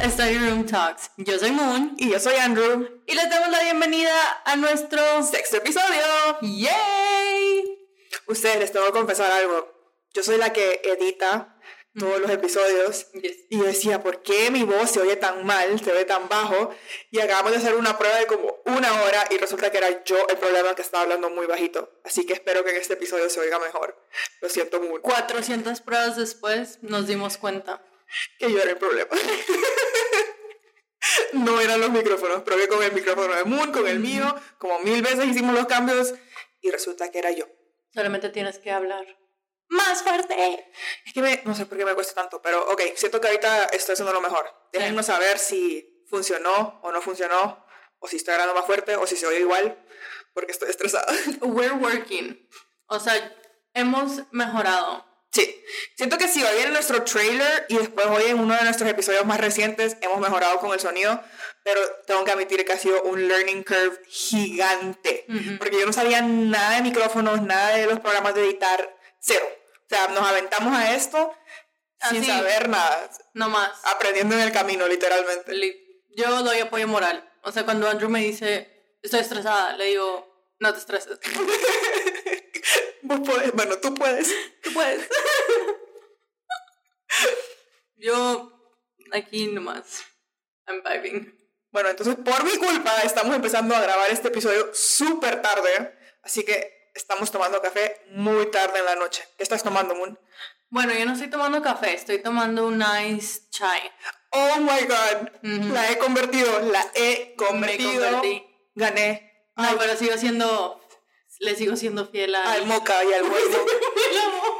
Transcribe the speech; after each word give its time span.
a 0.00 0.10
Study 0.10 0.38
Room 0.38 0.64
Talks. 0.64 1.10
Yo 1.16 1.38
soy 1.38 1.50
Moon. 1.50 1.94
Y 1.98 2.10
yo 2.10 2.18
soy 2.18 2.36
Andrew. 2.36 3.02
Y 3.06 3.14
les 3.14 3.28
damos 3.28 3.50
la 3.50 3.60
bienvenida 3.62 4.12
a 4.44 4.56
nuestro 4.56 5.22
sexto 5.22 5.58
episodio. 5.58 6.02
¡Yay! 6.40 7.78
Ustedes, 8.26 8.58
les 8.60 8.72
tengo 8.72 8.86
que 8.86 8.92
confesar 8.92 9.30
algo. 9.32 9.72
Yo 10.14 10.22
soy 10.22 10.38
la 10.38 10.52
que 10.52 10.80
edita 10.84 11.58
todos 11.98 12.20
los 12.20 12.30
episodios. 12.30 13.08
Y 13.50 13.60
decía, 13.60 14.02
¿por 14.02 14.22
qué 14.22 14.50
mi 14.50 14.62
voz 14.62 14.90
se 14.90 15.00
oye 15.00 15.16
tan 15.16 15.44
mal, 15.44 15.78
se 15.82 15.92
oye 15.92 16.04
tan 16.04 16.28
bajo? 16.28 16.70
Y 17.10 17.20
acabamos 17.20 17.52
de 17.52 17.58
hacer 17.58 17.74
una 17.74 17.98
prueba 17.98 18.16
de 18.18 18.26
como 18.26 18.62
una 18.66 19.02
hora 19.02 19.24
y 19.30 19.38
resulta 19.38 19.70
que 19.70 19.78
era 19.78 20.04
yo 20.04 20.16
el 20.28 20.38
problema 20.38 20.74
que 20.74 20.82
estaba 20.82 21.02
hablando 21.02 21.28
muy 21.28 21.46
bajito. 21.46 21.90
Así 22.04 22.24
que 22.24 22.32
espero 22.32 22.64
que 22.64 22.70
en 22.70 22.76
este 22.76 22.94
episodio 22.94 23.28
se 23.28 23.40
oiga 23.40 23.58
mejor. 23.58 24.00
Lo 24.40 24.48
siento 24.48 24.80
mucho. 24.80 25.02
400 25.02 25.80
pruebas 25.80 26.16
después 26.16 26.78
nos 26.82 27.06
dimos 27.06 27.36
cuenta. 27.36 27.84
Que 28.38 28.50
yo 28.52 28.60
era 28.60 28.70
el 28.70 28.76
problema. 28.76 29.10
no 31.32 31.60
eran 31.60 31.80
los 31.80 31.90
micrófonos. 31.90 32.42
Probé 32.42 32.68
con 32.68 32.82
el 32.82 32.92
micrófono 32.92 33.34
de 33.34 33.44
Moon, 33.44 33.72
con 33.72 33.86
el 33.86 34.00
mío. 34.00 34.34
Como 34.58 34.78
mil 34.80 35.02
veces 35.02 35.26
hicimos 35.26 35.54
los 35.54 35.66
cambios 35.66 36.14
y 36.60 36.70
resulta 36.70 37.10
que 37.10 37.18
era 37.18 37.30
yo. 37.30 37.46
Solamente 37.92 38.30
tienes 38.30 38.58
que 38.58 38.70
hablar 38.70 39.04
más 39.68 40.02
fuerte. 40.02 40.66
Es 41.04 41.12
que 41.12 41.22
me, 41.22 41.42
no 41.44 41.54
sé 41.54 41.66
por 41.66 41.78
qué 41.78 41.84
me 41.84 41.94
cuesta 41.94 42.14
tanto, 42.14 42.40
pero 42.42 42.70
ok, 42.70 42.80
siento 42.94 43.20
que 43.20 43.28
ahorita 43.28 43.64
estoy 43.66 43.94
haciendo 43.94 44.12
lo 44.12 44.20
mejor. 44.20 44.46
Déjenme 44.72 45.02
saber 45.02 45.38
si 45.38 46.04
funcionó 46.08 46.80
o 46.82 46.92
no 46.92 47.00
funcionó, 47.00 47.64
o 47.98 48.06
si 48.06 48.16
estoy 48.16 48.34
hablando 48.34 48.54
más 48.54 48.66
fuerte, 48.66 48.96
o 48.96 49.06
si 49.06 49.16
se 49.16 49.26
oye 49.26 49.40
igual, 49.40 49.82
porque 50.34 50.52
estoy 50.52 50.70
estresada. 50.70 51.06
We're 51.40 51.74
working. 51.74 52.48
O 52.86 53.00
sea, 53.00 53.14
hemos 53.74 54.22
mejorado. 54.30 55.06
Sí, 55.32 55.64
siento 55.96 56.18
que 56.18 56.28
si 56.28 56.42
hoy 56.42 56.62
en 56.62 56.74
nuestro 56.74 57.02
trailer 57.04 57.64
y 57.68 57.78
después 57.78 58.06
hoy 58.06 58.24
en 58.26 58.38
uno 58.38 58.54
de 58.54 58.64
nuestros 58.64 58.88
episodios 58.90 59.24
más 59.24 59.40
recientes 59.40 59.96
hemos 60.02 60.20
mejorado 60.20 60.58
con 60.58 60.72
el 60.74 60.80
sonido, 60.80 61.22
pero 61.64 61.80
tengo 62.06 62.22
que 62.24 62.32
admitir 62.32 62.64
que 62.66 62.72
ha 62.72 62.78
sido 62.78 63.02
un 63.04 63.28
learning 63.28 63.64
curve 63.64 63.98
gigante, 64.08 65.24
porque 65.58 65.78
yo 65.78 65.86
no 65.86 65.92
sabía 65.92 66.20
nada 66.20 66.76
de 66.76 66.82
micrófonos, 66.82 67.40
nada 67.40 67.76
de 67.76 67.86
los 67.86 68.00
programas 68.00 68.34
de 68.34 68.44
editar, 68.44 68.94
cero. 69.20 69.46
O 69.86 69.94
sea, 69.94 70.08
nos 70.08 70.28
aventamos 70.28 70.76
a 70.76 70.94
esto 70.94 71.34
sin 72.10 72.24
saber 72.24 72.68
nada. 72.68 73.10
No 73.34 73.48
más. 73.48 73.70
Aprendiendo 73.84 74.34
en 74.34 74.42
el 74.42 74.52
camino, 74.52 74.86
literalmente. 74.86 75.52
Yo 76.16 76.42
doy 76.42 76.60
apoyo 76.60 76.86
moral. 76.88 77.30
O 77.42 77.52
sea, 77.52 77.64
cuando 77.64 77.88
Andrew 77.88 78.10
me 78.10 78.20
dice, 78.20 78.96
estoy 79.02 79.20
estresada, 79.20 79.76
le 79.76 79.86
digo, 79.86 80.46
no 80.60 80.72
te 80.72 80.78
estreses. 80.78 81.18
Vos 83.02 83.20
puedes, 83.24 83.52
bueno, 83.52 83.78
tú 83.78 83.94
puedes. 83.94 84.32
Tú 84.72 84.74
puedes. 84.74 85.08
Yo 87.96 88.52
aquí 89.12 89.46
nomás. 89.48 90.04
I'm 90.66 90.82
vibing. 90.82 91.38
Bueno, 91.70 91.90
entonces 91.90 92.16
por 92.16 92.44
mi 92.44 92.56
culpa 92.56 93.00
estamos 93.02 93.34
empezando 93.34 93.74
a 93.74 93.80
grabar 93.80 94.10
este 94.10 94.28
episodio 94.28 94.70
súper 94.72 95.42
tarde. 95.42 95.98
Así 96.22 96.44
que 96.44 96.90
estamos 96.94 97.30
tomando 97.30 97.60
café 97.60 98.02
muy 98.10 98.50
tarde 98.50 98.78
en 98.78 98.84
la 98.84 98.96
noche. 98.96 99.24
¿Qué 99.36 99.42
estás 99.42 99.62
tomando, 99.62 99.94
Moon? 99.94 100.18
Bueno, 100.70 100.94
yo 100.94 101.04
no 101.04 101.12
estoy 101.12 101.28
tomando 101.28 101.60
café, 101.60 101.92
estoy 101.94 102.22
tomando 102.22 102.66
un 102.66 102.78
nice 102.78 103.42
chai. 103.50 103.80
Oh 104.30 104.56
my 104.56 104.86
god, 104.86 105.28
la 105.42 105.90
he 105.90 105.98
convertido, 105.98 106.60
la 106.60 106.90
he 106.94 107.34
convertido. 107.36 108.22
Gané. 108.74 109.50
No, 109.54 109.76
pero 109.78 109.96
sigo 109.96 110.16
siendo 110.16 110.80
le 111.42 111.56
sigo 111.56 111.76
siendo 111.76 112.06
fiel 112.06 112.34
al 112.36 112.66
moca 112.66 113.04
y 113.04 113.12
al 113.12 113.24
hueso. 113.24 113.66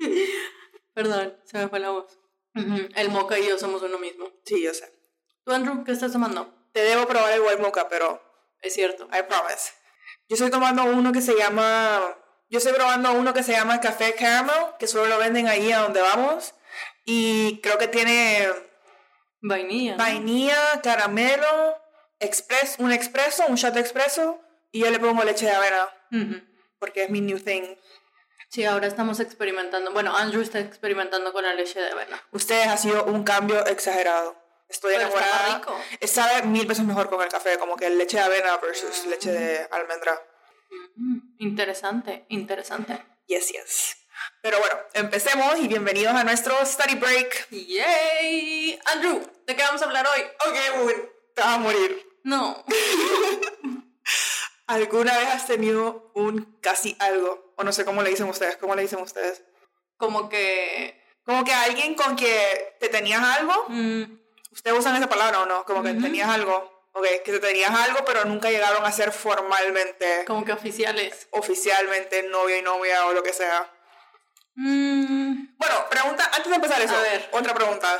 Perdón, 0.94 1.36
se 1.44 1.58
me 1.58 1.68
fue 1.68 1.80
la 1.80 1.90
voz. 1.90 2.18
El 2.54 3.10
moca 3.10 3.38
y 3.38 3.48
yo 3.48 3.58
somos 3.58 3.82
uno 3.82 3.98
mismo. 3.98 4.30
Sí, 4.44 4.62
yo 4.62 4.74
sé. 4.74 4.92
¿Tú, 5.44 5.52
Andrew, 5.52 5.84
qué 5.84 5.92
estás 5.92 6.12
tomando? 6.12 6.52
Te 6.72 6.80
debo 6.80 7.06
probar 7.06 7.32
el 7.32 7.40
white 7.40 7.62
mocha, 7.62 7.88
pero... 7.88 8.20
Es 8.60 8.74
cierto. 8.74 9.04
I 9.06 9.22
promise. 9.22 9.72
Yo 10.28 10.34
estoy 10.34 10.50
tomando 10.50 10.84
uno 10.84 11.12
que 11.12 11.22
se 11.22 11.34
llama... 11.34 12.16
Yo 12.48 12.58
estoy 12.58 12.74
probando 12.74 13.12
uno 13.12 13.32
que 13.32 13.42
se 13.42 13.52
llama 13.52 13.80
Café 13.80 14.14
Caramel, 14.14 14.74
que 14.78 14.86
solo 14.86 15.06
lo 15.06 15.18
venden 15.18 15.46
ahí 15.46 15.70
a 15.72 15.78
donde 15.78 16.00
vamos. 16.00 16.54
Y 17.04 17.60
creo 17.62 17.78
que 17.78 17.88
tiene... 17.88 18.48
Vainilla. 19.40 19.96
Vainilla, 19.96 20.80
caramelo, 20.82 21.80
express, 22.18 22.76
un 22.78 22.92
expreso, 22.92 23.44
un 23.48 23.56
shot 23.56 23.74
de 23.74 23.80
expreso, 23.80 24.40
y 24.70 24.80
yo 24.80 24.90
le 24.90 24.98
pongo 24.98 25.24
leche 25.24 25.46
de 25.46 25.52
avena, 25.52 25.88
porque 26.78 27.04
es 27.04 27.10
mi 27.10 27.20
new 27.20 27.38
thing. 27.38 27.62
Sí, 28.50 28.64
ahora 28.64 28.88
estamos 28.88 29.20
experimentando. 29.20 29.92
Bueno, 29.92 30.16
Andrew 30.16 30.42
está 30.42 30.58
experimentando 30.58 31.32
con 31.32 31.44
la 31.44 31.54
leche 31.54 31.78
de 31.78 31.88
avena. 31.88 32.20
Ustedes 32.32 32.66
ha 32.66 32.76
sido 32.76 33.04
un 33.04 33.22
cambio 33.22 33.64
exagerado. 33.66 34.36
Estoy 34.68 34.94
enamorada. 34.94 35.58
rico. 35.58 35.76
Sabe 36.04 36.42
mil 36.42 36.66
veces 36.66 36.84
mejor 36.84 37.08
con 37.08 37.22
el 37.22 37.28
café, 37.28 37.58
como 37.58 37.76
que 37.76 37.88
leche 37.90 38.16
de 38.16 38.24
avena 38.24 38.56
versus 38.56 39.06
leche 39.06 39.30
de 39.30 39.68
almendra. 39.70 40.20
Interesante, 41.38 42.26
interesante. 42.28 43.00
Yes, 43.28 43.52
yes. 43.52 43.96
Pero 44.42 44.58
bueno, 44.58 44.76
empecemos 44.94 45.56
y 45.60 45.68
bienvenidos 45.68 46.14
a 46.14 46.24
nuestro 46.24 46.54
study 46.66 46.96
break. 46.96 47.50
¡Yay! 47.50 48.80
Andrew, 48.92 49.22
¿de 49.46 49.54
qué 49.54 49.62
vamos 49.62 49.80
a 49.80 49.84
hablar 49.84 50.06
hoy? 50.08 50.22
Ok, 50.48 51.04
te 51.36 51.40
vas 51.40 51.54
a 51.54 51.58
morir. 51.58 52.04
No. 52.24 52.64
¿Alguna 54.70 55.18
vez 55.18 55.26
has 55.26 55.46
tenido 55.48 56.12
un 56.14 56.56
casi 56.60 56.96
algo? 57.00 57.52
O 57.56 57.64
no 57.64 57.72
sé 57.72 57.84
cómo 57.84 58.02
le 58.02 58.10
dicen 58.10 58.28
ustedes, 58.28 58.56
¿cómo 58.56 58.76
le 58.76 58.82
dicen 58.82 59.00
ustedes? 59.00 59.42
Como 59.96 60.28
que... 60.28 60.96
Como 61.24 61.42
que 61.42 61.52
alguien 61.52 61.96
con 61.96 62.14
que 62.14 62.76
te 62.78 62.88
tenías 62.88 63.20
algo. 63.20 63.66
Mm. 63.66 64.04
¿Ustedes 64.52 64.78
usan 64.78 64.94
esa 64.94 65.08
palabra 65.08 65.40
o 65.40 65.46
no? 65.46 65.64
Como 65.64 65.82
que 65.82 65.94
tenías 65.94 66.28
algo. 66.28 66.86
Ok, 66.92 67.04
que 67.24 67.32
te 67.32 67.40
tenías 67.40 67.72
algo, 67.72 68.04
pero 68.04 68.24
nunca 68.26 68.48
llegaron 68.48 68.84
a 68.84 68.92
ser 68.92 69.10
formalmente. 69.10 70.24
Como 70.24 70.44
que 70.44 70.52
oficiales. 70.52 71.26
Oficialmente 71.32 72.22
novia 72.22 72.58
y 72.58 72.62
novia 72.62 73.06
o 73.06 73.12
lo 73.12 73.24
que 73.24 73.32
sea. 73.32 73.68
Mm. 74.54 75.56
Bueno, 75.58 75.86
pregunta, 75.90 76.30
antes 76.32 76.48
de 76.48 76.54
empezar 76.54 76.80
eso, 76.80 76.94
a 76.96 77.00
ver. 77.00 77.28
otra 77.32 77.54
pregunta. 77.54 77.98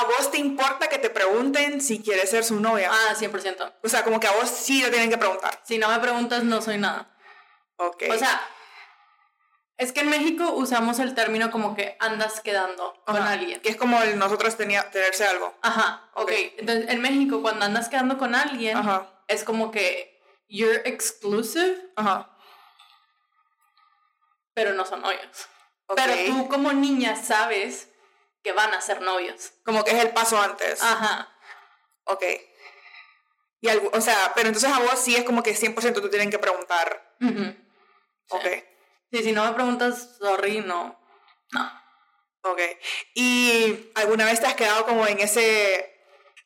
¿A 0.00 0.04
vos 0.04 0.30
te 0.30 0.38
importa 0.38 0.88
que 0.88 0.98
te 0.98 1.10
pregunten 1.10 1.80
si 1.80 2.00
quieres 2.00 2.30
ser 2.30 2.44
su 2.44 2.60
novia? 2.60 2.90
Ah, 2.92 3.14
100%. 3.14 3.74
O 3.82 3.88
sea, 3.88 4.04
como 4.04 4.20
que 4.20 4.28
a 4.28 4.32
vos 4.32 4.48
sí 4.48 4.82
te 4.82 4.90
tienen 4.90 5.10
que 5.10 5.18
preguntar. 5.18 5.60
Si 5.64 5.78
no 5.78 5.88
me 5.88 5.98
preguntas, 5.98 6.44
no 6.44 6.62
soy 6.62 6.78
nada. 6.78 7.16
Ok. 7.76 8.04
O 8.10 8.16
sea, 8.16 8.40
es 9.76 9.92
que 9.92 10.00
en 10.00 10.10
México 10.10 10.52
usamos 10.52 10.98
el 10.98 11.14
término 11.14 11.50
como 11.50 11.74
que 11.74 11.96
andas 12.00 12.40
quedando 12.40 13.00
con 13.06 13.16
alguien. 13.16 13.60
Que 13.60 13.70
es 13.70 13.76
como 13.76 14.00
el 14.02 14.18
nosotros 14.18 14.56
tenía, 14.56 14.88
tenerse 14.90 15.26
algo. 15.26 15.56
Ajá, 15.62 16.10
ok. 16.14 16.30
Entonces, 16.58 16.90
en 16.90 17.00
México, 17.00 17.42
cuando 17.42 17.64
andas 17.64 17.88
quedando 17.88 18.18
con 18.18 18.34
alguien, 18.34 18.78
es 19.26 19.42
como 19.42 19.70
que 19.70 20.20
you're 20.48 20.82
exclusive. 20.84 21.92
Ajá. 21.96 22.30
Pero 24.54 24.74
no 24.74 24.84
son 24.84 25.02
novios. 25.02 25.48
Pero 25.94 26.12
tú 26.26 26.48
como 26.48 26.72
niña 26.72 27.16
sabes 27.16 27.88
que 28.42 28.52
van 28.52 28.72
a 28.74 28.80
ser 28.80 29.00
novios. 29.00 29.52
Como 29.64 29.84
que 29.84 29.92
es 29.92 30.04
el 30.04 30.10
paso 30.10 30.40
antes. 30.40 30.82
Ajá. 30.82 31.34
Ok. 32.04 32.24
Y 33.60 33.68
algo, 33.68 33.90
o 33.92 34.00
sea, 34.00 34.32
pero 34.34 34.48
entonces 34.48 34.70
a 34.70 34.78
vos 34.78 34.98
sí 34.98 35.16
es 35.16 35.24
como 35.24 35.42
que 35.42 35.54
100% 35.54 36.00
tú 36.00 36.08
tienen 36.08 36.30
que 36.30 36.38
preguntar. 36.38 37.16
Ok. 38.30 38.46
Sí, 39.10 39.22
si 39.22 39.32
no 39.32 39.44
me 39.44 39.52
preguntas, 39.52 40.16
sorry, 40.18 40.60
no. 40.60 41.00
No. 41.52 41.82
Ok. 42.42 42.60
¿Y 43.14 43.90
alguna 43.94 44.26
vez 44.26 44.40
te 44.40 44.46
has 44.46 44.54
quedado 44.54 44.86
como 44.86 45.06
en 45.06 45.18
ese... 45.20 45.94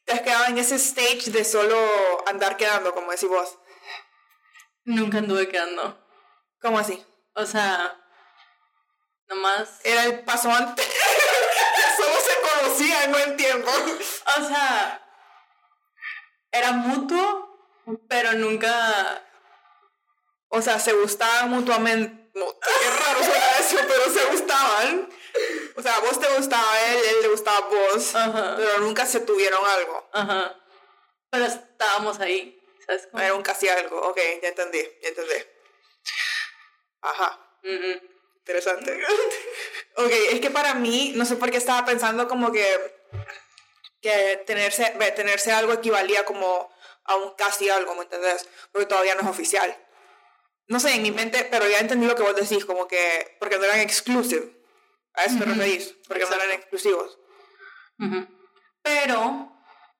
¿Te 0.05 0.15
has 0.15 0.23
quedado 0.23 0.47
en 0.47 0.59
ese 0.59 0.77
stage 0.77 1.31
de 1.31 1.45
solo 1.45 1.79
andar 2.27 2.57
quedando, 2.57 2.95
como 2.95 3.11
decís 3.11 3.29
vos? 3.29 3.59
Nunca 4.85 5.19
anduve 5.19 5.49
quedando. 5.49 6.05
¿Cómo 6.61 6.79
así? 6.79 7.05
O 7.35 7.47
sea, 7.47 8.01
nomás... 9.29 9.81
Era 9.85 10.05
el 10.05 10.25
paso 10.25 10.51
antes. 10.51 10.92
Conocían, 12.73 13.11
no 13.11 13.19
entiendo. 13.19 13.71
O 13.71 14.49
sea, 14.49 15.03
era 16.51 16.73
mutuo, 16.73 17.69
pero 18.09 18.33
nunca... 18.33 19.27
O 20.49 20.61
sea, 20.61 20.79
se 20.79 20.93
gustaban 20.93 21.51
mutuamente. 21.51 22.31
No, 22.35 22.47
qué 22.59 22.91
raro 22.91 23.25
suena 23.25 23.51
eso, 23.59 23.77
pero 23.87 24.11
se 24.11 24.25
gustaban. 24.31 25.09
O 25.77 25.83
sea, 25.83 25.99
vos 26.01 26.19
te 26.19 26.29
gustaba 26.37 26.81
él, 26.91 26.99
él 27.11 27.23
le 27.23 27.29
gustaba 27.29 27.59
a 27.59 27.61
vos, 27.69 28.13
pero 28.57 28.79
nunca 28.81 29.07
se 29.07 29.21
tuvieron 29.21 29.65
algo. 29.65 30.09
Ajá. 30.13 30.57
Pero 31.31 31.47
estábamos 31.47 32.21
ahí, 32.21 32.61
¿sabes 32.87 33.09
cómo? 33.11 33.23
Era 33.23 33.35
un 33.35 33.43
casi 33.43 33.69
algo, 33.69 33.99
ok, 34.09 34.19
ya 34.43 34.49
entendí, 34.49 34.83
ya 35.03 35.09
entendí. 35.09 35.35
Ajá. 37.01 37.39
Interesante. 38.41 39.01
ok, 39.97 40.13
es 40.33 40.41
que 40.41 40.51
para 40.51 40.75
mí, 40.75 41.13
no 41.17 41.25
sé 41.25 41.37
por 41.37 41.51
qué 41.51 41.57
estaba 41.57 41.85
pensando 41.85 42.29
como 42.29 42.53
que, 42.53 42.65
que 44.01 44.43
tenerse, 44.47 44.85
tenerse 45.15 45.53
algo 45.53 45.73
equivalía 45.73 46.25
como 46.25 46.71
a 47.05 47.17
un 47.17 47.35
casi 47.35 47.69
algo, 47.69 47.95
¿me 47.95 48.03
entendés? 48.03 48.49
Porque 48.71 48.87
todavía 48.87 49.15
no 49.15 49.23
es 49.23 49.27
oficial. 49.27 49.77
No 50.67 50.81
sé, 50.81 50.95
en 50.95 51.03
mi 51.03 51.11
mente, 51.11 51.47
pero 51.51 51.69
ya 51.69 51.79
entendí 51.79 52.07
lo 52.07 52.15
que 52.15 52.23
vos 52.23 52.37
decís, 52.37 52.65
como 52.65 52.89
que, 52.89 53.37
porque 53.39 53.59
no 53.59 53.65
eran 53.65 53.81
exclusive. 53.81 54.63
A 55.15 55.25
eso 55.25 55.39
te 55.39 55.45
referís, 55.45 55.95
porque 56.09 56.25
no 56.25 56.35
eran 56.35 56.53
exclusivos. 56.53 57.19
Pero, 58.83 59.53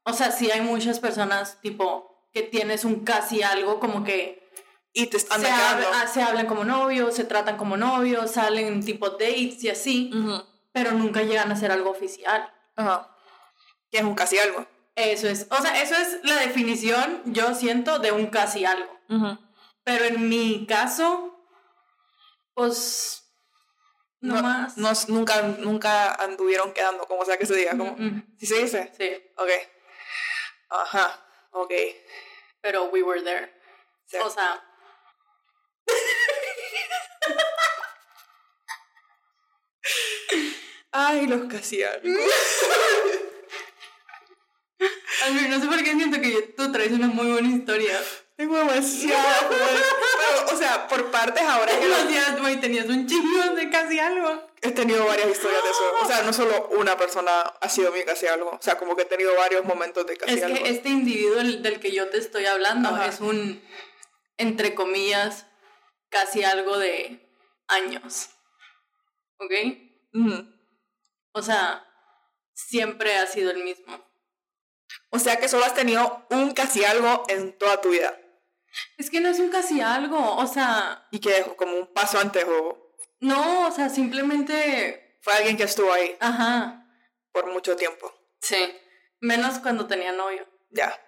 o 0.05 0.13
sea, 0.13 0.33
sí 0.33 0.51
hay 0.51 0.61
muchas 0.61 0.99
personas, 1.01 1.61
tipo, 1.61 2.29
que 2.33 2.43
tienes 2.43 2.85
un 2.85 3.05
casi 3.05 3.43
algo 3.43 3.79
como 3.79 4.05
que... 4.05 4.42
Y 4.95 5.07
te 5.07 5.17
están 5.17 5.41
se, 5.41 5.49
ah, 5.49 6.07
se 6.13 6.23
hablan 6.23 6.47
como 6.47 6.65
novios, 6.65 7.15
se 7.15 7.25
tratan 7.25 7.57
como 7.57 7.77
novios, 7.77 8.33
salen 8.33 8.85
tipo 8.85 9.09
dates 9.11 9.65
y 9.65 9.71
así, 9.71 10.11
pero 10.73 10.93
nunca 10.93 11.23
llegan 11.23 11.51
a 11.51 11.57
ser 11.57 11.73
algo 11.73 11.91
oficial. 11.91 12.53
Ajá. 12.77 13.09
Que 13.91 13.99
es 13.99 14.05
un 14.05 14.15
casi 14.15 14.39
algo. 14.39 14.67
Eso 14.95 15.29
es. 15.29 15.47
O 15.51 15.63
sea, 15.63 15.81
eso 15.83 15.95
es 15.97 16.19
la 16.25 16.37
definición, 16.37 17.23
yo 17.25 17.55
siento, 17.55 17.99
de 18.01 18.13
un 18.13 18.27
casi 18.27 18.65
algo. 18.65 18.99
Pero 19.85 20.05
en 20.05 20.29
mi 20.29 20.67
caso, 20.67 21.39
pues 22.55 23.23
no, 24.21 24.41
más. 24.41 24.77
No, 24.77 24.93
nunca, 25.09 25.43
nunca 25.43 26.15
anduvieron 26.15 26.73
quedando, 26.73 27.07
como 27.07 27.25
sea 27.25 27.39
que 27.39 27.47
se 27.47 27.57
diga. 27.57 27.73
Como, 27.73 27.97
¿Sí 28.39 28.47
se 28.47 28.59
dice? 28.59 28.93
Sí. 28.97 29.11
Ok. 29.37 29.51
Ajá, 30.69 31.21
ok. 31.51 31.73
Pero 32.61 32.85
we 32.85 33.03
were 33.03 33.23
there. 33.23 33.53
O 34.25 34.31
sea. 34.31 34.63
Ay, 40.93 41.27
los 41.27 41.51
casi 41.51 41.83
algo. 41.85 42.09
no 45.49 45.61
sé 45.61 45.67
por 45.67 45.83
qué 45.83 45.95
siento 45.95 46.21
que 46.21 46.55
tú 46.57 46.71
traes 46.71 46.93
una 46.93 47.09
muy 47.09 47.33
buena 47.33 47.49
historia. 47.49 47.99
Tengo 48.37 48.57
demasiado. 48.59 49.49
Pero, 49.51 50.55
o 50.55 50.57
sea, 50.57 50.89
por 50.89 51.11
partes 51.11 51.43
ahora 51.43 51.73
que. 51.79 51.89
Lo... 51.89 52.61
tenías 52.61 52.87
un 52.89 53.07
chingo 53.07 53.55
de 53.55 53.71
casi 53.71 53.99
algo. 53.99 54.49
He 54.61 54.71
tenido 54.73 55.05
varias 55.07 55.31
historias 55.31 55.63
de 55.63 55.71
eso. 55.71 55.93
O 56.03 56.07
sea, 56.07 56.23
no 56.23 56.33
solo 56.33 56.69
una 56.77 56.97
persona 56.97 57.41
ha 57.41 57.69
sido 57.69 57.91
mi 57.93 58.03
casi 58.05 58.27
algo. 58.27 58.51
O 58.51 58.63
sea, 58.63 58.79
como 58.79 58.95
que 58.95 59.03
he 59.03 59.07
tenido 59.07 59.35
varios 59.37 59.65
momentos 59.65 60.07
de 60.07 60.17
casi 60.17 60.41
algo. 60.43 60.57
Es 60.57 60.63
que 60.63 60.69
este 60.71 60.89
individuo 60.89 61.37
del, 61.37 61.81
que 61.81 61.93
yo 61.93 62.09
te 62.11 62.19
estoy 62.19 62.47
hablando 62.47 62.97
es 63.03 63.21
un, 63.21 63.63
entre 64.37 64.75
comillas, 64.75 65.47
casi 66.11 66.45
algo 66.45 66.79
de 66.79 67.29
años. 67.69 68.31
¿Ok? 69.39 69.53
O 71.33 71.43
sea, 71.43 71.87
siempre 72.55 73.17
ha 73.17 73.27
sido 73.27 73.51
el 73.51 73.65
mismo. 73.65 74.07
O 75.11 75.19
sea 75.19 75.37
que 75.37 75.49
solo 75.49 75.65
has 75.65 75.75
tenido 75.75 76.27
un 76.31 76.53
casi 76.53 76.85
algo 76.85 77.25
en 77.29 77.57
toda 77.59 77.81
tu 77.81 77.91
vida. 77.91 78.19
Es 78.97 79.11
que 79.11 79.21
no 79.21 79.29
es 79.29 79.39
un 79.39 79.51
casi 79.51 79.81
algo, 79.81 80.37
o 80.37 80.47
sea... 80.47 81.07
¿Y 81.11 81.21
que 81.21 81.43
como 81.57 81.77
un 81.77 81.93
paso 81.93 82.19
antes 82.19 82.45
o...? 82.45 82.95
No, 83.21 83.69
o 83.69 83.71
sea, 83.71 83.89
simplemente... 83.89 85.19
Fue 85.21 85.35
alguien 85.35 85.57
que 85.57 85.65
estuvo 85.65 85.93
ahí. 85.93 86.17
Ajá. 86.21 86.87
Por 87.31 87.47
mucho 87.47 87.77
tiempo. 87.77 88.13
Sí. 88.41 88.77
Menos 89.21 89.61
cuando 89.61 89.87
tenía 89.87 90.11
novio. 90.13 90.49
Ya. 90.71 90.99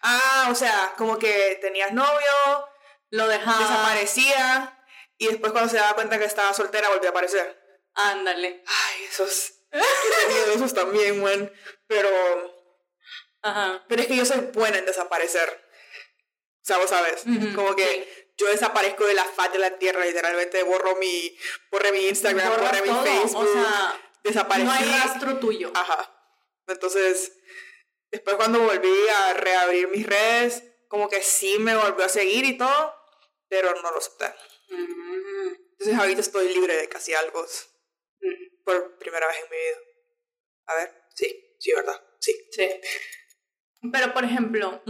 Ah, 0.00 0.48
o 0.50 0.54
sea, 0.54 0.94
como 0.96 1.18
que 1.18 1.58
tenías 1.60 1.92
novio, 1.92 2.68
lo 3.10 3.28
dejaba. 3.28 3.58
Desaparecía 3.58 4.84
y 5.18 5.26
después 5.26 5.52
cuando 5.52 5.70
se 5.70 5.76
daba 5.76 5.94
cuenta 5.94 6.18
que 6.18 6.24
estaba 6.24 6.54
soltera 6.54 6.88
volvió 6.88 7.08
a 7.08 7.10
aparecer. 7.10 7.61
Ándale. 7.94 8.62
Ay, 8.66 9.04
esos... 9.04 9.54
He 9.70 10.26
tenido 10.26 10.52
esos 10.54 10.74
también, 10.74 11.22
man. 11.22 11.52
Pero... 11.86 12.08
Ajá. 13.42 13.84
Pero 13.88 14.02
es 14.02 14.08
que 14.08 14.16
yo 14.16 14.24
soy 14.24 14.40
buena 14.52 14.78
en 14.78 14.86
desaparecer. 14.86 15.62
O 16.62 16.64
sea, 16.64 16.78
vos 16.78 16.90
sabes, 16.90 17.24
como 17.56 17.74
que 17.74 18.32
yo 18.36 18.46
desaparezco 18.46 19.04
de 19.04 19.14
la 19.14 19.24
faz 19.24 19.52
de 19.52 19.58
la 19.58 19.78
tierra, 19.78 20.04
literalmente 20.04 20.62
borro 20.62 20.94
mi, 20.94 21.36
borré 21.72 21.90
mi 21.90 22.06
Instagram, 22.06 22.56
borré 22.56 22.82
mi 22.82 22.94
Facebook, 23.02 23.48
o 23.48 23.52
sea, 23.52 24.00
desaparecí. 24.22 24.66
No 24.66 24.72
hay 24.72 24.84
rastro 24.84 25.38
tuyo. 25.40 25.72
Ajá. 25.74 26.08
Entonces, 26.68 27.32
después 28.12 28.36
cuando 28.36 28.60
volví 28.60 29.08
a 29.08 29.34
reabrir 29.34 29.88
mis 29.88 30.06
redes, 30.06 30.62
como 30.86 31.08
que 31.08 31.20
sí 31.20 31.58
me 31.58 31.74
volvió 31.74 32.04
a 32.04 32.08
seguir 32.08 32.44
y 32.44 32.56
todo, 32.56 32.94
pero 33.48 33.74
no 33.74 33.90
lo 33.90 33.98
acepté. 33.98 34.32
Entonces 34.68 35.98
ahorita 35.98 36.20
estoy 36.20 36.54
libre 36.54 36.76
de 36.76 36.88
casi 36.88 37.12
algo 37.14 37.44
por 38.64 38.98
primera 38.98 39.26
vez 39.26 39.36
en 39.38 39.50
mi 39.50 39.56
vida. 39.56 39.78
A 40.66 40.74
ver, 40.76 41.04
sí, 41.14 41.56
sí, 41.58 41.72
¿verdad? 41.74 42.00
Sí. 42.20 42.32
Sí. 42.50 42.68
Pero, 43.92 44.14
por 44.14 44.24
ejemplo, 44.24 44.82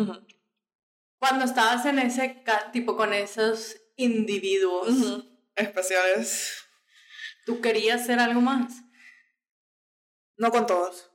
cuando 1.18 1.44
estabas 1.44 1.86
en 1.86 1.98
ese 1.98 2.42
tipo 2.72 2.96
con 2.96 3.14
esos 3.14 3.76
individuos 3.96 4.88
especiales, 5.54 6.64
¿tú 7.46 7.60
querías 7.60 8.02
hacer 8.02 8.18
algo 8.18 8.40
más? 8.40 8.74
No 10.36 10.50
con 10.50 10.66
todos. 10.66 11.10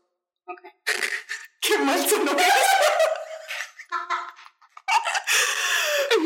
Ok. 0.46 0.62
Qué 1.62 1.78
mal 1.80 2.00
sonó 2.08 2.32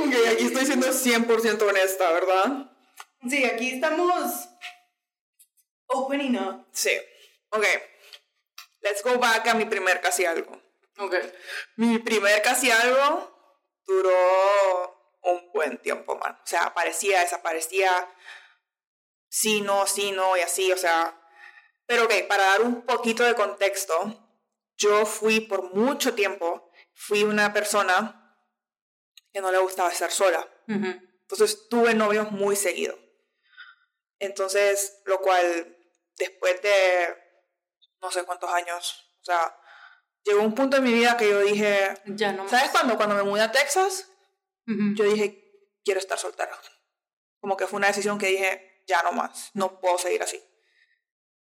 Ok, 0.05 0.13
aquí 0.31 0.45
estoy 0.45 0.65
siendo 0.65 0.87
100% 0.87 1.61
honesta, 1.67 2.11
¿verdad? 2.11 2.71
Sí, 3.27 3.43
aquí 3.43 3.71
estamos 3.71 4.47
opening 5.93 6.35
up. 6.38 6.67
Sí. 6.71 6.91
Ok. 7.49 7.65
Let's 8.81 9.03
go 9.03 9.17
back 9.17 9.47
a 9.47 9.53
mi 9.53 9.65
primer 9.65 10.01
casi 10.01 10.25
algo. 10.25 10.59
Ok. 10.97 11.15
Mi 11.77 11.99
primer 11.99 12.41
casi 12.41 12.71
algo 12.71 13.31
duró 13.85 15.17
un 15.23 15.51
buen 15.53 15.77
tiempo, 15.81 16.15
man. 16.17 16.33
O 16.43 16.47
sea, 16.47 16.65
aparecía, 16.65 17.21
desaparecía, 17.21 17.91
sí, 19.29 19.61
no, 19.61 19.85
sí, 19.88 20.11
no, 20.11 20.35
y 20.38 20.41
así, 20.41 20.71
o 20.71 20.77
sea. 20.77 21.17
Pero 21.85 22.05
ok, 22.05 22.13
para 22.27 22.43
dar 22.43 22.61
un 22.61 22.85
poquito 22.85 23.23
de 23.23 23.35
contexto, 23.35 23.93
yo 24.77 25.05
fui 25.05 25.41
por 25.41 25.73
mucho 25.73 26.15
tiempo, 26.15 26.71
fui 26.93 27.23
una 27.23 27.53
persona 27.53 28.17
que 29.33 29.41
no 29.41 29.51
le 29.51 29.57
gustaba 29.59 29.91
estar 29.91 30.11
sola. 30.11 30.47
Entonces 30.67 31.67
tuve 31.69 31.93
novios 31.93 32.31
muy 32.31 32.55
seguido. 32.55 32.97
Entonces, 34.19 35.01
lo 35.05 35.19
cual, 35.19 35.77
después 36.21 36.62
de 36.62 37.18
no 38.00 38.12
sé 38.12 38.23
cuántos 38.23 38.50
años, 38.51 39.15
o 39.21 39.23
sea, 39.23 39.57
llegó 40.23 40.41
un 40.41 40.56
punto 40.56 40.77
en 40.77 40.83
mi 40.83 40.94
vida 40.94 41.18
que 41.18 41.29
yo 41.29 41.39
dije, 41.41 41.95
ya 42.06 42.31
no 42.31 42.47
¿sabes 42.47 42.69
cuándo? 42.71 42.95
Cuando 42.95 43.15
me 43.15 43.23
mudé 43.23 43.41
a 43.41 43.51
Texas, 43.51 44.07
yo 44.95 45.03
dije, 45.05 45.27
quiero 45.84 46.00
estar 46.00 46.17
soltera. 46.17 46.57
Como 47.41 47.57
que 47.57 47.67
fue 47.67 47.77
una 47.77 47.88
decisión 47.88 48.17
que 48.17 48.27
dije, 48.27 48.84
ya 48.88 49.01
no 49.03 49.12
más, 49.12 49.51
no 49.53 49.81
puedo 49.81 49.98
seguir 49.98 50.22
así. 50.24 50.41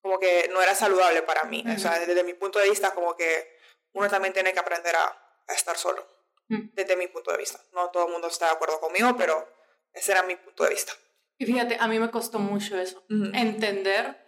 Como 0.01 0.21
que 0.21 0.49
no 0.53 0.63
era 0.63 0.75
saludable 0.75 1.23
para 1.23 1.45
mí. 1.45 1.65
O 1.75 1.79
sea, 1.79 1.99
desde 1.99 2.23
mi 2.23 2.35
punto 2.35 2.59
de 2.59 2.69
vista, 2.69 2.95
como 2.95 3.17
que 3.17 3.59
uno 3.95 4.09
también 4.09 4.33
tiene 4.33 4.53
que 4.53 4.61
aprender 4.61 4.95
a, 4.95 5.05
a 5.49 5.53
estar 5.53 5.77
solo. 5.77 6.07
Desde 6.49 6.97
mi 6.97 7.09
punto 7.09 7.33
de 7.33 7.39
vista. 7.39 7.61
No 7.73 7.91
todo 7.91 8.07
el 8.07 8.13
mundo 8.13 8.29
está 8.29 8.47
de 8.47 8.53
acuerdo 8.53 8.81
conmigo, 8.81 9.15
pero 9.19 9.53
ese 9.93 10.13
era 10.13 10.23
mi 10.23 10.37
punto 10.37 10.65
de 10.65 10.71
vista. 10.71 10.93
Y 11.39 11.47
fíjate, 11.47 11.77
a 11.79 11.89
mí 11.89 11.99
me 11.99 12.11
costó 12.11 12.39
mucho 12.39 12.79
eso. 12.79 13.05
Entender 13.09 14.28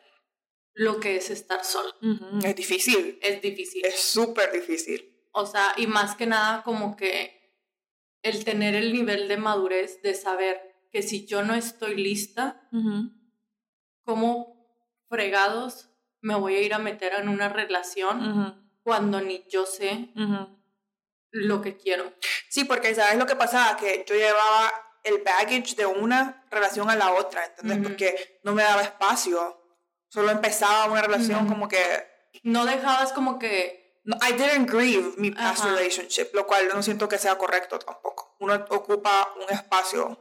lo 0.74 1.00
que 1.00 1.16
es 1.16 1.30
estar 1.30 1.64
solo. 1.64 1.92
Es 2.44 2.56
difícil. 2.56 3.18
Es 3.22 3.42
difícil. 3.42 3.84
Es 3.84 4.00
súper 4.00 4.52
difícil. 4.52 5.06
O 5.32 5.46
sea, 5.46 5.72
y 5.76 5.86
más 5.86 6.16
que 6.16 6.26
nada 6.26 6.62
como 6.62 6.96
que 6.96 7.38
el 8.22 8.44
tener 8.44 8.74
el 8.74 8.92
nivel 8.92 9.28
de 9.28 9.36
madurez 9.36 10.02
de 10.02 10.14
saber 10.14 10.60
que 10.90 11.02
si 11.02 11.26
yo 11.26 11.42
no 11.42 11.54
estoy 11.54 11.94
lista, 11.96 12.68
¿cómo 14.04 14.68
fregados 15.08 15.88
me 16.20 16.34
voy 16.34 16.56
a 16.56 16.60
ir 16.60 16.74
a 16.74 16.78
meter 16.78 17.14
en 17.14 17.28
una 17.28 17.48
relación 17.48 18.74
cuando 18.82 19.20
ni 19.20 19.44
yo 19.48 19.66
sé 19.66 20.10
lo 21.30 21.62
que 21.62 21.76
quiero? 21.76 22.12
Sí, 22.48 22.64
porque 22.64 22.94
sabes 22.94 23.18
lo 23.18 23.26
que 23.26 23.36
pasaba, 23.36 23.76
que 23.76 24.04
yo 24.06 24.14
llevaba 24.14 24.72
el 25.04 25.22
baggage 25.22 25.76
de 25.76 25.86
una 25.86 26.44
relación 26.50 26.90
a 26.90 26.96
la 26.96 27.12
otra, 27.14 27.46
¿entendés? 27.46 27.78
Porque 27.82 28.40
no 28.42 28.52
me 28.52 28.62
daba 28.62 28.82
espacio 28.82 29.59
Solo 30.10 30.30
empezaba 30.30 30.86
una 30.86 31.02
relación 31.02 31.48
como 31.48 31.68
que... 31.68 32.06
No 32.42 32.66
dejabas 32.66 33.12
como 33.12 33.38
que... 33.38 34.02
I 34.04 34.32
didn't 34.32 34.68
grieve 34.68 35.12
mi 35.16 35.30
past 35.30 35.64
relationship, 35.64 36.34
lo 36.34 36.46
cual 36.46 36.68
no 36.74 36.82
siento 36.82 37.08
que 37.08 37.16
sea 37.16 37.38
correcto 37.38 37.78
tampoco. 37.78 38.34
Uno 38.40 38.54
ocupa 38.70 39.32
un 39.36 39.54
espacio. 39.54 40.18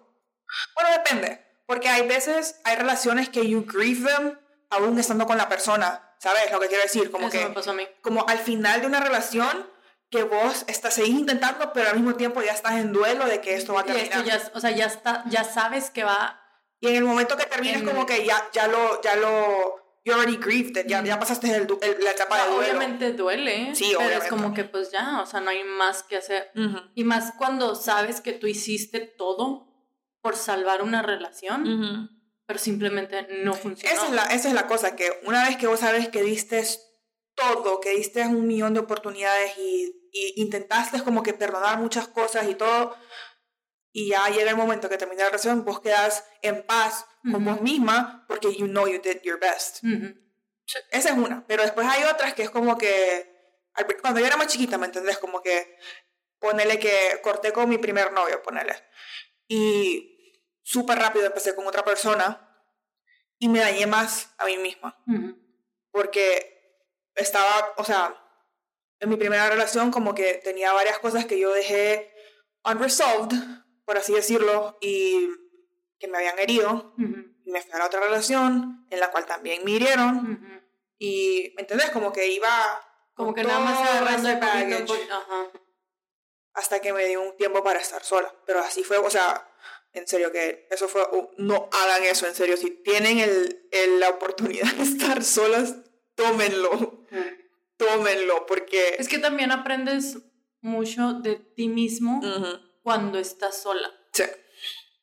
Bueno, 0.76 0.92
depende. 0.92 1.44
Porque 1.66 1.90
hay 1.90 2.08
veces, 2.08 2.60
hay 2.66 2.76
relaciones 2.76 3.30
que 3.30 3.48
you 3.50 3.66
grieve 3.66 4.08
them 4.08 4.40
aún 4.70 5.00
estando 5.00 5.26
con 5.26 5.38
la 5.38 5.50
persona. 5.50 6.14
¿Sabes 6.20 6.52
lo 6.52 6.60
que 6.60 6.68
quiero 6.68 6.84
decir? 6.84 7.10
Como 7.10 7.30
que... 7.30 7.46
Me 7.46 7.52
pasó 7.52 7.72
a 7.72 7.74
mí. 7.74 7.88
Como 8.02 8.28
al 8.28 8.40
final 8.40 8.82
de 8.82 8.88
una 8.88 9.00
relación 9.00 9.68
que 10.12 10.24
vos 10.24 10.66
estás, 10.68 10.94
seguís 10.94 11.20
intentando, 11.20 11.74
pero 11.74 11.90
al 11.90 11.96
mismo 11.96 12.16
tiempo 12.16 12.42
ya 12.44 12.52
estás 12.52 12.74
en 12.74 12.94
duelo 12.94 13.26
de 13.26 13.42
que 13.42 13.56
esto 13.56 13.74
va 13.74 13.82
a 13.82 13.84
terminar. 13.86 14.26
Y 14.26 14.30
esto 14.30 14.50
ya, 14.50 14.52
o 14.54 14.60
sea, 14.60 14.72
ya, 14.72 14.86
está, 14.86 15.24
ya 15.28 15.44
sabes 15.44 15.90
que 15.90 16.04
va 16.04 16.39
y 16.82 16.88
en 16.88 16.96
el 16.96 17.04
momento 17.04 17.36
que 17.36 17.46
termines, 17.46 17.84
como 17.84 18.06
que 18.06 18.26
ya, 18.26 18.50
ya 18.54 18.68
lo, 18.68 19.02
ya 19.02 19.16
lo, 19.16 19.76
you 20.06 20.14
already 20.14 20.38
grieved 20.38 20.78
it, 20.78 20.88
ya, 20.88 21.04
ya 21.04 21.20
pasaste 21.20 21.54
el, 21.54 21.68
la 22.04 22.12
etapa 22.12 22.44
de 22.44 22.52
duelo. 22.52 22.60
Obviamente 22.60 23.14
duele, 23.14 23.76
sí, 23.76 23.94
pero 23.98 24.22
es 24.22 24.30
como 24.30 24.54
que 24.54 24.64
pues 24.64 24.92
ya, 24.92 25.22
o 25.22 25.26
sea, 25.26 25.42
no 25.42 25.50
hay 25.50 25.64
más 25.64 26.04
que 26.04 26.18
hacer. 26.18 26.52
Y 26.96 27.04
más 27.04 27.34
cuando 27.38 27.76
sabes 27.76 28.22
que 28.22 28.34
tú 28.34 28.48
hiciste 28.48 29.00
todo 29.02 29.68
por 30.22 30.36
salvar 30.36 30.82
una 30.82 31.02
relación, 31.02 32.10
pero 32.46 32.60
simplemente 32.60 33.28
no 33.44 33.54
funcionó. 33.54 33.96
Esa 33.96 34.06
es 34.08 34.14
la, 34.14 34.24
esa 34.24 34.48
es 34.48 34.54
la 34.54 34.68
cosa, 34.68 34.96
que 34.96 35.12
una 35.24 35.46
vez 35.46 35.58
que 35.58 35.68
vos 35.68 35.82
sabes 35.82 36.08
que 36.10 36.24
diste 36.24 36.64
todo, 37.36 37.80
que 37.80 37.92
diste 37.92 38.26
un 38.26 38.48
millón 38.48 38.74
de 38.74 38.82
oportunidades 38.82 39.58
y, 39.58 40.10
y 40.12 40.42
intentaste 40.42 41.02
como 41.04 41.24
que 41.24 41.34
perdonar 41.34 41.80
muchas 41.80 42.08
cosas 42.08 42.48
y 42.50 42.56
todo, 42.56 42.96
y 43.92 44.10
ya 44.10 44.28
llega 44.30 44.52
el 44.52 44.58
momento 44.58 44.90
que 44.90 44.98
termina 44.98 45.24
la 45.24 45.30
relación, 45.30 45.66
vos 45.66 45.80
quedas 45.82 46.24
en 46.42 46.66
paz 46.66 47.06
con 47.32 47.44
vos 47.44 47.62
misma 47.62 48.26
porque 48.28 48.54
you 48.56 48.68
know 48.68 48.88
you 48.88 49.02
did 49.02 49.22
your 49.24 49.40
best. 49.40 49.84
Esa 50.92 51.10
es 51.10 51.18
una, 51.18 51.46
pero 51.48 51.64
después 51.64 51.88
hay 51.88 52.04
otras 52.04 52.34
que 52.34 52.44
es 52.44 52.50
como 52.50 52.78
que, 52.78 53.36
cuando 54.02 54.20
yo 54.20 54.28
era 54.28 54.38
más 54.38 54.48
chiquita, 54.48 54.78
¿me 54.78 54.86
entendés? 54.86 55.18
Como 55.18 55.42
que, 55.42 55.78
ponele 56.40 56.80
que 56.80 57.20
corté 57.24 57.52
con 57.52 57.68
mi 57.68 57.78
primer 57.78 58.14
novio, 58.14 58.42
ponele. 58.44 58.76
Y 59.48 60.46
súper 60.62 61.00
rápido 61.00 61.26
empecé 61.26 61.56
con 61.56 61.66
otra 61.66 61.84
persona 61.84 62.46
y 63.40 63.50
me 63.50 63.60
dañé 63.60 63.88
más 63.88 64.34
a 64.38 64.46
mí 64.46 64.58
misma. 64.58 65.04
Porque 65.92 66.86
estaba, 67.16 67.74
o 67.78 67.84
sea, 67.84 68.16
en 69.00 69.10
mi 69.10 69.16
primera 69.16 69.50
relación 69.50 69.90
como 69.90 70.14
que 70.14 70.36
tenía 70.36 70.72
varias 70.74 71.00
cosas 71.00 71.26
que 71.26 71.40
yo 71.40 71.52
dejé 71.52 72.14
unresolved 72.64 73.34
por 73.90 73.98
así 73.98 74.14
decirlo, 74.14 74.78
y 74.82 75.30
que 75.98 76.08
me 76.08 76.20
habían 76.20 76.38
herido. 76.38 76.94
Y 77.44 77.50
me 77.50 77.60
fui 77.60 77.72
a 77.72 77.80
la 77.80 77.88
otra 77.88 78.02
relación, 78.02 78.86
en 78.92 79.00
la 79.00 79.10
cual 79.10 79.26
también 79.26 79.66
me 79.66 79.72
hirieron. 79.72 80.64
Y, 81.00 81.54
¿me 81.56 81.64
entendés? 81.64 81.90
Como 81.90 82.14
que 82.14 82.28
iba... 82.28 82.86
Como 83.16 83.34
que 83.34 83.44
nada 83.44 83.60
más 83.62 83.80
agarrando 83.80 84.30
el 84.30 85.10
Hasta 86.54 86.80
que 86.82 86.94
me 86.94 87.08
dio 87.08 87.20
un 87.20 87.36
tiempo 87.36 87.64
para 87.64 87.80
estar 87.80 88.04
sola. 88.04 88.32
Pero 88.46 88.60
así 88.60 88.84
fue, 88.84 88.98
o 88.98 89.10
sea, 89.10 89.52
en 89.94 90.08
serio 90.08 90.32
que 90.32 90.68
eso 90.70 90.88
fue... 90.88 91.02
no 91.40 91.68
hagan 91.72 92.04
eso, 92.04 92.28
en 92.28 92.36
serio. 92.36 92.58
Si 92.58 92.70
tienen 92.70 93.18
el, 93.18 93.68
el, 93.72 94.00
la 94.00 94.10
oportunidad 94.10 94.72
de 94.74 94.84
estar 94.84 95.24
solas, 95.24 95.78
tómenlo. 96.14 97.08
Tómenlo, 97.76 98.46
porque... 98.46 98.98
Es 99.00 99.10
que 99.10 99.18
también 99.18 99.52
aprendes 99.52 100.20
mucho 100.62 101.14
de 101.14 101.38
ti 101.38 101.70
mismo 101.70 102.22
cuando 102.82 103.20
estás 103.20 103.62
sola. 103.62 103.92
Sí. 104.14 104.24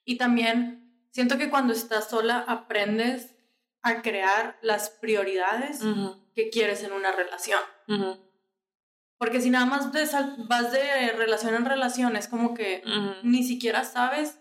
Y 0.05 0.19
también 0.19 1.09
siento 1.13 1.39
que 1.39 1.51
cuando 1.51 1.73
estás 1.73 2.11
sola 2.11 2.45
aprendes 2.47 3.35
a 3.83 4.03
crear 4.03 4.59
las 4.63 4.91
prioridades 4.91 5.81
que 6.35 6.51
quieres 6.51 6.83
en 6.83 6.93
una 6.93 7.13
relación. 7.13 7.63
Porque 9.19 9.41
si 9.41 9.49
nada 9.49 9.65
más 9.65 9.91
vas 10.49 10.73
de 10.73 11.13
relación 11.13 11.55
en 11.55 11.65
relación, 11.65 12.17
es 12.17 12.29
como 12.29 12.55
que 12.55 12.83
ni 13.23 13.45
siquiera 13.45 13.85
sabes 13.85 14.39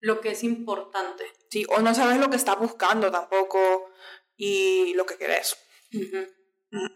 lo 0.00 0.20
que 0.20 0.30
es 0.30 0.42
importante. 0.42 1.24
Sí, 1.50 1.64
o 1.68 1.80
no 1.80 1.94
sabes 1.94 2.18
lo 2.18 2.30
que 2.30 2.36
estás 2.36 2.58
buscando 2.58 3.10
tampoco 3.10 3.90
y 4.36 4.94
lo 4.94 5.04
que 5.04 5.18
querés. 5.18 5.56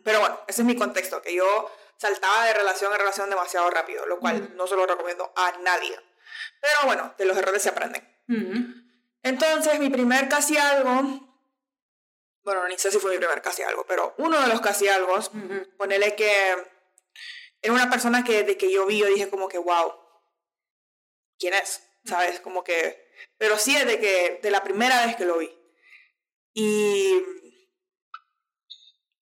Pero 0.05 0.21
bueno, 0.21 0.41
ese 0.49 0.63
es 0.63 0.67
mi 0.67 0.77
contexto, 0.77 1.21
que 1.23 1.35
yo 1.35 1.71
saltaba 1.99 2.45
de 2.45 2.55
relación 2.55 2.93
a 2.93 2.99
relación 2.99 3.31
demasiado 3.31 3.71
rápido, 3.71 4.07
lo 4.07 4.19
cual 4.19 4.55
no 4.57 4.67
se 4.67 4.77
lo 4.77 4.87
recomiendo 4.87 5.33
a 5.37 5.53
nadie. 5.59 5.99
Pero 6.61 6.75
bueno, 6.85 7.15
de 7.17 7.25
los 7.25 7.37
errores 7.37 7.63
se 7.63 7.71
aprenden. 7.71 8.07
Entonces, 9.23 9.79
mi 9.79 9.91
primer 9.91 10.29
casi 10.29 10.57
algo, 10.57 11.21
bueno, 12.43 12.69
ni 12.69 12.79
sé 12.79 12.91
si 12.91 12.99
fue 12.99 13.13
mi 13.13 13.19
primer 13.19 13.43
casi 13.43 13.63
algo, 13.63 13.85
pero 13.87 14.15
uno 14.19 14.41
de 14.41 14.49
los 14.49 14.61
casi 14.61 14.89
algo, 14.89 15.19
ponele 15.77 16.15
que 16.15 16.57
era 17.63 17.73
una 17.75 17.91
persona 17.91 18.23
que 18.23 18.45
de 18.45 18.57
que 18.57 18.71
yo 18.71 18.87
vi, 18.87 18.99
yo 18.99 19.07
dije 19.07 19.29
como 19.29 19.49
que, 19.49 19.59
wow, 19.59 19.93
¿quién 21.39 21.55
es? 21.55 21.83
¿Sabes? 22.05 22.41
Como 22.41 22.63
que, 22.63 23.11
pero 23.37 23.59
sí 23.59 23.75
desde 23.75 23.99
que, 23.99 24.39
de 24.43 24.51
la 24.51 24.63
primera 24.63 25.05
vez 25.05 25.17
que 25.17 25.25
lo 25.25 25.39
vi. 25.39 25.53
Y 26.55 27.23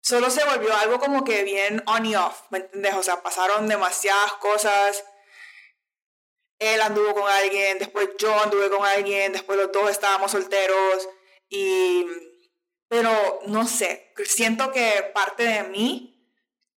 solo 0.09 0.31
se 0.31 0.43
volvió 0.43 0.75
algo 0.75 0.99
como 0.99 1.23
que 1.23 1.45
bien 1.45 1.83
on 1.85 2.07
y 2.07 2.17
off, 2.17 2.45
¿me 2.49 2.59
entiendes? 2.61 2.95
O 2.95 3.03
sea, 3.03 3.23
pasaron 3.23 3.69
demasiadas 3.69 4.33
cosas. 4.41 5.05
Él 6.59 6.81
anduvo 6.81 7.13
con 7.13 7.31
alguien, 7.31 7.79
después 7.79 8.09
yo 8.19 8.43
anduve 8.43 8.71
con 8.71 8.87
alguien, 8.87 9.33
después 9.33 9.59
los 9.59 9.71
dos 9.71 9.91
estábamos 9.91 10.31
solteros 10.31 11.09
y... 11.51 12.07
Pero 12.89 13.41
no 13.49 13.67
sé, 13.67 14.15
siento 14.25 14.73
que 14.73 15.11
parte 15.13 15.43
de 15.43 15.65
mí, 15.65 16.27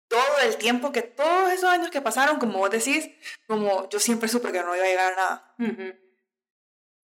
todo 0.10 0.40
el 0.44 0.58
tiempo 0.58 0.92
que, 0.92 1.02
todos 1.02 1.54
esos 1.54 1.70
años 1.70 1.90
que 1.90 2.02
pasaron, 2.02 2.38
como 2.38 2.60
vos 2.60 2.70
decís, 2.70 3.10
como 3.48 3.88
yo 3.90 3.98
siempre 3.98 4.28
supe 4.28 4.52
que 4.52 4.62
no 4.62 4.76
iba 4.76 4.84
a 4.84 4.90
llegar 4.90 5.14
a 5.14 5.16
nada. 5.16 5.56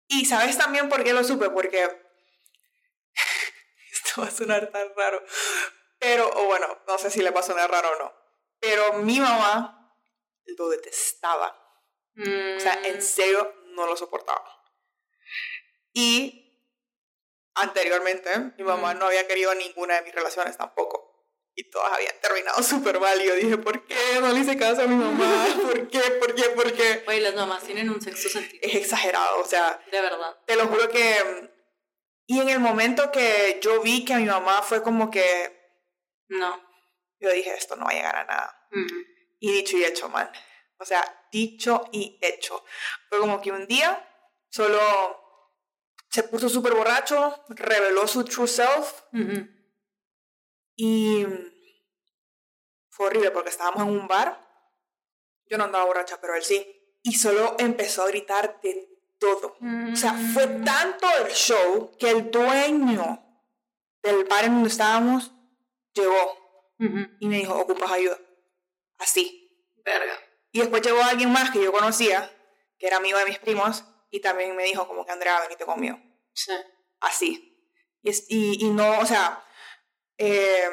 Y 0.07 0.25
sabes 0.25 0.55
también 0.55 0.87
por 0.87 1.03
qué 1.03 1.13
lo 1.13 1.23
supe, 1.23 1.49
porque 1.49 1.81
esto 3.91 4.21
va 4.21 4.27
a 4.27 4.31
sonar 4.31 4.69
tan 4.69 4.87
raro, 4.95 5.23
pero, 6.01 6.27
o 6.27 6.45
bueno, 6.45 6.79
no 6.87 6.97
sé 6.97 7.11
si 7.11 7.21
le 7.21 7.31
pasó 7.31 7.53
nada 7.53 7.67
raro 7.67 7.91
o 7.91 8.03
no. 8.03 8.13
Pero 8.59 8.93
mi 8.93 9.19
mamá 9.19 9.95
lo 10.57 10.69
detestaba. 10.69 11.55
O 12.17 12.59
sea, 12.59 12.73
en 12.85 12.97
mm. 12.97 13.01
serio, 13.01 13.53
no 13.75 13.85
lo 13.85 13.95
soportaba. 13.95 14.63
Y 15.93 16.59
anteriormente, 17.53 18.31
mi 18.57 18.63
mamá 18.63 18.95
no 18.95 19.05
había 19.05 19.27
querido 19.27 19.53
ninguna 19.53 19.93
de 19.95 20.01
mis 20.01 20.15
relaciones 20.15 20.57
tampoco. 20.57 21.07
Y 21.53 21.69
todas 21.69 21.93
habían 21.93 22.19
terminado 22.19 22.63
súper 22.63 22.99
mal. 22.99 23.21
Y 23.21 23.27
yo 23.27 23.35
dije, 23.35 23.57
¿por 23.59 23.85
qué 23.85 24.19
no 24.19 24.33
le 24.33 24.39
hice 24.39 24.57
caso 24.57 24.81
a 24.81 24.87
mi 24.87 24.95
mamá? 24.95 25.45
¿Por 25.61 25.87
qué? 25.87 25.99
¿Por 25.99 26.33
qué? 26.33 26.43
¿Por 26.49 26.73
qué? 26.73 27.03
Oye, 27.07 27.21
las 27.21 27.35
mamás 27.35 27.63
tienen 27.63 27.91
un 27.91 28.01
sexo 28.01 28.27
sentido. 28.27 28.59
Es 28.63 28.73
exagerado, 28.73 29.39
o 29.39 29.45
sea. 29.45 29.79
De 29.91 30.01
verdad. 30.01 30.35
Te 30.47 30.55
lo 30.55 30.65
juro 30.65 30.89
que. 30.89 31.51
Y 32.25 32.39
en 32.39 32.49
el 32.49 32.59
momento 32.59 33.11
que 33.11 33.59
yo 33.61 33.81
vi 33.81 34.03
que 34.03 34.15
mi 34.15 34.25
mamá 34.25 34.63
fue 34.63 34.81
como 34.81 35.11
que 35.11 35.60
no. 36.31 36.61
Yo 37.19 37.31
dije, 37.31 37.53
esto 37.53 37.75
no 37.75 37.85
va 37.85 37.91
a 37.91 37.93
llegar 37.93 38.15
a 38.15 38.23
nada. 38.23 38.67
Y 39.39 39.51
dicho 39.51 39.77
y 39.77 39.83
hecho, 39.83 40.09
man. 40.09 40.31
O 40.77 40.85
sea, 40.85 41.27
dicho 41.31 41.85
y 41.91 42.17
hecho. 42.21 42.63
Fue 43.09 43.19
como 43.19 43.41
que 43.41 43.51
un 43.51 43.67
día 43.67 44.07
solo 44.49 44.79
se 46.09 46.23
puso 46.23 46.49
súper 46.49 46.73
borracho, 46.73 47.43
reveló 47.49 48.07
su 48.07 48.23
true 48.23 48.47
self. 48.47 49.03
Y 50.75 51.25
fue 52.89 53.07
horrible 53.07 53.31
porque 53.31 53.49
estábamos 53.49 53.83
en 53.83 53.89
un 53.89 54.07
bar. 54.07 54.47
Yo 55.45 55.57
no 55.57 55.65
andaba 55.65 55.85
borracha, 55.85 56.19
pero 56.19 56.35
él 56.35 56.43
sí. 56.43 56.65
Y 57.03 57.13
solo 57.13 57.55
empezó 57.59 58.03
a 58.03 58.07
gritar 58.07 58.59
de 58.61 58.89
todo. 59.19 59.57
O 59.91 59.95
sea, 59.95 60.13
fue 60.33 60.47
mm. 60.47 60.63
tanto 60.63 61.07
el 61.19 61.31
show 61.33 61.95
que 61.99 62.09
el 62.09 62.31
dueño 62.31 63.23
del 64.01 64.23
bar 64.23 64.45
en 64.45 64.53
donde 64.53 64.69
estábamos 64.69 65.31
llegó 65.93 66.37
y 67.19 67.27
me 67.27 67.37
dijo, 67.37 67.55
ocupas 67.55 67.91
ayuda. 67.91 68.17
Así. 68.97 69.37
Verga. 69.85 70.19
Y 70.51 70.59
después 70.59 70.81
llegó 70.81 71.01
alguien 71.01 71.31
más 71.31 71.51
que 71.51 71.63
yo 71.63 71.71
conocía, 71.71 72.31
que 72.77 72.87
era 72.87 72.97
amigo 72.97 73.17
de 73.19 73.25
mis 73.25 73.39
primos, 73.39 73.83
y 74.09 74.19
también 74.19 74.55
me 74.55 74.63
dijo 74.63 74.87
como 74.87 75.05
que 75.05 75.11
Andrea, 75.11 75.39
venite 75.41 75.65
conmigo. 75.65 75.99
Sí. 76.33 76.53
Así. 76.99 77.47
Y, 78.01 78.11
y, 78.29 78.65
y 78.65 78.69
no, 78.71 78.99
o 78.99 79.05
sea, 79.05 79.43
eh, 80.17 80.69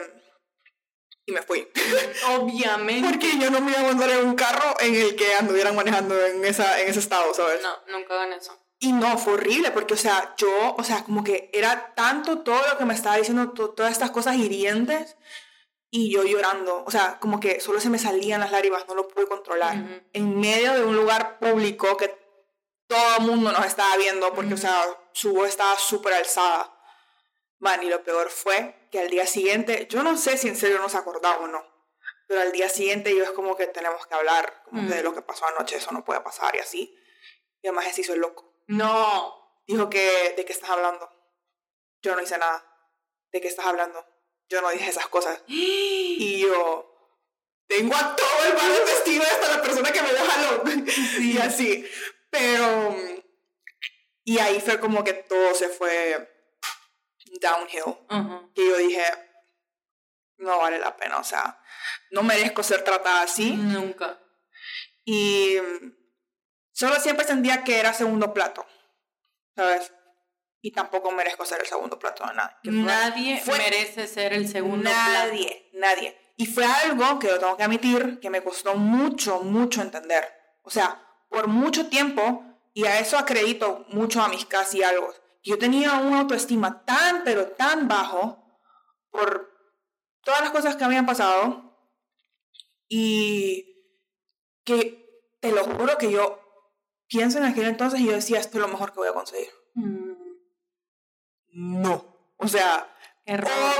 y 1.28 1.32
me 1.32 1.42
fui. 1.42 1.68
Obviamente. 2.38 3.08
Porque 3.08 3.38
yo 3.38 3.50
no 3.50 3.60
me 3.60 3.70
iba 3.70 3.80
a 3.80 3.84
mandar 3.84 4.10
en 4.10 4.26
un 4.26 4.34
carro 4.34 4.74
en 4.80 4.94
el 4.94 5.14
que 5.14 5.34
anduvieran 5.34 5.76
manejando 5.76 6.18
en, 6.24 6.44
esa, 6.44 6.80
en 6.80 6.88
ese 6.88 7.00
estado, 7.00 7.32
¿sabes? 7.34 7.62
No, 7.62 7.98
nunca 7.98 8.14
hagan 8.14 8.32
eso. 8.32 8.58
Y 8.80 8.92
no, 8.92 9.18
fue 9.18 9.34
horrible, 9.34 9.72
porque, 9.72 9.94
o 9.94 9.96
sea, 9.96 10.34
yo, 10.36 10.74
o 10.76 10.84
sea, 10.84 11.02
como 11.02 11.24
que 11.24 11.50
era 11.52 11.94
tanto 11.94 12.40
todo 12.40 12.60
lo 12.68 12.78
que 12.78 12.84
me 12.84 12.94
estaba 12.94 13.16
diciendo, 13.16 13.50
todas 13.50 13.90
estas 13.90 14.12
cosas 14.12 14.36
hirientes, 14.36 15.16
y 15.90 16.12
yo 16.12 16.22
llorando, 16.22 16.84
o 16.84 16.90
sea, 16.90 17.18
como 17.18 17.40
que 17.40 17.60
solo 17.60 17.80
se 17.80 17.90
me 17.90 17.98
salían 17.98 18.40
las 18.40 18.52
lágrimas, 18.52 18.86
no 18.86 18.94
lo 18.94 19.08
pude 19.08 19.26
controlar. 19.26 20.04
En 20.12 20.38
medio 20.38 20.74
de 20.74 20.84
un 20.84 20.94
lugar 20.94 21.38
público 21.38 21.96
que 21.96 22.14
todo 22.86 23.16
el 23.18 23.24
mundo 23.24 23.50
nos 23.52 23.66
estaba 23.66 23.96
viendo, 23.96 24.32
porque, 24.34 24.54
o 24.54 24.58
sea, 24.58 24.80
su 25.12 25.32
voz 25.32 25.48
estaba 25.48 25.76
súper 25.76 26.14
alzada. 26.14 26.74
Man, 27.58 27.82
y 27.82 27.88
lo 27.88 28.04
peor 28.04 28.30
fue 28.30 28.88
que 28.90 29.00
al 29.00 29.10
día 29.10 29.26
siguiente, 29.26 29.88
yo 29.90 30.02
no 30.02 30.16
sé 30.16 30.36
si 30.36 30.48
en 30.48 30.56
serio 30.56 30.78
nos 30.78 30.94
acordaba 30.94 31.38
o 31.38 31.48
no, 31.48 31.64
pero 32.28 32.42
al 32.42 32.52
día 32.52 32.68
siguiente 32.68 33.14
yo 33.16 33.24
es 33.24 33.30
como 33.30 33.56
que 33.56 33.66
tenemos 33.66 34.06
que 34.06 34.14
hablar 34.14 34.62
como 34.64 34.82
de 34.82 35.02
lo 35.02 35.14
que 35.14 35.22
pasó 35.22 35.46
anoche, 35.46 35.76
eso 35.76 35.90
no 35.92 36.04
puede 36.04 36.20
pasar 36.20 36.54
y 36.54 36.58
así. 36.58 36.94
Y 37.62 37.66
además 37.66 37.86
se 37.92 38.02
hizo 38.02 38.14
loco. 38.14 38.52
No. 38.68 39.34
Dijo 39.66 39.90
que, 39.90 40.34
¿de 40.36 40.44
qué 40.44 40.52
estás 40.52 40.70
hablando? 40.70 41.10
Yo 42.00 42.14
no 42.14 42.22
hice 42.22 42.38
nada. 42.38 42.64
¿De 43.32 43.40
qué 43.40 43.48
estás 43.48 43.66
hablando? 43.66 44.06
Yo 44.48 44.62
no 44.62 44.70
dije 44.70 44.88
esas 44.88 45.08
cosas. 45.08 45.42
Y 45.48 46.40
yo, 46.40 46.88
tengo 47.68 47.94
a 47.94 48.16
todo 48.16 48.44
el 48.46 48.54
barrio 48.54 48.84
vestido 48.84 49.22
hasta 49.22 49.56
la 49.56 49.62
persona 49.62 49.92
que 49.92 50.02
me 50.02 50.12
dejó 50.12 50.26
Sí. 50.86 51.32
y 51.34 51.38
así. 51.38 51.90
Pero, 52.30 52.96
y 54.24 54.38
ahí 54.38 54.60
fue 54.60 54.80
como 54.80 55.04
que 55.04 55.12
todo 55.12 55.54
se 55.54 55.68
fue 55.68 56.28
downhill. 57.40 57.96
Que 58.54 58.66
yo 58.66 58.76
dije, 58.78 59.04
no 60.38 60.58
vale 60.58 60.78
la 60.78 60.96
pena, 60.96 61.18
o 61.18 61.24
sea, 61.24 61.60
no 62.10 62.22
merezco 62.22 62.62
ser 62.62 62.82
tratada 62.82 63.22
así. 63.22 63.52
Nunca. 63.52 64.18
Y 65.04 65.56
Solo 66.78 67.00
siempre 67.00 67.26
sentía 67.26 67.64
que 67.64 67.80
era 67.80 67.92
segundo 67.92 68.32
plato, 68.32 68.64
¿sabes? 69.56 69.92
y 70.60 70.70
tampoco 70.70 71.10
merezco 71.10 71.44
ser 71.44 71.60
el 71.60 71.66
segundo 71.66 71.98
plato 71.98 72.24
de 72.24 72.34
nadie. 72.34 72.56
nadie 72.62 73.42
merece 73.46 74.06
ser 74.06 74.32
el 74.32 74.46
segundo 74.46 74.82
plato. 74.82 75.10
Nadie, 75.10 75.70
nadie. 75.72 76.16
Y 76.36 76.46
fue 76.46 76.64
algo 76.64 77.18
que 77.18 77.26
lo 77.26 77.40
tengo 77.40 77.56
que 77.56 77.64
admitir 77.64 78.20
que 78.20 78.30
me 78.30 78.44
costó 78.44 78.76
mucho, 78.76 79.40
mucho 79.40 79.82
entender. 79.82 80.24
O 80.62 80.70
sea, 80.70 81.04
por 81.28 81.48
mucho 81.48 81.88
tiempo, 81.88 82.44
y 82.74 82.86
a 82.86 83.00
eso 83.00 83.18
acredito 83.18 83.84
mucho 83.88 84.22
a 84.22 84.28
mis 84.28 84.44
casi 84.44 84.84
algo, 84.84 85.12
yo 85.42 85.58
tenía 85.58 85.94
una 85.94 86.20
autoestima 86.20 86.84
tan, 86.84 87.24
pero 87.24 87.48
tan 87.48 87.88
bajo 87.88 88.56
por 89.10 89.50
todas 90.22 90.42
las 90.42 90.50
cosas 90.52 90.76
que 90.76 90.84
habían 90.84 91.06
pasado 91.06 91.76
y 92.86 93.82
que 94.62 95.34
te 95.40 95.50
lo 95.50 95.64
juro 95.64 95.98
que 95.98 96.12
yo 96.12 96.47
pienso 97.08 97.38
en 97.38 97.44
aquel 97.44 97.66
entonces 97.66 98.00
y 98.00 98.06
yo 98.06 98.12
decía, 98.12 98.38
esto 98.38 98.58
es 98.58 98.62
lo 98.62 98.68
mejor 98.68 98.92
que 98.92 99.00
voy 99.00 99.08
a 99.08 99.14
conseguir. 99.14 99.50
Mm. 99.74 100.12
No. 101.52 102.32
O 102.36 102.46
sea, 102.46 102.94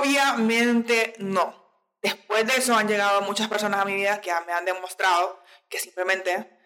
obviamente 0.01 1.15
no. 1.19 1.69
Después 2.03 2.47
de 2.47 2.57
eso 2.57 2.75
han 2.75 2.89
llegado 2.89 3.21
muchas 3.23 3.49
personas 3.49 3.81
a 3.81 3.85
mi 3.85 3.95
vida 3.95 4.21
que 4.21 4.33
me 4.47 4.53
han 4.53 4.65
demostrado 4.65 5.43
que 5.69 5.79
simplemente 5.79 6.59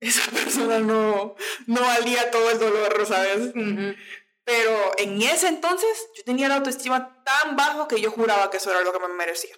esa 0.00 0.30
persona 0.32 0.78
no, 0.78 1.36
no 1.66 1.80
valía 1.80 2.30
todo 2.30 2.50
el 2.50 2.58
dolor, 2.58 3.06
¿sabes? 3.06 3.52
Pero 4.44 4.92
en 4.98 5.20
ese 5.22 5.48
entonces 5.48 6.08
yo 6.16 6.24
tenía 6.24 6.48
la 6.48 6.56
autoestima 6.56 7.22
tan 7.24 7.56
bajo 7.56 7.88
que 7.88 8.00
yo 8.00 8.10
juraba 8.10 8.50
que 8.50 8.58
eso 8.58 8.70
era 8.70 8.82
lo 8.82 8.92
que 8.92 9.00
me 9.00 9.08
merecía. 9.08 9.56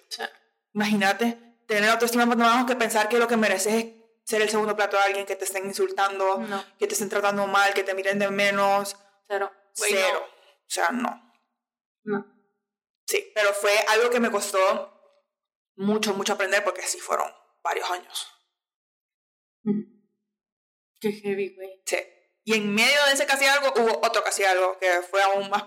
Imagínate 0.73 1.37
tener 1.67 1.85
la 1.85 1.93
autoestima 1.93 2.27
tan 2.27 2.39
bajo 2.39 2.65
que 2.65 2.75
pensar 2.75 3.09
que 3.09 3.19
lo 3.19 3.27
que 3.27 3.37
mereces 3.37 3.73
es 3.73 3.85
ser 4.29 4.43
el 4.43 4.49
segundo 4.49 4.75
plato 4.75 4.95
de 4.95 5.01
alguien 5.01 5.25
que 5.25 5.35
te 5.35 5.45
estén 5.45 5.65
insultando, 5.65 6.39
que 6.77 6.85
te 6.85 6.93
estén 6.93 7.09
tratando 7.09 7.47
mal, 7.47 7.73
que 7.73 7.83
te 7.83 7.95
miren 7.95 8.19
de 8.19 8.29
menos. 8.29 8.95
Cero. 9.27 9.51
Cero. 9.73 10.23
O 10.23 10.69
sea, 10.69 10.89
no. 10.89 11.33
No. 12.03 12.25
Sí, 13.07 13.31
pero 13.33 13.55
fue 13.55 13.75
algo 13.87 14.11
que 14.11 14.19
me 14.19 14.29
costó 14.29 15.25
mucho, 15.77 16.13
mucho 16.13 16.33
aprender 16.33 16.63
porque 16.63 16.83
sí 16.83 16.99
fueron 16.99 17.27
varios 17.63 17.89
años. 17.89 18.27
Qué 21.01 21.11
heavy, 21.11 21.55
güey. 21.55 21.81
Sí. 21.87 21.97
Y 22.43 22.53
en 22.53 22.71
medio 22.71 23.03
de 23.05 23.13
ese 23.13 23.25
casi 23.25 23.45
algo 23.45 23.73
hubo 23.77 23.99
otro 24.05 24.23
casi 24.23 24.43
algo 24.43 24.77
que 24.77 25.01
fue 25.09 25.23
aún 25.23 25.49
más, 25.49 25.63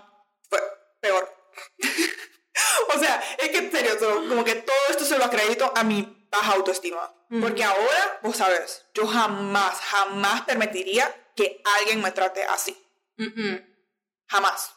fue 0.49 0.61
peor. 1.01 1.51
o 2.95 2.97
sea, 2.97 3.21
es 3.39 3.49
que 3.49 3.57
en 3.57 3.71
serio, 3.71 3.99
como 4.29 4.45
que 4.45 4.55
todo 4.55 4.77
esto 4.89 5.03
se 5.03 5.17
lo 5.17 5.25
acredito 5.25 5.69
a 5.75 5.83
mi 5.83 6.22
baja 6.33 6.53
autoestima. 6.53 7.13
Porque 7.41 7.63
ahora, 7.63 8.19
vos 8.21 8.37
sabes, 8.37 8.85
yo 8.93 9.07
jamás, 9.07 9.79
jamás 9.79 10.41
permitiría 10.41 11.31
que 11.35 11.63
alguien 11.79 12.01
me 12.01 12.11
trate 12.11 12.43
así. 12.43 12.77
Jamás. 14.27 14.75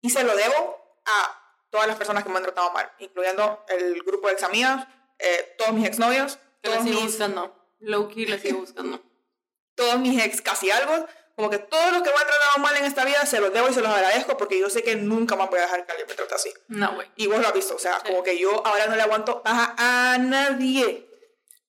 Y 0.00 0.10
se 0.10 0.24
lo 0.24 0.34
debo 0.34 1.00
a 1.04 1.66
todas 1.70 1.86
las 1.86 1.96
personas 1.96 2.24
que 2.24 2.30
me 2.30 2.36
han 2.38 2.42
tratado 2.42 2.72
mal, 2.72 2.90
incluyendo 2.98 3.64
el 3.68 4.02
grupo 4.02 4.26
de 4.26 4.32
ex 4.32 4.42
amigas, 4.42 4.88
eh, 5.18 5.54
todos 5.56 5.72
mis 5.72 5.86
exnovios. 5.86 6.38
Todos 6.62 6.82
sigo 6.82 7.00
buscando. 7.00 7.56
Low-key 7.78 8.26
la 8.26 8.38
sigo 8.38 8.60
buscando. 8.60 9.00
todos 9.74 9.98
mis 10.00 10.22
ex 10.22 10.42
casi 10.42 10.70
algo. 10.70 11.06
Como 11.40 11.48
que 11.48 11.58
todos 11.58 11.90
los 11.90 12.02
que 12.02 12.10
me 12.10 12.16
han 12.16 12.26
tratado 12.26 12.58
mal 12.58 12.76
en 12.76 12.84
esta 12.84 13.02
vida 13.02 13.24
se 13.24 13.40
los 13.40 13.50
debo 13.50 13.66
y 13.70 13.72
se 13.72 13.80
los 13.80 13.90
agradezco 13.90 14.36
porque 14.36 14.60
yo 14.60 14.68
sé 14.68 14.82
que 14.82 14.94
nunca 14.94 15.36
más 15.36 15.48
voy 15.48 15.58
a 15.58 15.62
dejar 15.62 15.86
que 15.86 15.92
alguien 15.92 16.06
me 16.06 16.14
trate 16.14 16.34
así. 16.34 16.52
No, 16.68 16.96
güey. 16.96 17.10
Y 17.16 17.28
vos 17.28 17.40
lo 17.40 17.48
has 17.48 17.54
visto, 17.54 17.76
o 17.76 17.78
sea, 17.78 17.98
como 18.00 18.22
que 18.22 18.38
yo 18.38 18.66
ahora 18.66 18.88
no 18.88 18.94
le 18.94 19.00
aguanto 19.00 19.40
a, 19.46 20.12
a 20.12 20.18
nadie. 20.18 21.08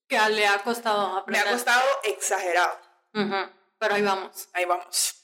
Que 0.10 0.20
le 0.32 0.46
ha 0.46 0.62
costado 0.62 1.16
aprender. 1.16 1.46
Me 1.46 1.50
ha 1.50 1.54
costado 1.54 1.82
exagerado. 2.04 2.78
Pero 3.14 3.96
ahí 3.96 4.02
vamos. 4.02 4.50
Ahí 4.52 4.66
vamos. 4.66 5.24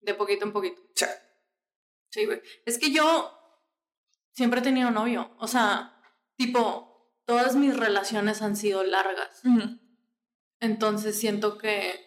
De 0.00 0.12
poquito 0.12 0.44
en 0.44 0.52
poquito. 0.52 0.82
Sí. 0.94 1.06
Sí, 2.10 2.26
güey. 2.26 2.42
Es 2.66 2.78
que 2.78 2.90
yo 2.90 3.40
siempre 4.32 4.60
he 4.60 4.62
tenido 4.62 4.90
novio. 4.90 5.34
O 5.38 5.48
sea, 5.48 5.98
tipo, 6.36 7.22
todas 7.24 7.54
mis 7.54 7.74
relaciones 7.74 8.42
han 8.42 8.54
sido 8.54 8.82
largas. 8.82 9.40
Entonces 10.60 11.18
siento 11.18 11.56
que 11.56 12.05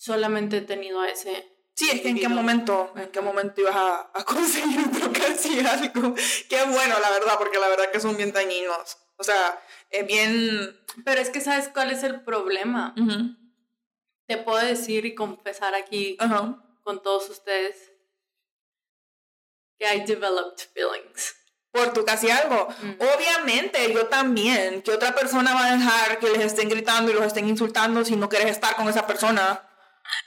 solamente 0.00 0.56
he 0.56 0.62
tenido 0.62 1.00
a 1.00 1.08
ese. 1.08 1.46
Sí, 1.74 1.88
es 1.92 2.00
que 2.00 2.08
en 2.08 2.18
qué 2.18 2.28
momento, 2.28 2.92
en 2.96 3.10
qué 3.10 3.20
momento 3.20 3.60
ibas 3.60 3.76
a, 3.76 4.10
a 4.12 4.24
conseguir 4.24 4.80
otro 4.80 5.12
casi 5.12 5.60
algo. 5.60 6.14
Qué 6.48 6.64
bueno, 6.64 6.98
la 7.00 7.10
verdad, 7.10 7.34
porque 7.38 7.58
la 7.58 7.68
verdad 7.68 7.90
que 7.92 8.00
son 8.00 8.16
bien 8.16 8.32
dañinos. 8.32 8.96
O 9.16 9.22
sea, 9.22 9.62
es 9.90 10.06
bien. 10.06 10.80
Pero 11.04 11.20
es 11.20 11.30
que 11.30 11.40
sabes 11.40 11.68
cuál 11.68 11.90
es 11.90 12.02
el 12.02 12.22
problema. 12.22 12.94
Te 14.26 14.38
puedo 14.38 14.64
decir 14.64 15.04
y 15.04 15.14
confesar 15.14 15.74
aquí 15.74 16.16
con 16.82 17.02
todos 17.02 17.28
ustedes 17.28 17.92
que 19.78 19.94
I 19.94 20.00
developed 20.00 20.62
feelings. 20.74 21.36
Por 21.72 21.92
tu 21.92 22.04
casi 22.04 22.30
algo. 22.30 22.68
Mm. 22.82 22.92
Obviamente, 23.14 23.92
yo 23.92 24.06
también. 24.06 24.82
Que 24.82 24.92
otra 24.92 25.14
persona 25.14 25.54
va 25.54 25.66
a 25.66 25.76
dejar 25.76 26.18
que 26.18 26.30
les 26.30 26.40
estén 26.40 26.68
gritando 26.68 27.10
y 27.10 27.14
los 27.14 27.24
estén 27.24 27.48
insultando 27.48 28.04
si 28.04 28.16
no 28.16 28.28
quieres 28.28 28.50
estar 28.50 28.74
con 28.76 28.88
esa 28.88 29.06
persona. 29.06 29.69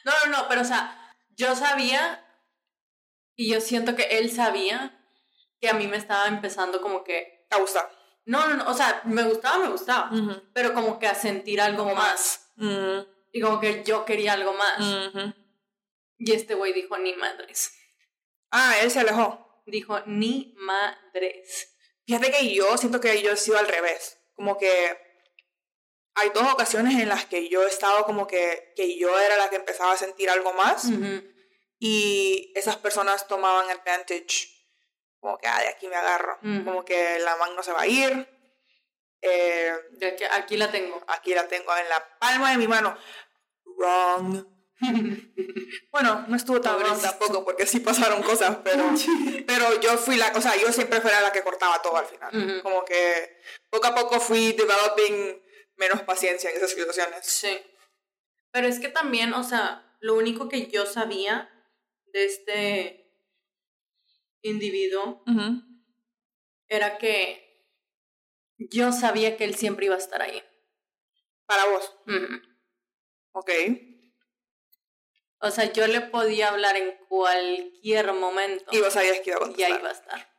No, 0.06 0.12
no, 0.26 0.38
no, 0.38 0.48
pero 0.48 0.62
o 0.62 0.66
sea, 0.66 1.16
yo 1.32 1.56
sabía 1.56 2.26
y 3.36 3.52
yo 3.52 3.62
siento 3.62 3.96
que 3.96 4.04
él 4.20 4.32
sabía 4.32 5.00
que 5.60 5.70
a 5.70 5.74
mí 5.74 5.88
me 5.88 5.98
estaba 5.98 6.28
empezando 6.28 6.82
como 6.82 7.04
que... 7.04 7.48
A 7.50 7.58
gustar. 7.58 7.90
No, 8.26 8.48
no, 8.48 8.56
no, 8.56 8.70
o 8.70 8.74
sea, 8.74 9.02
me 9.06 9.24
gustaba, 9.24 9.60
me 9.60 9.70
gustaba, 9.70 10.10
pero 10.54 10.74
como 10.74 10.98
que 10.98 11.08
a 11.08 11.16
sentir 11.16 11.62
algo 11.62 11.94
más. 11.94 12.52
Y 13.32 13.42
como 13.42 13.60
que 13.60 13.84
yo 13.84 14.06
quería 14.06 14.34
algo 14.34 14.54
más. 14.54 15.36
Y 16.18 16.32
este 16.32 16.56
güey 16.56 16.74
dijo, 16.74 16.98
ni 16.98 17.14
madres. 17.14 17.74
Ah, 18.50 18.76
él 18.82 18.92
se 18.92 19.02
alejó. 19.02 19.62
Dijo, 19.66 20.00
ni 20.06 20.54
madres. 20.58 21.76
Fíjate 22.06 22.32
que 22.32 22.54
yo 22.54 22.78
siento 22.78 23.00
que 23.00 23.22
yo 23.22 23.32
he 23.32 23.38
sido 23.38 23.58
al 23.58 23.68
revés. 23.68 24.20
Como 24.36 24.58
que 24.58 24.98
hay 26.16 26.30
dos 26.30 26.52
ocasiones 26.52 27.02
en 27.02 27.10
las 27.10 27.26
que 27.26 27.50
yo 27.50 27.64
he 27.64 27.68
estado 27.68 28.06
como 28.06 28.28
que, 28.28 28.74
que 28.76 28.98
yo 28.98 29.18
era 29.20 29.38
la 29.38 29.50
que 29.50 29.56
empezaba 29.56 29.94
a 29.94 29.98
sentir 29.98 30.30
algo 30.30 30.54
más. 30.54 30.86
Y 31.80 32.52
esas 32.56 32.78
personas 32.78 33.28
tomaban 33.28 33.70
advantage. 33.70 34.50
Como 35.20 35.38
que, 35.38 35.48
ah, 35.48 35.60
de 35.60 35.68
aquí 35.68 35.88
me 35.88 35.96
agarro. 35.96 36.38
Como 36.66 36.86
que 36.86 37.20
la 37.20 37.36
mano 37.38 37.56
no 37.56 37.64
se 37.64 37.74
va 37.74 37.82
a 37.82 37.88
ir. 37.88 38.30
Eh, 39.22 39.74
aquí, 40.14 40.24
aquí 40.32 40.58
la 40.58 40.72
tengo. 40.72 41.04
Aquí 41.08 41.34
la 41.34 41.48
tengo 41.48 41.76
en 41.76 41.90
la 41.90 42.20
palma 42.20 42.52
de 42.52 42.58
mi 42.58 42.68
mano. 42.68 42.96
Wrong. 43.78 44.46
bueno, 45.92 46.26
no 46.28 46.36
estuvo 46.36 46.60
tan 46.60 46.78
wrong 46.78 47.00
tampoco 47.02 47.46
porque 47.46 47.66
sí 47.66 47.80
pasaron 47.80 48.22
cosas, 48.22 48.58
pero, 48.64 48.84
pero 49.48 49.80
yo 49.80 49.98
fui 49.98 50.18
la, 50.18 50.32
o 50.36 50.42
sea, 50.42 50.56
yo 50.58 50.72
siempre 50.74 51.00
fui 51.00 51.10
la 51.10 51.32
que 51.32 51.44
cortaba 51.44 51.82
todo 51.82 51.98
al 51.98 52.06
final. 52.06 52.62
Como 52.62 52.84
que 52.84 53.40
poco 53.70 53.88
a 53.88 53.96
poco 53.96 54.20
fui 54.20 54.54
developing 54.54 55.43
menos 55.76 56.02
paciencia 56.04 56.50
en 56.50 56.58
esas 56.58 56.72
situaciones. 56.72 57.26
Sí. 57.26 57.60
Pero 58.52 58.68
es 58.68 58.80
que 58.80 58.90
también, 58.90 59.34
o 59.34 59.44
sea, 59.44 59.98
lo 60.00 60.16
único 60.16 60.50
que 60.50 60.68
yo 60.68 60.86
sabía 60.86 61.50
de 62.08 62.26
este 62.26 63.04
individuo 64.42 65.24
era 66.68 66.98
que 66.98 67.44
yo 68.58 68.92
sabía 68.92 69.38
que 69.38 69.46
él 69.46 69.56
siempre 69.56 69.88
iba 69.88 69.96
a 69.96 70.00
estar 70.00 70.22
ahí. 70.22 70.44
Para 71.46 71.66
vos. 71.66 71.96
Ok. 73.32 73.50
O 75.40 75.52
sea, 75.52 75.74
yo 75.74 75.88
le 75.88 76.02
podía 76.02 76.50
hablar 76.50 76.78
en 76.78 76.98
cualquier 77.10 78.14
momento. 78.14 78.66
Y 78.72 78.80
vos 78.80 78.94
sabías 78.94 79.20
que 79.20 79.32
iba 79.32 79.38
a 79.38 79.40
contestar. 79.40 79.70
Y 79.70 79.74
ahí 79.74 79.80
iba 79.80 79.90
a 79.90 79.94
estar. 79.94 80.34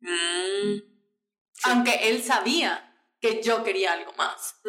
Mm. 0.00 0.82
Aunque 1.64 2.08
él 2.08 2.22
sabía 2.22 2.93
que 3.24 3.42
yo 3.42 3.64
quería 3.64 3.94
algo 3.94 4.12
más. 4.18 4.60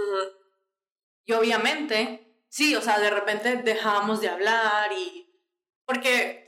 Y 1.26 1.34
obviamente, 1.34 2.46
sí, 2.48 2.74
o 2.74 2.82
sea, 2.82 3.00
de 3.00 3.10
repente 3.10 3.58
dejábamos 3.58 4.22
de 4.22 4.30
hablar 4.30 4.94
y... 4.94 5.30
Porque 5.86 6.48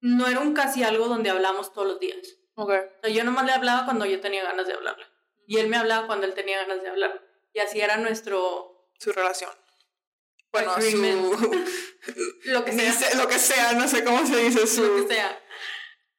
no 0.00 0.26
era 0.26 0.40
un 0.40 0.52
casi 0.52 0.82
algo 0.82 1.06
donde 1.06 1.30
hablamos 1.30 1.72
todos 1.72 1.86
los 1.86 2.00
días. 2.00 2.26
Okay. 2.56 2.78
O 2.78 3.00
sea, 3.02 3.10
yo 3.10 3.22
nomás 3.22 3.46
le 3.46 3.52
hablaba 3.52 3.84
cuando 3.84 4.04
yo 4.04 4.20
tenía 4.20 4.42
ganas 4.42 4.66
de 4.66 4.72
hablarle. 4.72 5.06
Y 5.46 5.58
él 5.58 5.68
me 5.68 5.76
hablaba 5.76 6.08
cuando 6.08 6.26
él 6.26 6.34
tenía 6.34 6.58
ganas 6.62 6.82
de 6.82 6.88
hablar. 6.88 7.22
Y 7.52 7.60
así 7.60 7.80
era 7.80 7.98
nuestro... 7.98 8.90
Su 8.98 9.12
relación. 9.12 9.52
Bueno, 10.50 10.74
su... 10.80 10.96
lo 12.46 12.64
que 12.64 12.72
sea. 12.72 13.14
lo 13.14 13.28
que 13.28 13.38
sea, 13.38 13.72
no 13.74 13.86
sé 13.86 14.02
cómo 14.02 14.26
se 14.26 14.36
dice 14.38 14.66
su... 14.66 14.82
Lo 14.84 15.06
que 15.06 15.14
sea. 15.14 15.40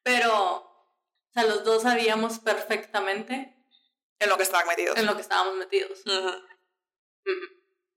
Pero, 0.01 0.33
o 0.33 1.31
sea, 1.33 1.43
los 1.43 1.65
dos 1.65 1.83
sabíamos 1.83 2.39
perfectamente... 2.39 3.54
En 4.19 4.29
lo 4.29 4.37
que 4.37 4.43
estaban 4.43 4.67
metidos. 4.67 4.97
En 4.97 5.05
lo 5.05 5.15
que 5.15 5.21
estábamos 5.21 5.55
metidos. 5.55 6.01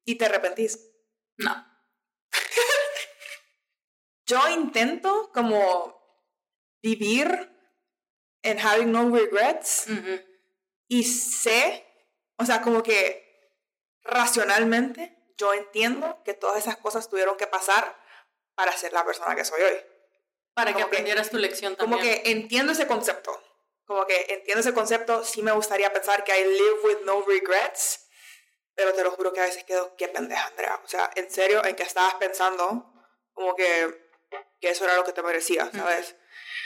¿Y 0.05 0.17
te 0.17 0.25
arrepentís? 0.25 0.79
No. 1.37 1.67
Yo 4.27 4.49
intento 4.49 5.31
como 5.33 5.99
vivir 6.83 7.51
en 8.43 8.59
having 8.59 8.93
no 8.93 9.11
regrets 9.11 9.87
y 10.87 11.05
sé, 11.05 11.87
o 12.37 12.45
sea, 12.45 12.63
como 12.63 12.83
que 12.83 13.29
racionalmente 14.03 15.17
yo 15.37 15.55
entiendo 15.55 16.23
que 16.25 16.35
todas 16.35 16.59
esas 16.59 16.77
cosas 16.77 17.09
tuvieron 17.09 17.37
que 17.37 17.47
pasar 17.47 17.97
para 18.55 18.73
ser 18.73 18.93
la 18.93 19.05
persona 19.05 19.35
que 19.35 19.45
soy 19.45 19.63
hoy. 19.63 19.77
Para 20.55 20.75
que 20.75 20.83
aprendieras 20.83 21.31
tu 21.31 21.39
lección 21.39 21.77
también. 21.77 22.01
Como 22.01 22.03
que 22.03 22.31
entiendo 22.31 22.73
ese 22.73 22.89
concepto. 22.89 23.41
Como 23.89 24.05
que 24.07 24.27
entiendo 24.29 24.61
ese 24.61 24.75
concepto. 24.75 25.25
Sí 25.25 25.43
me 25.43 25.53
gustaría 25.53 25.91
pensar 25.91 26.23
que 26.23 26.39
I 26.39 26.45
live 26.45 26.81
with 26.85 27.07
no 27.07 27.23
regrets. 27.23 28.07
Pero 28.75 28.93
te 28.93 29.03
lo 29.03 29.11
juro 29.11 29.33
que 29.33 29.41
a 29.41 29.45
veces 29.45 29.65
quedo, 29.65 29.97
qué 29.97 30.09
pendeja, 30.09 30.47
Andrea. 30.47 30.81
O 30.85 30.89
sea, 30.89 31.11
en 31.17 31.29
serio, 31.31 31.65
en 31.65 31.75
que 31.75 31.85
estabas 31.85 32.15
pensando 32.17 32.93
como 33.33 33.57
que, 33.57 34.13
que 34.61 34.71
eso 34.71 34.85
era 34.85 34.95
lo 34.95 35.05
que 35.05 35.13
te 35.13 35.23
merecía, 35.23 35.71
¿sabes? 35.73 36.17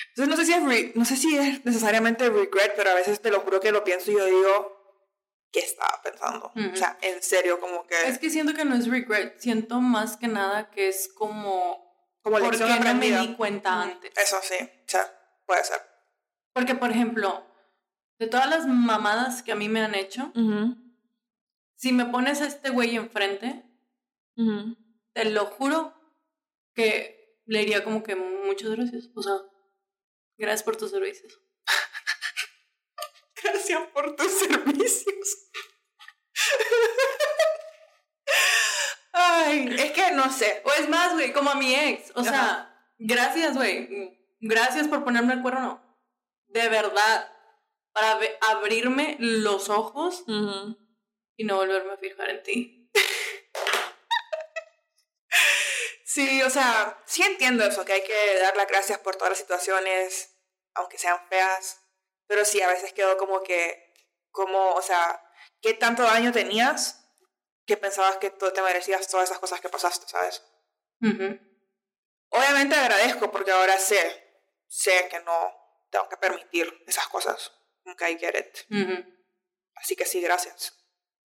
Entonces 0.08 0.28
no 0.28 0.36
sé, 0.36 0.44
si 0.44 0.52
es 0.52 0.96
no 0.96 1.04
sé 1.04 1.16
si 1.16 1.38
es 1.38 1.64
necesariamente 1.64 2.28
regret, 2.28 2.74
pero 2.76 2.90
a 2.90 2.94
veces 2.94 3.22
te 3.22 3.30
lo 3.30 3.40
juro 3.40 3.60
que 3.60 3.70
lo 3.70 3.84
pienso 3.84 4.10
y 4.10 4.14
yo 4.14 4.24
digo, 4.24 4.98
¿qué 5.52 5.60
estaba 5.60 6.00
pensando? 6.02 6.52
O 6.54 6.76
sea, 6.76 6.98
en 7.02 7.22
serio, 7.22 7.60
como 7.60 7.86
que... 7.86 7.94
Es 8.08 8.18
que 8.18 8.30
siento 8.30 8.52
que 8.52 8.64
no 8.64 8.74
es 8.74 8.90
regret, 8.90 9.38
siento 9.38 9.80
más 9.80 10.16
que 10.16 10.26
nada 10.26 10.70
que 10.70 10.88
es 10.88 11.08
como... 11.14 11.92
Como 12.22 12.38
lección 12.38 12.68
¿Por 12.76 12.86
no 12.86 12.94
me 12.94 13.10
di 13.10 13.36
cuenta 13.36 13.82
antes? 13.82 14.12
Eso 14.16 14.38
sí, 14.42 14.56
o 14.60 14.88
sea, 14.88 15.40
puede 15.46 15.64
ser. 15.64 15.91
Porque, 16.52 16.74
por 16.74 16.90
ejemplo, 16.90 17.46
de 18.18 18.26
todas 18.26 18.48
las 18.48 18.66
mamadas 18.66 19.42
que 19.42 19.52
a 19.52 19.56
mí 19.56 19.68
me 19.68 19.82
han 19.82 19.94
hecho, 19.94 20.32
si 21.74 21.92
me 21.92 22.06
pones 22.06 22.40
a 22.40 22.46
este 22.46 22.70
güey 22.70 22.96
enfrente, 22.96 23.64
te 25.12 25.24
lo 25.26 25.46
juro 25.46 25.94
que 26.74 27.40
le 27.46 27.60
diría 27.60 27.84
como 27.84 28.02
que 28.02 28.16
muchas 28.16 28.70
gracias. 28.70 29.10
O 29.14 29.22
sea, 29.22 29.34
gracias 30.36 30.62
por 30.62 30.76
tus 30.76 30.90
servicios. 30.90 31.40
gracias 33.42 33.80
por 33.92 34.16
tus 34.16 34.30
servicios. 34.30 35.50
Ay, 39.12 39.74
es 39.78 39.92
que 39.92 40.12
no 40.12 40.30
sé. 40.32 40.62
O 40.64 40.72
es 40.72 40.88
más, 40.88 41.12
güey, 41.12 41.32
como 41.32 41.50
a 41.50 41.54
mi 41.54 41.74
ex. 41.74 42.12
O 42.14 42.24
sea, 42.24 42.74
gracias, 42.98 43.56
güey. 43.56 44.18
Gracias 44.40 44.88
por 44.88 45.04
ponerme 45.04 45.34
el 45.34 45.42
cuerno. 45.42 45.81
De 46.52 46.68
verdad. 46.68 47.28
Para 47.92 48.18
abrirme 48.40 49.16
los 49.18 49.68
ojos 49.68 50.24
y 51.36 51.44
no 51.44 51.56
volverme 51.56 51.92
a 51.92 51.98
fijar 51.98 52.30
en 52.30 52.42
ti. 52.42 52.90
Sí, 56.04 56.42
o 56.42 56.50
sea, 56.50 57.02
sí 57.06 57.22
entiendo 57.22 57.64
eso, 57.64 57.86
que 57.86 57.94
hay 57.94 58.04
que 58.04 58.38
dar 58.38 58.54
las 58.54 58.66
gracias 58.66 58.98
por 58.98 59.16
todas 59.16 59.30
las 59.30 59.38
situaciones, 59.38 60.36
aunque 60.74 60.98
sean 60.98 61.18
feas, 61.30 61.80
pero 62.26 62.44
sí, 62.44 62.60
a 62.60 62.68
veces 62.68 62.92
quedó 62.92 63.16
como 63.16 63.42
que, 63.42 63.94
como, 64.30 64.72
o 64.72 64.82
sea, 64.82 65.24
¿qué 65.62 65.72
tanto 65.72 66.02
daño 66.02 66.30
tenías 66.30 67.02
que 67.64 67.78
pensabas 67.78 68.18
que 68.18 68.28
tú 68.28 68.52
te 68.52 68.60
merecías 68.60 69.08
todas 69.08 69.30
esas 69.30 69.38
cosas 69.38 69.62
que 69.62 69.70
pasaste, 69.70 70.06
¿sabes? 70.06 70.44
Obviamente 72.28 72.74
agradezco 72.74 73.30
porque 73.30 73.52
ahora 73.52 73.78
sé, 73.78 74.44
sé 74.68 75.08
que 75.10 75.20
no 75.20 75.61
tengo 75.92 76.08
que 76.08 76.16
permitir 76.16 76.82
esas 76.88 77.06
cosas, 77.06 77.52
nunca 77.84 78.10
I 78.10 78.18
get 78.18 78.34
it. 78.34 78.58
Así 79.76 79.94
que 79.94 80.06
sí, 80.06 80.20
gracias, 80.20 80.76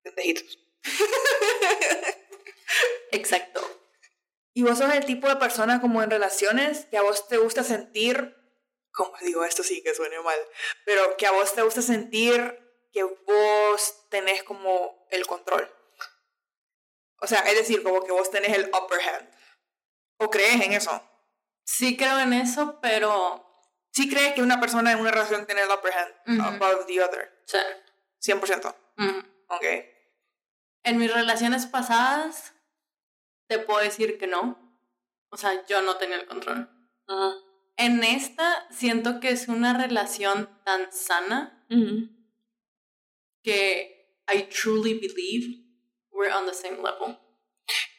pendejitos. 0.04 0.60
Exacto. 3.12 3.62
Y 4.54 4.64
vos 4.64 4.78
sos 4.78 4.94
el 4.94 5.06
tipo 5.06 5.30
de 5.30 5.38
persona 5.38 5.80
como 5.80 6.04
en 6.04 6.12
relaciones 6.12 6.86
que 6.86 6.98
a 6.98 7.02
vos 7.02 7.28
te 7.28 7.38
gusta 7.38 7.64
sentir, 7.64 8.36
como 8.92 9.16
digo, 9.22 9.46
esto 9.46 9.64
sí 9.64 9.82
que 9.82 9.96
suene 9.96 10.20
mal, 10.20 10.40
pero 10.86 11.16
que 11.16 11.28
a 11.28 11.32
vos 11.32 11.54
te 11.54 11.62
gusta 11.62 11.82
sentir 11.82 12.60
que 12.92 13.04
vos 13.04 14.10
tenés 14.10 14.44
como 14.44 15.08
el 15.12 15.26
control. 15.28 15.74
O 17.22 17.28
sea, 17.28 17.40
es 17.42 17.56
decir, 17.56 17.84
como 17.84 18.04
que 18.04 18.12
vos 18.12 18.30
tenés 18.30 18.56
el 18.56 18.70
upper 18.70 19.00
hand. 19.02 19.32
¿O 20.18 20.30
crees 20.30 20.62
en 20.62 20.74
eso? 20.74 21.02
Sí 21.64 21.96
creo 21.96 22.20
en 22.20 22.34
eso, 22.34 22.80
pero... 22.82 23.47
Sí 23.92 24.10
crees 24.10 24.34
que 24.34 24.42
una 24.42 24.60
persona 24.60 24.92
en 24.92 25.00
una 25.00 25.12
relación 25.12 25.46
tiene 25.46 25.62
el 25.62 25.70
upper 25.70 25.94
hand 25.94 26.42
above 26.42 26.86
the 26.86 27.02
other. 27.02 27.44
Sí. 27.46 27.58
100%. 28.32 28.76
Ok. 29.48 29.66
En 30.84 30.98
mis 30.98 31.14
relaciones 31.14 31.66
pasadas 31.66 32.54
te 33.48 33.60
puedo 33.60 33.80
decir 33.80 34.18
que 34.18 34.28
no. 34.28 34.82
O 35.30 35.38
sea, 35.38 35.66
yo 35.66 35.82
no 35.82 35.98
tenía 35.98 36.18
el 36.18 36.26
control. 36.26 36.70
En 37.78 38.04
esta 38.04 38.68
siento 38.72 39.20
que 39.20 39.30
es 39.30 39.48
una 39.48 39.78
relación 39.78 40.50
tan 40.64 40.92
sana 40.92 41.66
que 43.44 44.22
I 44.34 44.44
truly 44.44 44.96
believe 44.96 45.64
we're 46.12 46.34
on 46.34 46.46
the 46.46 46.54
same 46.54 46.78
level. 46.78 47.18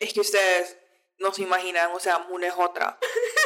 Es 0.00 0.12
que 0.12 0.20
ustedes 0.20 0.76
no 1.18 1.32
se 1.32 1.42
imaginan, 1.42 1.90
o 1.92 2.00
sea, 2.00 2.18
Moon 2.18 2.44
es 2.44 2.54
otra. 2.56 2.98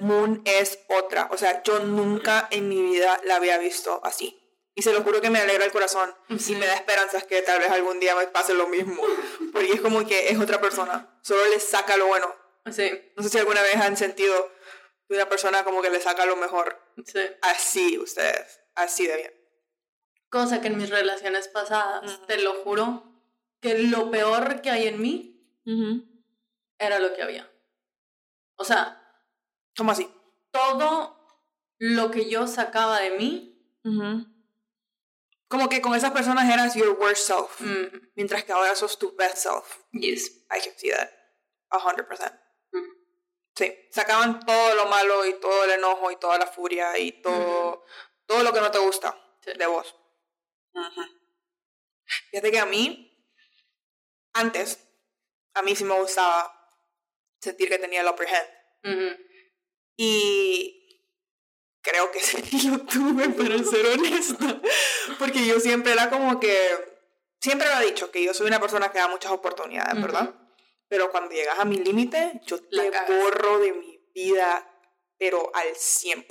Moon 0.00 0.42
es 0.44 0.80
otra. 0.88 1.28
O 1.30 1.36
sea, 1.36 1.62
yo 1.62 1.80
nunca 1.80 2.48
en 2.50 2.68
mi 2.68 2.82
vida 2.82 3.20
la 3.24 3.36
había 3.36 3.58
visto 3.58 4.00
así. 4.04 4.36
Y 4.74 4.82
se 4.82 4.92
lo 4.92 5.02
juro 5.02 5.20
que 5.20 5.30
me 5.30 5.40
alegra 5.40 5.64
el 5.64 5.72
corazón 5.72 6.14
y 6.28 6.54
me 6.54 6.66
da 6.66 6.74
esperanzas 6.74 7.24
que 7.24 7.42
tal 7.42 7.58
vez 7.58 7.70
algún 7.70 8.00
día 8.00 8.14
me 8.14 8.26
pase 8.28 8.54
lo 8.54 8.66
mismo. 8.68 9.02
Porque 9.52 9.72
es 9.72 9.80
como 9.80 10.06
que 10.06 10.28
es 10.28 10.38
otra 10.38 10.60
persona. 10.60 11.18
Solo 11.22 11.44
le 11.48 11.60
saca 11.60 11.96
lo 11.96 12.06
bueno. 12.06 12.34
Sí. 12.70 12.90
No 13.16 13.22
sé 13.22 13.28
si 13.28 13.38
alguna 13.38 13.62
vez 13.62 13.76
han 13.76 13.96
sentido 13.96 14.50
que 15.08 15.16
una 15.16 15.28
persona 15.28 15.64
como 15.64 15.82
que 15.82 15.90
le 15.90 16.00
saca 16.00 16.24
lo 16.24 16.36
mejor. 16.36 16.80
Sí. 17.04 17.20
Así 17.42 17.98
ustedes. 17.98 18.60
Así 18.74 19.06
de 19.06 19.16
bien. 19.16 19.34
Cosa 20.30 20.60
que 20.60 20.68
en 20.68 20.78
mis 20.78 20.88
relaciones 20.88 21.48
pasadas, 21.48 22.24
te 22.26 22.38
lo 22.38 22.62
juro, 22.62 23.04
que 23.60 23.76
lo 23.76 24.10
peor 24.10 24.62
que 24.62 24.70
hay 24.70 24.86
en 24.86 25.02
mí 25.02 25.60
era 26.78 27.00
lo 27.00 27.12
que 27.14 27.22
había. 27.22 27.50
O 28.56 28.64
sea. 28.64 28.99
¿Cómo 29.76 29.92
así? 29.92 30.08
Todo 30.50 31.16
lo 31.78 32.10
que 32.10 32.28
yo 32.28 32.46
sacaba 32.46 33.00
de 33.00 33.10
mí 33.12 33.50
como 35.50 35.68
que 35.68 35.80
con 35.80 35.96
esas 35.96 36.12
personas 36.12 36.48
eras 36.48 36.76
your 36.76 36.96
worst 37.00 37.26
self, 37.26 37.60
mm. 37.60 38.12
mientras 38.14 38.44
que 38.44 38.52
ahora 38.52 38.74
sos 38.76 38.96
tu 38.96 39.16
best 39.16 39.38
self. 39.38 39.78
Yes. 39.90 40.44
I 40.48 40.60
can 40.60 40.78
see 40.78 40.90
that. 40.90 41.10
A 41.70 41.78
hundred 41.78 42.06
percent. 42.06 42.32
Mm. 42.72 42.92
Sí, 43.56 43.88
sacaban 43.90 44.38
todo 44.46 44.76
lo 44.76 44.86
malo 44.86 45.26
y 45.26 45.34
todo 45.40 45.64
el 45.64 45.70
enojo 45.72 46.10
y 46.12 46.16
toda 46.16 46.38
la 46.38 46.46
furia 46.46 46.96
y 46.98 47.20
todo, 47.20 47.84
todo 48.26 48.44
lo 48.44 48.52
que 48.52 48.60
no 48.60 48.70
te 48.70 48.78
gusta 48.78 49.18
de 49.44 49.66
vos. 49.66 49.96
Fíjate 52.30 52.52
que 52.52 52.60
a 52.60 52.66
mí, 52.66 53.28
antes, 54.34 54.88
a 55.54 55.62
mí 55.62 55.74
sí 55.74 55.82
me 55.82 55.98
gustaba 55.98 56.54
sentir 57.40 57.68
que 57.68 57.78
tenía 57.78 58.02
el 58.02 58.08
upper 58.08 58.28
hand. 58.28 59.18
Y 60.02 61.04
creo 61.82 62.10
que 62.10 62.20
sí 62.20 62.70
lo 62.70 62.78
tuve, 62.78 63.28
para 63.28 63.62
ser 63.62 63.84
honesta. 63.84 64.62
Porque 65.18 65.46
yo 65.46 65.60
siempre 65.60 65.92
era 65.92 66.08
como 66.08 66.40
que. 66.40 66.56
Siempre 67.38 67.68
lo 67.68 67.80
he 67.80 67.86
dicho, 67.86 68.10
que 68.10 68.24
yo 68.24 68.32
soy 68.32 68.46
una 68.46 68.60
persona 68.60 68.90
que 68.90 68.98
da 68.98 69.08
muchas 69.08 69.30
oportunidades, 69.32 70.00
¿verdad? 70.00 70.34
Pero 70.88 71.10
cuando 71.10 71.34
llegas 71.34 71.58
a 71.58 71.64
mi 71.66 71.76
límite, 71.76 72.40
yo 72.46 72.58
te 72.62 72.90
borro 72.90 73.58
de 73.58 73.72
mi 73.72 73.98
vida, 74.14 74.70
pero 75.18 75.50
al 75.54 75.68
100%. 75.68 76.26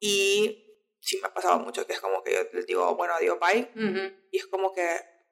Y 0.00 0.64
sí 1.00 1.18
me 1.20 1.28
ha 1.28 1.34
pasado 1.34 1.58
mucho 1.60 1.86
que 1.86 1.92
es 1.92 2.00
como 2.00 2.22
que 2.24 2.34
yo 2.34 2.40
les 2.52 2.66
digo, 2.66 2.94
bueno, 2.96 3.14
adiós, 3.14 3.38
bye. 3.38 3.70
Y 4.32 4.36
es 4.38 4.46
como 4.46 4.72
que, 4.72 4.82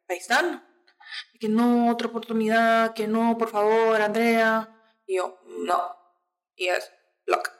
ahí 0.08 0.18
están. 0.18 0.64
Y 1.32 1.38
que 1.38 1.48
no, 1.48 1.90
otra 1.90 2.08
oportunidad, 2.08 2.94
que 2.94 3.08
no, 3.08 3.36
por 3.36 3.50
favor, 3.50 4.00
Andrea. 4.00 4.92
Y 5.06 5.16
yo, 5.16 5.40
no. 5.44 5.96
Y 6.54 6.68
es, 6.68 6.92
look 7.28 7.50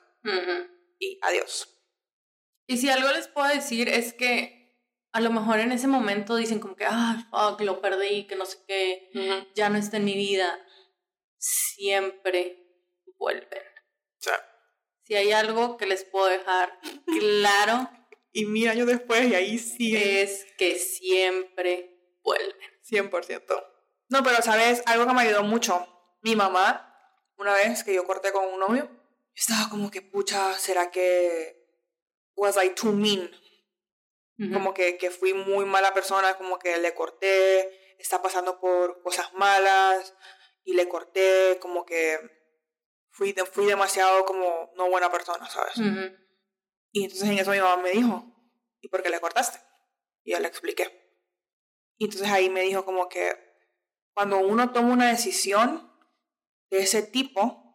y 0.99 1.19
adiós. 1.23 1.75
Y 2.67 2.77
si 2.79 2.91
algo 2.91 3.11
les 3.13 3.29
puedo 3.29 3.49
decir 3.49 3.89
es 3.89 4.13
que 4.13 4.59
a 5.13 5.21
lo 5.21 5.31
mejor 5.31 5.59
en 5.59 5.73
ese 5.73 5.87
momento 5.87 6.37
dicen 6.37 6.61
como 6.61 6.77
que, 6.77 6.85
ah, 6.87 7.27
fuck, 7.31 7.61
lo 7.63 7.81
perdí, 7.81 8.27
que 8.27 8.37
no 8.37 8.45
sé 8.45 8.59
qué, 8.67 9.49
ya 9.55 9.71
no 9.71 9.79
está 9.79 9.97
en 9.97 10.05
mi 10.05 10.15
vida. 10.15 10.61
Siempre 11.39 12.67
vuelven. 13.17 13.63
Si 15.03 15.15
hay 15.15 15.33
algo 15.33 15.79
que 15.79 15.87
les 15.87 16.05
puedo 16.05 16.27
dejar 16.27 16.79
claro. 17.07 17.89
y 18.33 18.45
mil 18.45 18.69
años 18.69 18.87
después, 18.87 19.27
y 19.27 19.35
ahí 19.35 19.59
sí. 19.59 19.97
Es 19.97 20.45
que 20.59 20.75
siempre 20.79 22.19
vuelven. 22.23 22.55
100%. 22.85 23.67
No, 24.11 24.23
pero 24.23 24.43
sabes, 24.43 24.83
algo 24.85 25.07
que 25.07 25.15
me 25.15 25.23
ayudó 25.23 25.45
mucho. 25.45 25.87
Mi 26.21 26.37
mamá, 26.37 26.95
una 27.39 27.55
vez 27.55 27.85
que 27.85 27.95
yo 27.95 28.05
corté 28.05 28.33
con 28.33 28.45
un 28.45 28.61
novio, 28.61 28.91
estaba 29.39 29.71
como 29.71 29.91
que, 29.91 30.03
pucha, 30.03 30.59
¿será 30.59 30.91
que 30.91 31.57
was 32.35 32.57
I 32.63 32.71
too 32.71 32.93
mean? 32.93 33.31
Como 34.53 34.73
que, 34.73 34.99
que 34.99 35.11
fui 35.11 35.35
muy 35.35 35.65
mala 35.65 35.93
persona, 35.95 36.37
como 36.37 36.61
que 36.61 36.79
le 36.79 36.95
corté, 36.95 37.97
está 37.99 38.23
pasando 38.23 38.61
por 38.61 39.03
cosas 39.03 39.33
malas 39.35 40.15
y 40.63 40.75
le 40.75 40.89
corté, 40.89 41.59
como 41.61 41.85
que 41.85 42.21
fui, 43.11 43.35
fui 43.53 43.67
demasiado 43.67 44.25
como 44.25 44.71
no 44.77 44.89
buena 44.91 45.11
persona, 45.11 45.49
¿sabes? 45.51 45.75
Y 46.93 47.03
entonces 47.03 47.29
en 47.29 47.39
eso 47.39 47.51
mi 47.51 47.59
mamá 47.59 47.83
me 47.83 47.91
dijo, 47.91 48.25
¿y 48.81 48.89
por 48.89 49.03
qué 49.03 49.11
le 49.11 49.19
cortaste? 49.19 49.59
Y 50.23 50.33
yo 50.33 50.39
le 50.39 50.47
expliqué. 50.47 50.87
Y 51.97 52.05
entonces 52.05 52.29
ahí 52.31 52.49
me 52.49 52.63
dijo 52.63 52.85
como 52.85 53.09
que, 53.09 53.37
cuando 54.15 54.39
uno 54.39 54.73
toma 54.73 54.93
una 54.93 55.09
decisión 55.09 55.93
de 56.71 56.79
ese 56.79 57.03
tipo, 57.03 57.68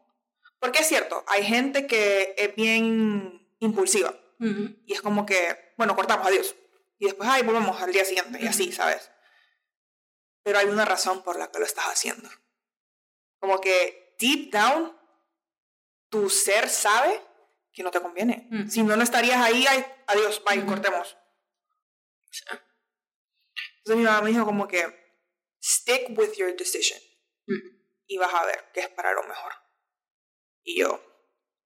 porque 0.63 0.79
es 0.79 0.87
cierto, 0.87 1.25
hay 1.27 1.43
gente 1.43 1.87
que 1.87 2.35
es 2.37 2.55
bien 2.55 3.53
impulsiva 3.59 4.17
y 4.39 4.93
es 4.93 5.01
como 5.01 5.25
que, 5.25 5.73
bueno, 5.75 5.93
cortamos, 5.93 6.25
adiós. 6.25 6.55
Y 6.99 7.07
después, 7.07 7.27
ay, 7.29 7.43
volvemos 7.43 7.81
al 7.81 7.91
día 7.91 8.05
siguiente 8.05 8.39
y 8.41 8.47
así, 8.47 8.71
¿sabes? 8.71 9.11
Pero 10.41 10.59
hay 10.59 10.67
una 10.67 10.85
razón 10.85 11.21
por 11.21 11.37
la 11.37 11.51
que 11.51 11.59
lo 11.59 11.65
estás 11.65 11.83
haciendo. 11.87 12.29
Como 13.39 13.59
que 13.59 14.15
deep 14.17 14.53
down, 14.53 14.97
tu 16.07 16.29
ser 16.29 16.69
sabe 16.69 17.21
que 17.73 17.83
no 17.83 17.91
te 17.91 17.99
conviene. 17.99 18.47
Si 18.69 18.83
no, 18.83 18.95
no 18.95 19.03
estarías 19.03 19.41
ahí, 19.41 19.65
ay, 19.67 19.85
adiós, 20.07 20.41
bye, 20.45 20.65
cortemos. 20.65 21.17
Entonces 23.79 23.97
mi 23.97 24.03
mamá 24.03 24.21
me 24.21 24.29
dijo 24.29 24.45
como 24.45 24.65
que, 24.69 24.81
stick 25.61 26.17
with 26.17 26.31
your 26.37 26.55
decision. 26.55 27.01
Y 28.07 28.17
vas 28.17 28.33
a 28.33 28.45
ver 28.45 28.71
que 28.73 28.79
es 28.79 28.87
para 28.87 29.11
lo 29.11 29.23
mejor. 29.23 29.62
Y 30.63 30.79
yo 30.79 31.03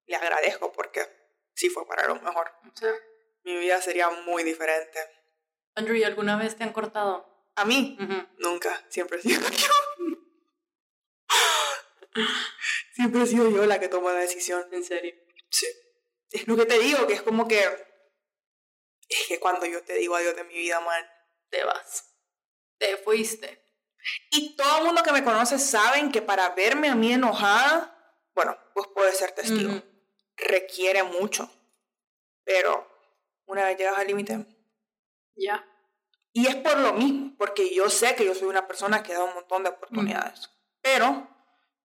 le 0.06 0.16
agradezco 0.16 0.72
porque 0.72 1.06
sí 1.54 1.70
fue 1.70 1.88
para 1.88 2.08
lo 2.08 2.16
mejor. 2.16 2.52
Mi 3.44 3.58
vida 3.58 3.82
sería 3.82 4.10
muy 4.10 4.44
diferente. 4.44 5.00
Andrew, 5.76 5.96
¿y 5.96 6.04
alguna 6.04 6.38
vez 6.38 6.56
te 6.56 6.64
han 6.64 6.74
cortado? 6.74 7.52
¿A 7.56 7.66
mí? 7.66 7.98
Nunca. 8.38 8.86
Siempre 8.90 9.20
he 9.20 9.22
sido 9.22 9.42
yo. 9.50 9.72
Siempre 12.94 13.22
he 13.22 13.28
sido 13.28 13.50
yo 13.50 13.66
la 13.66 13.80
que 13.80 13.88
toma 13.88 14.14
la 14.14 14.20
decisión. 14.20 14.68
¿En 14.72 14.84
serio? 14.84 15.14
Sí. 15.50 15.68
Es 16.32 16.48
lo 16.48 16.56
que 16.56 16.66
te 16.66 16.80
digo, 16.80 17.08
que 17.08 17.14
es 17.14 17.22
como 17.22 17.48
que... 17.48 17.64
Es 19.08 19.28
que 19.28 19.40
cuando 19.40 19.66
yo 19.66 19.84
te 19.84 19.94
digo 19.94 20.16
adiós 20.16 20.36
de 20.36 20.44
mi 20.44 20.56
vida, 20.56 20.80
man... 20.82 21.06
Te 21.50 21.64
vas. 21.64 22.14
Te 22.78 22.98
fuiste. 22.98 23.64
Y 24.32 24.56
todo 24.56 24.80
el 24.80 24.86
mundo 24.86 25.04
que 25.04 25.12
me 25.12 25.24
conoce 25.24 25.60
saben 25.60 26.12
que 26.12 26.22
para 26.22 26.50
verme 26.50 26.90
a 26.90 26.96
mí 26.96 27.14
enojada, 27.14 27.97
bueno, 28.38 28.56
pues 28.76 28.86
puede 28.94 29.14
ser 29.14 29.32
testigo. 29.32 29.82
Requiere 30.36 31.02
mucho. 31.02 31.50
Pero 32.44 32.88
una 33.48 33.66
vez 33.66 33.80
llegas 33.80 33.98
al 33.98 34.06
límite. 34.06 34.46
Ya. 35.36 35.68
Y 36.34 36.46
es 36.46 36.56
por 36.58 36.78
lo 36.78 36.94
mismo, 36.94 37.34
porque 37.36 37.74
yo 37.74 37.90
sé 37.90 38.14
que 38.14 38.26
yo 38.26 38.36
soy 38.36 38.48
una 38.48 38.68
persona 38.68 39.02
que 39.02 39.14
da 39.14 39.24
un 39.24 39.34
montón 39.34 39.64
de 39.64 39.70
oportunidades. 39.70 40.52
Pero 40.82 41.28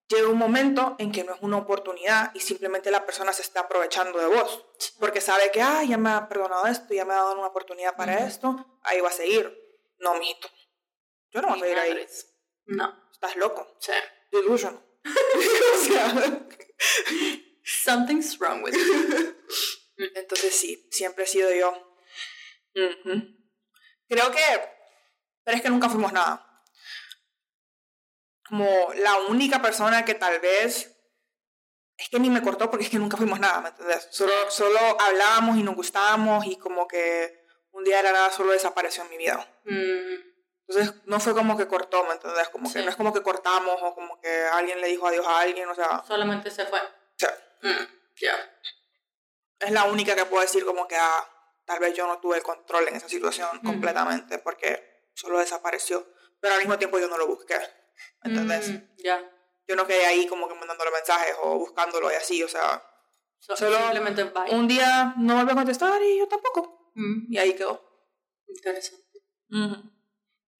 llega 0.08 0.28
un 0.28 0.36
momento 0.36 0.94
en 0.98 1.10
que 1.10 1.24
no 1.24 1.32
es 1.32 1.40
una 1.40 1.56
oportunidad 1.56 2.34
y 2.34 2.40
simplemente 2.40 2.90
la 2.90 3.06
persona 3.06 3.32
se 3.32 3.40
está 3.40 3.60
aprovechando 3.60 4.18
de 4.18 4.26
vos. 4.26 4.66
Porque 5.00 5.22
sabe 5.22 5.50
que, 5.50 5.62
ah, 5.62 5.82
ya 5.84 5.96
me 5.96 6.10
ha 6.10 6.28
perdonado 6.28 6.66
esto, 6.66 6.92
ya 6.92 7.06
me 7.06 7.14
ha 7.14 7.16
dado 7.16 7.32
una 7.32 7.46
oportunidad 7.46 7.96
para 7.96 8.26
esto, 8.26 8.78
ahí 8.82 9.00
va 9.00 9.08
a 9.08 9.12
seguir. 9.12 9.58
No, 10.00 10.16
mijito. 10.16 10.48
Yo 11.30 11.40
no 11.40 11.48
voy 11.48 11.62
a 11.62 11.70
ir 11.70 11.78
ahí. 11.78 12.06
No. 12.66 13.08
¿Estás 13.10 13.36
loco? 13.36 13.66
Sí. 13.78 13.92
Delusion. 14.30 14.91
o 15.74 15.84
sea. 15.84 16.48
Something's 17.64 18.38
wrong 18.38 18.62
with 18.62 18.74
you. 18.74 19.36
Entonces 20.14 20.54
sí, 20.54 20.88
siempre 20.90 21.24
he 21.24 21.26
sido 21.26 21.52
yo. 21.54 21.96
Creo 24.08 24.30
que. 24.30 24.40
Pero 25.44 25.56
es 25.56 25.62
que 25.62 25.70
nunca 25.70 25.88
fuimos 25.88 26.12
nada. 26.12 26.48
Como 28.48 28.92
la 28.96 29.16
única 29.28 29.62
persona 29.62 30.04
que 30.04 30.14
tal 30.14 30.40
vez. 30.40 30.88
Es 31.96 32.08
que 32.08 32.18
ni 32.18 32.30
me 32.30 32.42
cortó 32.42 32.68
porque 32.68 32.84
es 32.84 32.90
que 32.90 32.98
nunca 32.98 33.16
fuimos 33.16 33.38
nada, 33.38 33.60
¿me? 33.60 34.08
Solo, 34.10 34.32
solo 34.50 34.78
hablábamos 35.00 35.56
y 35.56 35.62
nos 35.62 35.76
gustábamos 35.76 36.44
y 36.46 36.56
como 36.56 36.88
que 36.88 37.44
un 37.70 37.84
día 37.84 37.98
de 37.98 38.02
la 38.04 38.12
nada 38.12 38.32
solo 38.32 38.52
desapareció 38.52 39.04
en 39.04 39.10
mi 39.10 39.18
vida. 39.18 39.60
Mm. 39.64 40.31
Entonces 40.72 41.02
no 41.04 41.20
fue 41.20 41.34
como 41.34 41.56
que 41.56 41.68
cortó, 41.68 42.04
¿me 42.04 42.14
entiendes? 42.14 42.48
Como 42.48 42.72
que 42.72 42.82
no 42.82 42.90
es 42.90 42.96
como 42.96 43.12
que 43.12 43.22
cortamos 43.22 43.76
o 43.82 43.94
como 43.94 44.18
que 44.20 44.44
alguien 44.52 44.80
le 44.80 44.88
dijo 44.88 45.06
adiós 45.06 45.26
a 45.26 45.40
alguien, 45.40 45.68
o 45.68 45.74
sea... 45.74 46.02
Solamente 46.06 46.50
se 46.50 46.64
fue. 46.64 46.80
Sí. 47.16 47.26
Mm, 47.62 47.84
ya. 48.16 48.58
Es 49.58 49.70
la 49.70 49.84
única 49.84 50.14
que 50.14 50.24
puedo 50.24 50.40
decir 50.40 50.64
como 50.64 50.88
que 50.88 50.96
ah, 50.96 51.28
tal 51.66 51.78
vez 51.78 51.94
yo 51.94 52.06
no 52.06 52.18
tuve 52.20 52.38
el 52.38 52.42
control 52.42 52.88
en 52.88 52.96
esa 52.96 53.08
situación 53.08 53.60
completamente 53.60 54.38
porque 54.38 55.10
solo 55.14 55.38
desapareció. 55.38 56.06
Pero 56.40 56.54
al 56.54 56.60
mismo 56.60 56.78
tiempo 56.78 56.98
yo 56.98 57.08
no 57.08 57.18
lo 57.18 57.26
busqué, 57.26 57.58
¿me 58.22 58.30
entiendes? 58.30 58.70
Mm, 58.70 59.02
ya. 59.04 59.30
Yo 59.68 59.76
no 59.76 59.86
quedé 59.86 60.06
ahí 60.06 60.26
como 60.26 60.48
que 60.48 60.54
mandándole 60.54 60.90
mensajes 60.90 61.36
o 61.42 61.58
buscándolo 61.58 62.10
y 62.10 62.14
así, 62.14 62.42
o 62.42 62.48
sea... 62.48 62.82
solo 63.38 63.76
simplemente 63.76 64.24
bye. 64.24 64.54
un 64.54 64.66
día 64.66 65.14
no 65.18 65.36
volvió 65.36 65.52
a 65.52 65.56
contestar 65.56 66.02
y 66.02 66.18
yo 66.18 66.26
tampoco. 66.28 66.92
Y 67.28 67.36
ahí 67.36 67.54
quedó. 67.54 67.80
Interesante. 68.48 69.20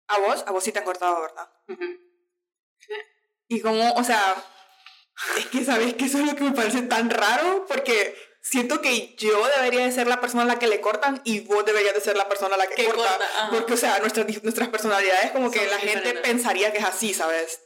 A 0.08 0.18
vos, 0.18 0.44
a 0.46 0.52
vos 0.52 0.62
sí 0.62 0.72
te 0.72 0.78
han 0.78 0.84
cortado, 0.84 1.20
¿verdad? 1.20 1.50
Sí. 2.78 2.94
Y 3.48 3.60
como, 3.60 3.92
o 3.94 4.04
sea, 4.04 4.42
es 5.36 5.46
que 5.46 5.64
sabes 5.64 5.94
que 5.94 6.06
eso 6.06 6.18
es 6.18 6.26
lo 6.26 6.34
que 6.34 6.44
me 6.44 6.52
parece 6.52 6.82
tan 6.82 7.10
raro, 7.10 7.66
porque 7.66 8.16
siento 8.40 8.80
que 8.80 9.14
yo 9.16 9.46
debería 9.56 9.84
de 9.84 9.92
ser 9.92 10.06
la 10.06 10.20
persona 10.20 10.42
a 10.42 10.46
la 10.46 10.58
que 10.58 10.66
le 10.66 10.80
cortan 10.80 11.20
y 11.24 11.40
vos 11.40 11.64
deberías 11.64 11.94
de 11.94 12.00
ser 12.00 12.16
la 12.16 12.28
persona 12.28 12.56
a 12.56 12.58
la 12.58 12.66
que, 12.66 12.84
corta. 12.84 13.18
porque, 13.50 13.74
o 13.74 13.76
sea, 13.76 13.98
nuestras, 14.00 14.26
nuestras 14.42 14.68
personalidades 14.68 15.30
como 15.30 15.50
que 15.50 15.64
la 15.66 15.78
gente 15.78 16.14
pensaría 16.14 16.72
que 16.72 16.78
es 16.78 16.84
así, 16.84 17.14
¿sabes? 17.14 17.60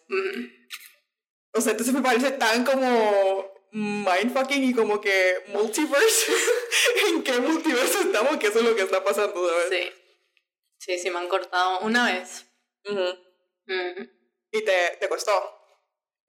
O 1.53 1.61
sea, 1.61 1.73
entonces 1.73 1.95
me 1.95 2.03
parece 2.03 2.33
tan 2.33 2.65
como 2.65 3.51
mindfucking 3.73 4.65
y 4.65 4.75
como 4.75 5.01
que 5.01 5.45
multiverse. 5.49 6.33
¿En 7.09 7.23
qué 7.23 7.39
multiverso 7.41 8.01
estamos? 8.01 8.37
Que 8.37 8.49
eso 8.49 8.59
es 8.59 8.65
lo 8.65 8.77
que 8.77 8.83
está 8.83 9.03
pasando, 9.03 9.49
¿sabes? 9.49 9.69
Sí. 9.71 10.06
Sí, 10.87 11.01
sí, 11.01 11.11
me 11.11 11.19
han 11.19 11.29
cortado 11.29 11.81
una 11.81 12.07
vez. 12.07 12.47
¿Y 14.53 14.65
te, 14.65 14.97
te 15.01 15.09
costó? 15.09 15.33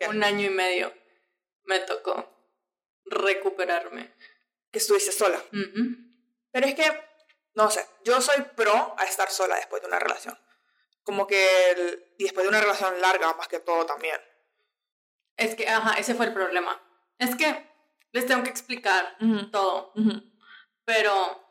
Un 0.10 0.24
año 0.24 0.48
y 0.48 0.50
medio 0.50 0.92
me 1.66 1.80
tocó 1.82 2.28
recuperarme. 3.06 4.16
Que 4.72 4.80
estuviste 4.80 5.12
sola. 5.12 5.40
Pero 6.52 6.66
es 6.66 6.74
que, 6.74 6.92
no 7.54 7.70
sé, 7.70 7.86
yo 8.04 8.20
soy 8.20 8.42
pro 8.56 8.96
a 8.98 9.06
estar 9.06 9.30
sola 9.30 9.58
después 9.58 9.84
de 9.84 9.90
una 9.90 10.00
relación. 10.00 10.36
Como 11.04 11.28
que, 11.28 12.16
y 12.18 12.24
después 12.24 12.44
de 12.44 12.50
una 12.50 12.60
relación 12.62 13.00
larga 13.00 13.36
más 13.36 13.48
que 13.48 13.60
todo 13.60 13.86
también. 13.86 14.20
Es 15.36 15.54
que, 15.54 15.70
ajá, 15.70 16.00
ese 16.00 16.16
fue 16.16 16.26
el 16.26 16.34
problema. 16.34 16.82
Es 17.20 17.36
que 17.36 17.70
les 18.12 18.26
tengo 18.26 18.42
que 18.42 18.50
explicar 18.50 19.20
todo. 19.52 19.94
Pero... 20.84 21.46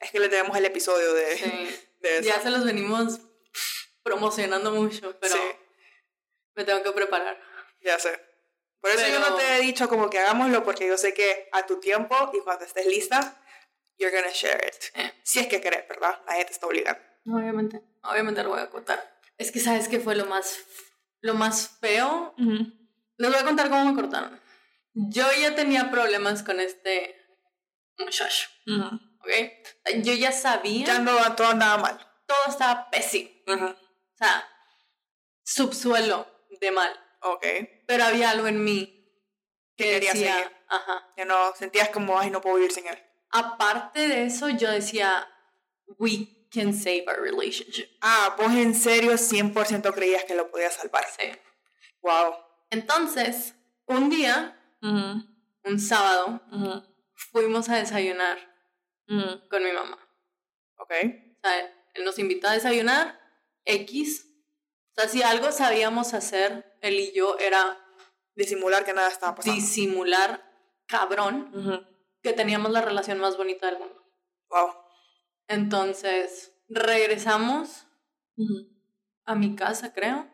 Es 0.00 0.10
que 0.10 0.18
le 0.18 0.28
tenemos 0.28 0.56
el 0.56 0.64
episodio 0.64 1.14
de... 1.14 1.36
Sí. 1.36 1.88
Ya 2.22 2.40
se 2.40 2.50
los 2.50 2.64
venimos 2.64 3.20
promocionando 4.02 4.72
mucho, 4.72 5.18
pero 5.20 5.36
me 6.54 6.64
tengo 6.64 6.82
que 6.82 6.92
preparar. 6.92 7.40
Ya 7.80 7.98
sé. 7.98 8.20
Por 8.80 8.90
eso 8.90 9.06
yo 9.06 9.20
no 9.20 9.36
te 9.36 9.56
he 9.56 9.60
dicho 9.60 9.88
como 9.88 10.10
que 10.10 10.18
hagámoslo, 10.18 10.64
porque 10.64 10.88
yo 10.88 10.98
sé 10.98 11.14
que 11.14 11.48
a 11.52 11.64
tu 11.66 11.78
tiempo 11.78 12.30
y 12.34 12.40
cuando 12.40 12.64
estés 12.64 12.86
lista, 12.86 13.40
you're 13.96 14.14
gonna 14.14 14.32
share 14.32 14.60
it. 14.66 14.74
Eh. 14.94 15.12
Si 15.22 15.38
es 15.38 15.46
que 15.46 15.60
querés, 15.60 15.88
¿verdad? 15.88 16.20
Nadie 16.26 16.44
te 16.44 16.52
está 16.52 16.66
obligando. 16.66 17.00
Obviamente, 17.26 17.80
obviamente 18.02 18.42
lo 18.42 18.50
voy 18.50 18.60
a 18.60 18.70
contar. 18.70 19.20
Es 19.38 19.52
que 19.52 19.60
sabes 19.60 19.88
que 19.88 20.00
fue 20.00 20.16
lo 20.16 20.26
más, 20.26 20.64
lo 21.20 21.34
más 21.34 21.78
feo. 21.80 22.34
Les 22.36 23.30
voy 23.30 23.38
a 23.38 23.44
contar 23.44 23.70
cómo 23.70 23.84
me 23.84 23.94
cortaron. 23.94 24.40
Yo 24.94 25.26
ya 25.40 25.54
tenía 25.54 25.90
problemas 25.90 26.42
con 26.42 26.58
este 26.58 27.16
muchacho. 27.98 28.48
¿Ok? 29.22 29.96
Yo 30.02 30.12
ya 30.12 30.32
sabía. 30.32 30.86
Ya 30.86 30.98
no, 30.98 31.34
todo 31.34 31.48
andaba 31.48 31.82
mal. 31.82 31.98
Todo 32.26 32.38
estaba 32.48 32.90
pésimo. 32.90 33.30
O 33.46 34.16
sea, 34.16 34.48
subsuelo 35.42 36.26
de 36.60 36.70
mal. 36.70 36.92
Ok. 37.22 37.44
Pero 37.86 38.04
había 38.04 38.30
algo 38.30 38.46
en 38.46 38.62
mí 38.62 38.98
que 39.76 39.84
quería 39.84 40.12
decía, 40.12 40.34
seguir. 40.34 40.52
Ajá. 40.68 41.08
Ya 41.16 41.24
no 41.24 41.54
sentías 41.54 41.88
como, 41.90 42.18
ay, 42.18 42.30
no 42.30 42.40
puedo 42.40 42.56
vivir 42.56 42.72
sin 42.72 42.86
él. 42.86 42.98
Aparte 43.30 44.08
de 44.08 44.26
eso, 44.26 44.48
yo 44.50 44.70
decía, 44.70 45.28
we 45.98 46.46
can 46.52 46.74
save 46.74 47.04
our 47.08 47.20
relationship. 47.20 47.88
Ah, 48.00 48.36
vos 48.38 48.52
en 48.52 48.74
serio 48.74 49.12
100% 49.12 49.94
creías 49.94 50.24
que 50.24 50.34
lo 50.34 50.50
podía 50.50 50.70
salvar. 50.70 51.04
Sí. 51.18 51.30
Wow. 52.02 52.34
Entonces, 52.70 53.54
un 53.86 54.10
día, 54.10 54.58
un 54.80 55.78
sábado, 55.78 56.42
fuimos 57.14 57.68
a 57.68 57.76
desayunar 57.76 58.51
con 59.06 59.64
mi 59.64 59.72
mamá. 59.72 59.98
Ok. 60.76 60.90
O 60.90 61.40
sea, 61.42 61.86
él 61.94 62.04
nos 62.04 62.18
invitó 62.18 62.48
a 62.48 62.54
desayunar, 62.54 63.20
X. 63.64 64.26
O 64.90 65.00
sea, 65.00 65.08
si 65.08 65.22
algo 65.22 65.52
sabíamos 65.52 66.14
hacer, 66.14 66.76
él 66.80 66.94
y 66.94 67.12
yo, 67.12 67.38
era... 67.38 67.78
Disimular 68.34 68.86
que 68.86 68.94
nada 68.94 69.08
estaba 69.08 69.34
pasando. 69.34 69.60
Disimular, 69.60 70.42
cabrón, 70.86 71.86
que 72.22 72.32
teníamos 72.32 72.72
la 72.72 72.80
relación 72.80 73.18
más 73.18 73.36
bonita 73.36 73.66
del 73.66 73.78
mundo. 73.78 74.02
Wow. 74.48 74.74
Entonces, 75.48 76.54
regresamos 76.66 77.86
a 79.26 79.34
mi 79.34 79.54
casa, 79.54 79.92
creo. 79.92 80.30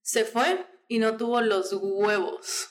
Se 0.00 0.24
fue 0.24 0.66
y 0.88 1.00
no 1.00 1.18
tuvo 1.18 1.42
los 1.42 1.74
huevos 1.74 2.70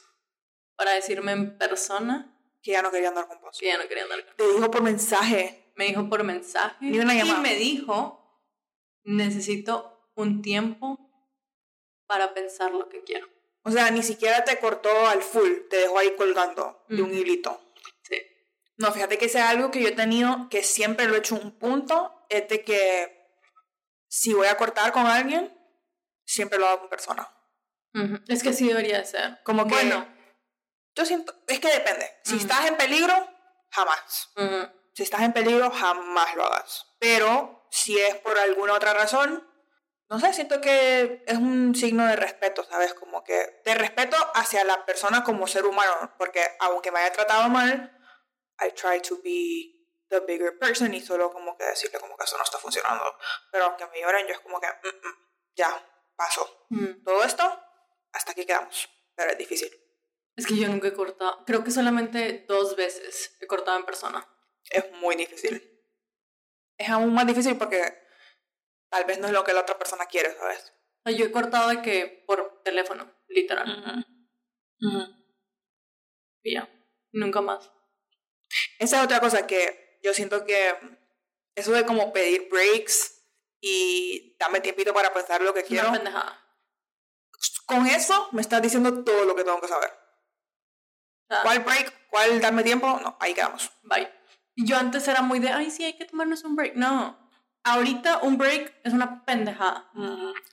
para 0.75 0.93
decirme 0.93 1.33
en 1.33 1.55
persona 1.59 2.30
que 2.61 2.71
ya 2.71 2.81
no 2.81 2.91
quería 2.91 3.09
andar 3.09 3.27
con 3.27 3.41
vos. 3.41 3.57
Que 3.59 3.67
ya 3.67 3.77
no 3.77 3.87
quería 3.87 4.03
andar 4.03 4.25
con 4.25 4.35
Te 4.35 4.47
dijo 4.47 4.71
por 4.71 4.81
mensaje. 4.81 5.71
Me 5.75 5.85
dijo 5.85 6.07
por 6.09 6.23
mensaje. 6.23 6.75
Ni 6.81 6.99
una 6.99 7.13
llamada. 7.13 7.39
Y 7.39 7.41
me 7.41 7.55
dijo, 7.55 8.21
necesito 9.03 10.09
un 10.15 10.41
tiempo 10.41 10.99
para 12.05 12.33
pensar 12.33 12.71
lo 12.71 12.89
que 12.89 13.03
quiero. 13.03 13.27
O 13.63 13.71
sea, 13.71 13.91
ni 13.91 14.03
siquiera 14.03 14.43
te 14.43 14.59
cortó 14.59 15.07
al 15.07 15.21
full, 15.21 15.67
te 15.69 15.77
dejó 15.77 15.99
ahí 15.99 16.15
colgando 16.15 16.83
de 16.89 17.01
un 17.01 17.13
hilito. 17.13 17.61
Sí. 18.01 18.17
No, 18.77 18.91
fíjate 18.91 19.17
que 19.17 19.29
sea 19.29 19.49
algo 19.49 19.71
que 19.71 19.81
yo 19.81 19.87
he 19.89 19.93
tenido, 19.93 20.47
que 20.49 20.63
siempre 20.63 21.07
lo 21.07 21.15
he 21.15 21.19
hecho 21.19 21.35
un 21.35 21.57
punto, 21.57 22.25
es 22.29 22.47
de 22.49 22.63
que 22.63 23.21
si 24.07 24.33
voy 24.33 24.47
a 24.47 24.57
cortar 24.57 24.91
con 24.91 25.05
alguien, 25.05 25.55
siempre 26.25 26.57
lo 26.57 26.67
hago 26.67 26.81
con 26.81 26.89
persona. 26.89 27.31
Es 28.27 28.41
que 28.41 28.49
así 28.49 28.67
debería 28.67 29.03
ser. 29.03 29.39
Como 29.43 29.67
que, 29.67 29.73
bueno, 29.73 30.07
yo 30.95 31.05
siento, 31.05 31.33
es 31.47 31.59
que 31.59 31.69
depende. 31.69 32.19
Si 32.23 32.37
estás 32.37 32.65
en 32.65 32.77
peligro, 32.77 33.13
jamás. 33.69 34.31
Si 34.93 35.03
estás 35.03 35.21
en 35.21 35.33
peligro, 35.33 35.71
jamás 35.71 36.35
lo 36.35 36.45
hagas. 36.45 36.87
Pero 36.99 37.67
si 37.71 37.99
es 37.99 38.15
por 38.17 38.37
alguna 38.37 38.73
otra 38.73 38.93
razón, 38.93 39.47
no 40.09 40.19
sé, 40.19 40.33
siento 40.33 40.59
que 40.59 41.23
es 41.25 41.37
un 41.37 41.73
signo 41.73 42.05
de 42.05 42.17
respeto, 42.17 42.65
¿sabes? 42.65 42.93
Como 42.93 43.23
que 43.23 43.61
de 43.63 43.73
respeto 43.75 44.17
hacia 44.35 44.65
la 44.65 44.85
persona 44.85 45.23
como 45.23 45.47
ser 45.47 45.65
humano, 45.65 46.13
porque 46.17 46.45
aunque 46.59 46.91
me 46.91 46.99
haya 46.99 47.13
tratado 47.13 47.47
mal, 47.47 47.97
I 48.59 48.71
try 48.71 49.01
to 49.01 49.21
be 49.23 49.81
the 50.09 50.19
bigger 50.19 50.59
person 50.59 50.93
y 50.93 50.99
solo 50.99 51.31
como 51.31 51.57
que 51.57 51.63
decirle 51.63 51.99
como 51.99 52.17
que 52.17 52.25
eso 52.25 52.37
no 52.37 52.43
está 52.43 52.57
funcionando. 52.57 53.15
Pero 53.51 53.65
aunque 53.65 53.87
me 53.87 54.01
lloren, 54.01 54.27
yo 54.27 54.33
es 54.33 54.41
como 54.41 54.59
que, 54.59 54.67
mm, 54.67 55.07
mm, 55.07 55.15
ya, 55.55 55.89
pasó. 56.15 56.67
Mm. 56.69 57.03
Todo 57.05 57.23
esto, 57.23 57.63
hasta 58.11 58.33
aquí 58.33 58.45
quedamos. 58.45 58.89
Pero 59.15 59.31
es 59.31 59.37
difícil. 59.37 59.80
Es 60.41 60.47
que 60.47 60.57
yo 60.57 60.67
nunca 60.67 60.87
he 60.87 60.93
cortado, 60.93 61.45
creo 61.45 61.63
que 61.63 61.69
solamente 61.69 62.45
dos 62.47 62.75
veces 62.75 63.37
he 63.39 63.45
cortado 63.45 63.77
en 63.77 63.85
persona. 63.85 64.27
Es 64.71 64.91
muy 64.93 65.15
difícil. 65.15 65.61
Es 66.77 66.89
aún 66.89 67.13
más 67.13 67.27
difícil 67.27 67.57
porque 67.57 67.79
tal 68.89 69.05
vez 69.05 69.19
no 69.19 69.27
es 69.27 69.33
lo 69.33 69.43
que 69.43 69.53
la 69.53 69.61
otra 69.61 69.77
persona 69.77 70.07
quiere, 70.07 70.35
¿sabes? 70.35 70.73
Yo 71.15 71.25
he 71.25 71.31
cortado 71.31 71.69
de 71.69 71.83
que 71.83 72.23
por 72.25 72.63
teléfono, 72.63 73.13
literal. 73.27 74.03
Y 76.41 76.55
ya, 76.55 76.67
nunca 77.11 77.41
más. 77.41 77.71
Esa 78.79 78.97
es 78.97 79.05
otra 79.05 79.19
cosa 79.19 79.45
que 79.45 79.99
yo 80.01 80.15
siento 80.15 80.43
que 80.43 80.73
eso 81.53 81.71
de 81.71 81.85
como 81.85 82.11
pedir 82.11 82.49
breaks 82.49 83.27
y 83.59 84.35
dame 84.39 84.59
tiempito 84.59 84.91
para 84.91 85.13
pensar 85.13 85.43
lo 85.43 85.53
que 85.53 85.63
quiero. 85.63 85.89
Una 85.89 85.99
pendejada. 85.99 86.47
Con 87.67 87.85
eso 87.85 88.29
me 88.31 88.41
estás 88.41 88.59
diciendo 88.63 89.03
todo 89.03 89.23
lo 89.25 89.35
que 89.35 89.43
tengo 89.43 89.61
que 89.61 89.67
saber. 89.67 90.00
¿Cuál 91.43 91.59
break? 91.59 92.09
¿Cuál 92.09 92.41
darme 92.41 92.63
tiempo? 92.63 92.99
No, 93.01 93.17
ahí 93.19 93.33
quedamos. 93.33 93.71
Bye. 93.83 94.09
Yo 94.55 94.77
antes 94.77 95.07
era 95.07 95.21
muy 95.21 95.39
de, 95.39 95.49
ay, 95.49 95.71
sí, 95.71 95.83
hay 95.83 95.93
que 95.97 96.05
tomarnos 96.05 96.43
un 96.43 96.55
break. 96.55 96.75
No, 96.75 97.17
ahorita 97.63 98.19
un 98.23 98.37
break 98.37 98.81
es 98.83 98.93
una 98.93 99.23
pendejada. 99.23 99.89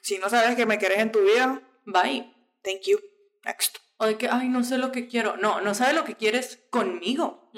Si 0.03 0.19
no 0.19 0.29
sabes 0.31 0.57
que 0.57 0.67
me 0.67 0.79
quieres 0.79 0.99
en 0.99 1.13
tu 1.13 1.21
vida, 1.21 1.61
bye. 1.85 2.33
Thank 2.63 2.83
you. 2.87 2.99
Next. 3.45 3.79
O 3.97 4.07
de 4.07 4.17
que, 4.17 4.29
ay, 4.29 4.49
no 4.49 4.63
sé 4.63 4.79
lo 4.79 4.93
que 4.93 5.09
quiero. 5.09 5.37
No, 5.37 5.61
no 5.61 5.75
sabes 5.75 5.95
lo 5.95 6.05
que 6.05 6.15
quieres 6.15 6.65
conmigo. 6.71 7.51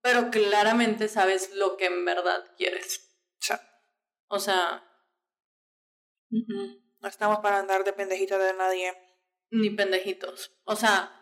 Pero 0.00 0.30
claramente 0.30 1.08
sabes 1.08 1.54
lo 1.54 1.76
que 1.76 1.86
en 1.86 2.04
verdad 2.04 2.44
quieres. 2.56 3.08
O 4.28 4.38
sea. 4.38 4.82
No 6.30 7.08
estamos 7.08 7.40
para 7.40 7.58
andar 7.58 7.84
de 7.84 7.92
pendejita 7.92 8.38
de 8.38 8.54
nadie. 8.54 8.94
Ni 9.52 9.68
pendejitos. 9.68 10.50
O 10.64 10.76
sea, 10.76 11.20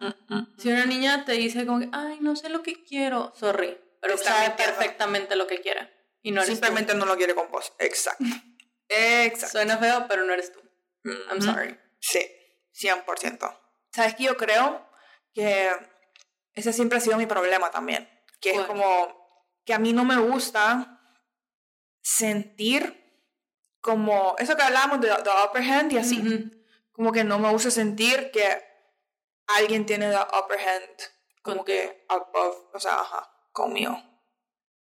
si 0.57 0.71
una 0.71 0.87
niña 0.87 1.25
te 1.25 1.33
dice 1.33 1.66
como 1.66 1.81
que, 1.81 1.88
ay, 1.90 2.19
no 2.21 2.37
sé 2.37 2.49
lo 2.49 2.62
que 2.62 2.85
quiero, 2.85 3.33
sorry. 3.35 3.77
Pero 4.01 4.16
sabe 4.16 4.51
perfectamente 4.51 5.35
lo 5.35 5.49
que 5.49 5.61
quiere. 5.61 5.90
Y 6.23 6.31
no 6.31 6.43
Simplemente 6.43 6.95
no 6.95 7.07
lo 7.07 7.16
quiere 7.16 7.35
con 7.35 7.51
vos. 7.51 7.73
Exacto. 7.81 8.25
Exacto. 8.88 9.59
Suena 9.59 9.79
feo, 9.79 10.07
pero 10.09 10.25
no 10.25 10.33
eres 10.33 10.53
tú. 10.53 10.61
I'm 11.05 11.43
sorry. 11.43 11.77
Sí, 11.99 12.21
100%. 12.75 13.59
¿Sabes 13.93 14.14
qué? 14.14 14.25
Yo 14.25 14.37
creo 14.37 14.88
que 15.35 15.71
ese 16.55 16.73
siempre 16.73 16.99
ha 16.99 17.01
sido 17.01 17.16
mi 17.16 17.27
problema 17.27 17.73
también. 17.73 18.09
Que 18.40 18.53
es 18.53 18.61
como 18.62 19.59
que 19.64 19.75
a 19.75 19.81
mí 19.81 19.93
no 19.93 20.05
me 20.05 20.19
gusta 20.19 21.01
sentir 22.01 22.97
como 23.81 24.37
eso 24.38 24.57
que 24.57 24.62
hablábamos 24.62 25.01
de 25.01 25.09
the 25.09 25.31
upper 25.45 25.62
hand 25.62 25.93
y 25.93 25.99
así. 25.99 26.60
Como 27.01 27.13
que 27.13 27.25
no 27.25 27.39
me 27.39 27.51
gusta 27.51 27.71
sentir 27.71 28.31
que 28.31 28.63
alguien 29.47 29.87
tiene 29.87 30.11
the 30.11 30.19
upper 30.39 30.59
hand 30.61 30.97
como 31.41 31.65
que 31.65 32.05
above, 32.11 32.59
o 32.75 32.79
sea, 32.79 33.01
ajá, 33.01 33.27
conmigo. 33.53 33.97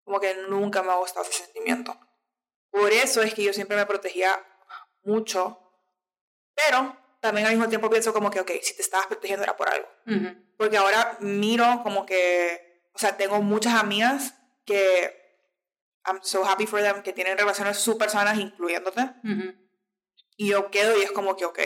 Como 0.04 0.20
que 0.20 0.36
nunca 0.50 0.84
me 0.84 0.92
ha 0.92 0.96
gustado 0.96 1.26
ese 1.26 1.46
sentimiento. 1.46 1.98
Por 2.72 2.92
eso 2.92 3.22
es 3.22 3.34
que 3.34 3.44
yo 3.44 3.54
siempre 3.54 3.78
me 3.78 3.86
protegía 3.86 4.38
mucho, 5.04 5.72
pero 6.54 6.98
también 7.22 7.48
al 7.48 7.54
mismo 7.54 7.70
tiempo 7.70 7.90
pienso 7.90 8.12
como 8.12 8.30
que, 8.30 8.42
ok, 8.42 8.52
si 8.64 8.76
te 8.76 8.82
estabas 8.82 9.08
protegiendo 9.08 9.46
era 9.46 9.56
por 9.56 9.70
algo. 9.70 9.88
Porque 10.58 10.76
ahora 10.76 11.16
miro 11.22 11.80
como 11.84 12.06
que, 12.06 12.90
o 12.92 13.00
sea, 13.00 13.16
tengo 13.16 13.42
muchas 13.42 13.76
amigas 13.76 14.34
que 14.66 15.16
I'm 16.06 16.20
so 16.22 16.44
happy 16.44 16.68
for 16.68 16.82
them, 16.82 17.02
que 17.02 17.14
tienen 17.14 17.38
relaciones 17.38 17.78
súper 17.78 18.10
sanas, 18.10 18.38
incluyéndote. 18.38 19.10
Y 20.39 20.52
yo 20.52 20.71
quedo 20.71 20.97
y 20.97 21.02
es 21.02 21.12
como 21.12 21.36
que, 21.36 21.43
ok, 21.43 21.60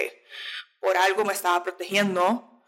por 0.80 0.98
algo 0.98 1.24
me 1.24 1.34
estaba 1.34 1.62
protegiendo. 1.62 2.66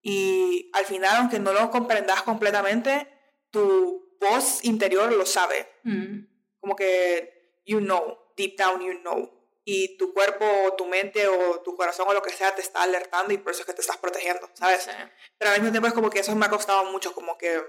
Y 0.00 0.70
al 0.72 0.84
final, 0.86 1.16
aunque 1.16 1.40
no 1.40 1.52
lo 1.52 1.68
comprendas 1.72 2.22
completamente, 2.22 3.08
tu 3.50 4.16
voz 4.20 4.64
interior 4.64 5.12
lo 5.12 5.26
sabe. 5.26 5.68
Mm. 5.82 6.20
Como 6.60 6.76
que, 6.76 7.60
you 7.66 7.80
know, 7.80 8.16
deep 8.36 8.56
down 8.56 8.80
you 8.82 9.00
know. 9.00 9.34
Y 9.64 9.98
tu 9.98 10.14
cuerpo 10.14 10.46
o 10.64 10.74
tu 10.74 10.86
mente 10.86 11.26
o 11.26 11.60
tu 11.62 11.74
corazón 11.74 12.06
o 12.08 12.14
lo 12.14 12.22
que 12.22 12.30
sea 12.30 12.54
te 12.54 12.60
está 12.60 12.84
alertando 12.84 13.34
y 13.34 13.38
por 13.38 13.50
eso 13.50 13.62
es 13.62 13.66
que 13.66 13.74
te 13.74 13.80
estás 13.80 13.96
protegiendo, 13.96 14.48
¿sabes? 14.54 14.88
Pero 15.38 15.50
al 15.50 15.56
mismo 15.56 15.72
tiempo 15.72 15.88
es 15.88 15.92
como 15.92 16.08
que 16.08 16.20
eso 16.20 16.36
me 16.36 16.46
ha 16.46 16.50
costado 16.50 16.84
mucho, 16.84 17.12
como 17.12 17.36
que 17.36 17.60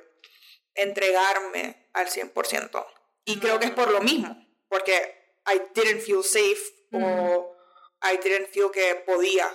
entregarme 0.76 1.90
al 1.94 2.08
100%. 2.08 2.86
Y 3.26 3.40
creo 3.40 3.60
que 3.60 3.66
es 3.66 3.72
por 3.72 3.90
lo 3.90 4.00
mismo, 4.02 4.38
porque 4.68 5.40
I 5.48 5.60
didn't 5.74 6.02
feel 6.02 6.24
safe 6.24 6.62
o 6.92 7.56
mm. 7.56 7.59
I 8.02 8.18
didn't 8.18 8.50
feel 8.50 8.72
que 8.72 8.96
podía 9.06 9.48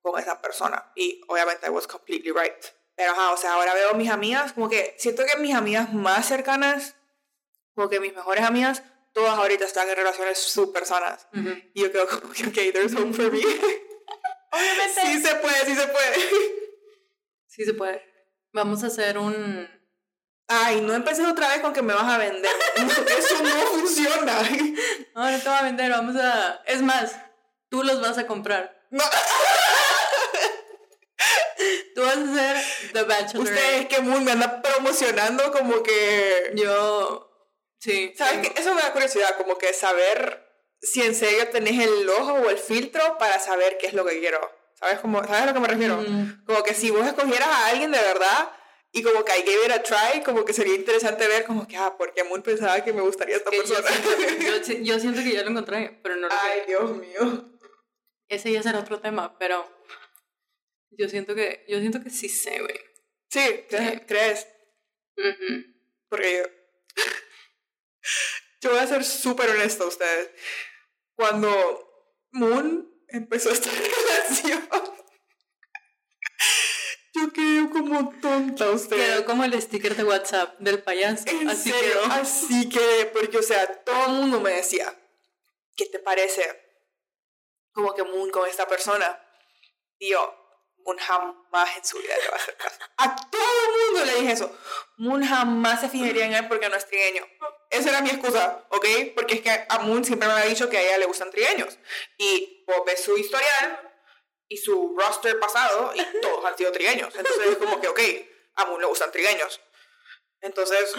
con 0.00 0.18
esa 0.18 0.40
persona. 0.40 0.92
Y 0.96 1.20
obviamente 1.28 1.66
I 1.66 1.70
was 1.70 1.86
completely 1.86 2.32
right. 2.32 2.64
Pero 2.94 3.12
ajá, 3.12 3.32
o 3.32 3.36
sea, 3.36 3.54
ahora 3.54 3.74
veo 3.74 3.94
mis 3.94 4.10
amigas, 4.10 4.52
como 4.52 4.68
que 4.68 4.94
siento 4.98 5.24
que 5.24 5.40
mis 5.40 5.54
amigas 5.54 5.92
más 5.92 6.26
cercanas, 6.26 6.96
como 7.74 7.88
que 7.88 8.00
mis 8.00 8.14
mejores 8.14 8.44
amigas, 8.44 8.82
todas 9.12 9.38
ahorita 9.38 9.64
están 9.64 9.88
en 9.88 9.96
relaciones 9.96 10.38
súper 10.38 10.84
sanas. 10.84 11.26
Y 11.74 11.82
yo 11.82 11.90
creo 11.90 12.08
como 12.08 12.32
que, 12.32 12.46
ok, 12.46 12.72
there's 12.72 12.94
hope 12.94 13.12
for 13.12 13.32
me. 13.32 13.40
Obviamente. 14.52 15.00
Sí 15.06 15.22
se 15.22 15.34
puede, 15.36 15.64
sí 15.64 15.74
se 15.74 15.86
puede. 15.88 16.14
Sí 17.46 17.64
se 17.64 17.74
puede. 17.74 18.02
Vamos 18.52 18.84
a 18.84 18.88
hacer 18.88 19.16
un... 19.16 19.68
Ay, 20.48 20.82
no 20.82 20.92
empecé 20.92 21.26
otra 21.26 21.48
vez 21.48 21.60
con 21.60 21.72
que 21.72 21.80
me 21.80 21.94
vas 21.94 22.04
a 22.04 22.18
vender. 22.18 22.50
Eso 22.76 23.42
no 23.42 23.50
funciona. 23.66 24.42
No, 25.14 25.30
no 25.30 25.38
te 25.38 25.46
voy 25.46 25.58
a 25.58 25.62
vender, 25.62 25.90
vamos 25.90 26.16
a... 26.16 26.62
Es 26.66 26.80
más, 26.80 27.14
tú 27.72 27.82
los 27.82 28.02
vas 28.02 28.18
a 28.18 28.26
comprar. 28.26 28.86
No. 28.90 29.02
Tú 31.94 32.02
vas 32.02 32.16
a 32.16 32.34
ser 32.34 32.56
The 32.92 33.02
Bachelor. 33.04 33.44
Ustedes 33.44 33.86
que 33.86 34.00
Moon 34.00 34.24
me 34.24 34.32
anda 34.32 34.60
promocionando 34.60 35.50
como 35.52 35.82
que... 35.82 36.52
Yo... 36.54 37.30
Sí. 37.78 38.12
¿Sabes 38.16 38.46
qué? 38.46 38.60
Eso 38.60 38.74
me 38.74 38.82
da 38.82 38.92
curiosidad, 38.92 39.36
como 39.36 39.56
que 39.56 39.72
saber 39.72 40.44
si 40.80 41.02
en 41.02 41.14
serio 41.14 41.48
tenés 41.48 41.80
el 41.86 42.08
ojo 42.10 42.32
o 42.32 42.50
el 42.50 42.58
filtro 42.58 43.16
para 43.18 43.38
saber 43.38 43.78
qué 43.78 43.86
es 43.86 43.94
lo 43.94 44.04
que 44.04 44.20
quiero. 44.20 44.40
¿Sabes, 44.74 45.00
cómo, 45.00 45.22
¿sabes 45.24 45.42
a 45.42 45.46
lo 45.46 45.54
que 45.54 45.60
me 45.60 45.68
refiero? 45.68 45.96
Mm. 45.96 46.44
Como 46.44 46.62
que 46.62 46.74
si 46.74 46.90
vos 46.90 47.06
escogieras 47.06 47.48
a 47.48 47.68
alguien 47.68 47.90
de 47.90 48.00
verdad 48.00 48.50
y 48.90 49.02
como 49.02 49.24
que 49.24 49.32
I 49.38 49.42
gave 49.42 49.66
it 49.66 49.72
a 49.72 49.82
try, 49.82 50.22
como 50.22 50.44
que 50.44 50.52
sería 50.52 50.74
interesante 50.74 51.26
ver 51.26 51.44
como 51.44 51.66
que, 51.66 51.76
ah, 51.76 51.94
porque 51.96 52.24
Moon 52.24 52.42
pensaba 52.42 52.82
que 52.82 52.92
me 52.92 53.00
gustaría 53.00 53.36
esta 53.36 53.50
persona. 53.50 53.88
Yo 53.88 54.62
siento, 54.64 54.84
yo, 54.84 54.98
siento, 54.98 55.22
que 55.22 55.32
ya 55.32 55.42
lo 55.42 55.50
encontré, 55.50 56.00
pero 56.02 56.16
no 56.16 56.28
lo 56.28 56.34
Ay, 56.34 56.62
Dios 56.66 56.90
mío. 56.96 57.51
Ese 58.32 58.50
ya 58.50 58.62
será 58.62 58.78
otro 58.78 58.98
tema, 58.98 59.36
pero 59.38 59.70
yo 60.92 61.06
siento 61.06 61.34
que, 61.34 61.66
yo 61.68 61.80
siento 61.80 62.02
que 62.02 62.08
sí 62.08 62.30
sé, 62.30 62.60
güey. 62.60 62.80
Sí, 63.28 63.66
¿crees? 64.06 64.48
Porque 66.08 66.38
yo, 66.38 66.44
yo 68.62 68.70
voy 68.70 68.78
a 68.78 68.86
ser 68.86 69.04
súper 69.04 69.50
honesta 69.50 69.84
a 69.84 69.88
ustedes. 69.88 70.30
Cuando 71.14 72.16
Moon 72.30 72.90
empezó 73.08 73.50
esta 73.50 73.68
relación, 73.70 74.66
yo 77.12 77.32
quedé 77.34 77.68
como 77.68 78.18
tonta 78.18 78.70
usted. 78.70 78.96
Quedó 78.96 79.26
como 79.26 79.44
el 79.44 79.60
sticker 79.60 79.94
de 79.94 80.04
WhatsApp 80.04 80.58
del 80.58 80.82
payaso. 80.82 81.26
así 81.50 81.70
serio? 81.70 82.00
Así 82.08 82.68
que, 82.70 83.10
porque, 83.12 83.36
o 83.36 83.42
sea, 83.42 83.66
todo 83.84 84.06
el 84.06 84.12
mundo 84.12 84.40
me 84.40 84.52
decía, 84.52 84.98
¿qué 85.76 85.84
te 85.84 85.98
parece? 85.98 86.61
Como 87.72 87.94
que 87.94 88.02
Moon 88.02 88.30
con 88.30 88.48
esta 88.48 88.66
persona. 88.66 89.20
Y 89.98 90.10
yo, 90.10 90.34
Moon 90.84 90.98
jamás 90.98 91.76
en 91.76 91.84
su 91.84 91.98
vida 91.98 92.14
le 92.16 92.28
va 92.28 92.34
a 92.34 92.36
hacer 92.36 92.56
caso. 92.56 92.78
A 92.98 93.16
todo 93.30 93.42
el 93.66 93.92
mundo 93.92 94.04
le 94.04 94.20
dije 94.20 94.32
eso. 94.32 94.58
Moon 94.96 95.24
jamás 95.24 95.80
se 95.80 95.88
fijaría 95.88 96.26
en 96.26 96.34
él 96.34 96.48
porque 96.48 96.68
no 96.68 96.76
es 96.76 96.86
trigueño. 96.86 97.26
Esa 97.70 97.90
era 97.90 98.02
mi 98.02 98.10
excusa, 98.10 98.66
¿ok? 98.70 98.86
Porque 99.14 99.34
es 99.34 99.40
que 99.40 99.66
a 99.68 99.78
Moon 99.78 100.04
siempre 100.04 100.28
me 100.28 100.34
había 100.34 100.46
dicho 100.46 100.68
que 100.68 100.76
a 100.76 100.82
ella 100.82 100.98
le 100.98 101.06
gustan 101.06 101.30
trigueños. 101.30 101.78
Y 102.18 102.64
vos 102.66 102.82
ves 102.84 103.02
su 103.02 103.16
historial, 103.16 103.92
y 104.52 104.58
su 104.58 104.94
roster 104.98 105.40
pasado 105.40 105.92
y 105.94 106.20
todos 106.20 106.44
han 106.44 106.56
sido 106.56 106.70
trigueños. 106.72 107.14
Entonces 107.14 107.52
es 107.52 107.56
como 107.56 107.80
que, 107.80 107.88
ok, 107.88 108.00
a 108.56 108.66
Moon 108.66 108.82
le 108.82 108.86
gustan 108.86 109.10
trigueños. 109.10 109.60
Entonces 110.42 110.92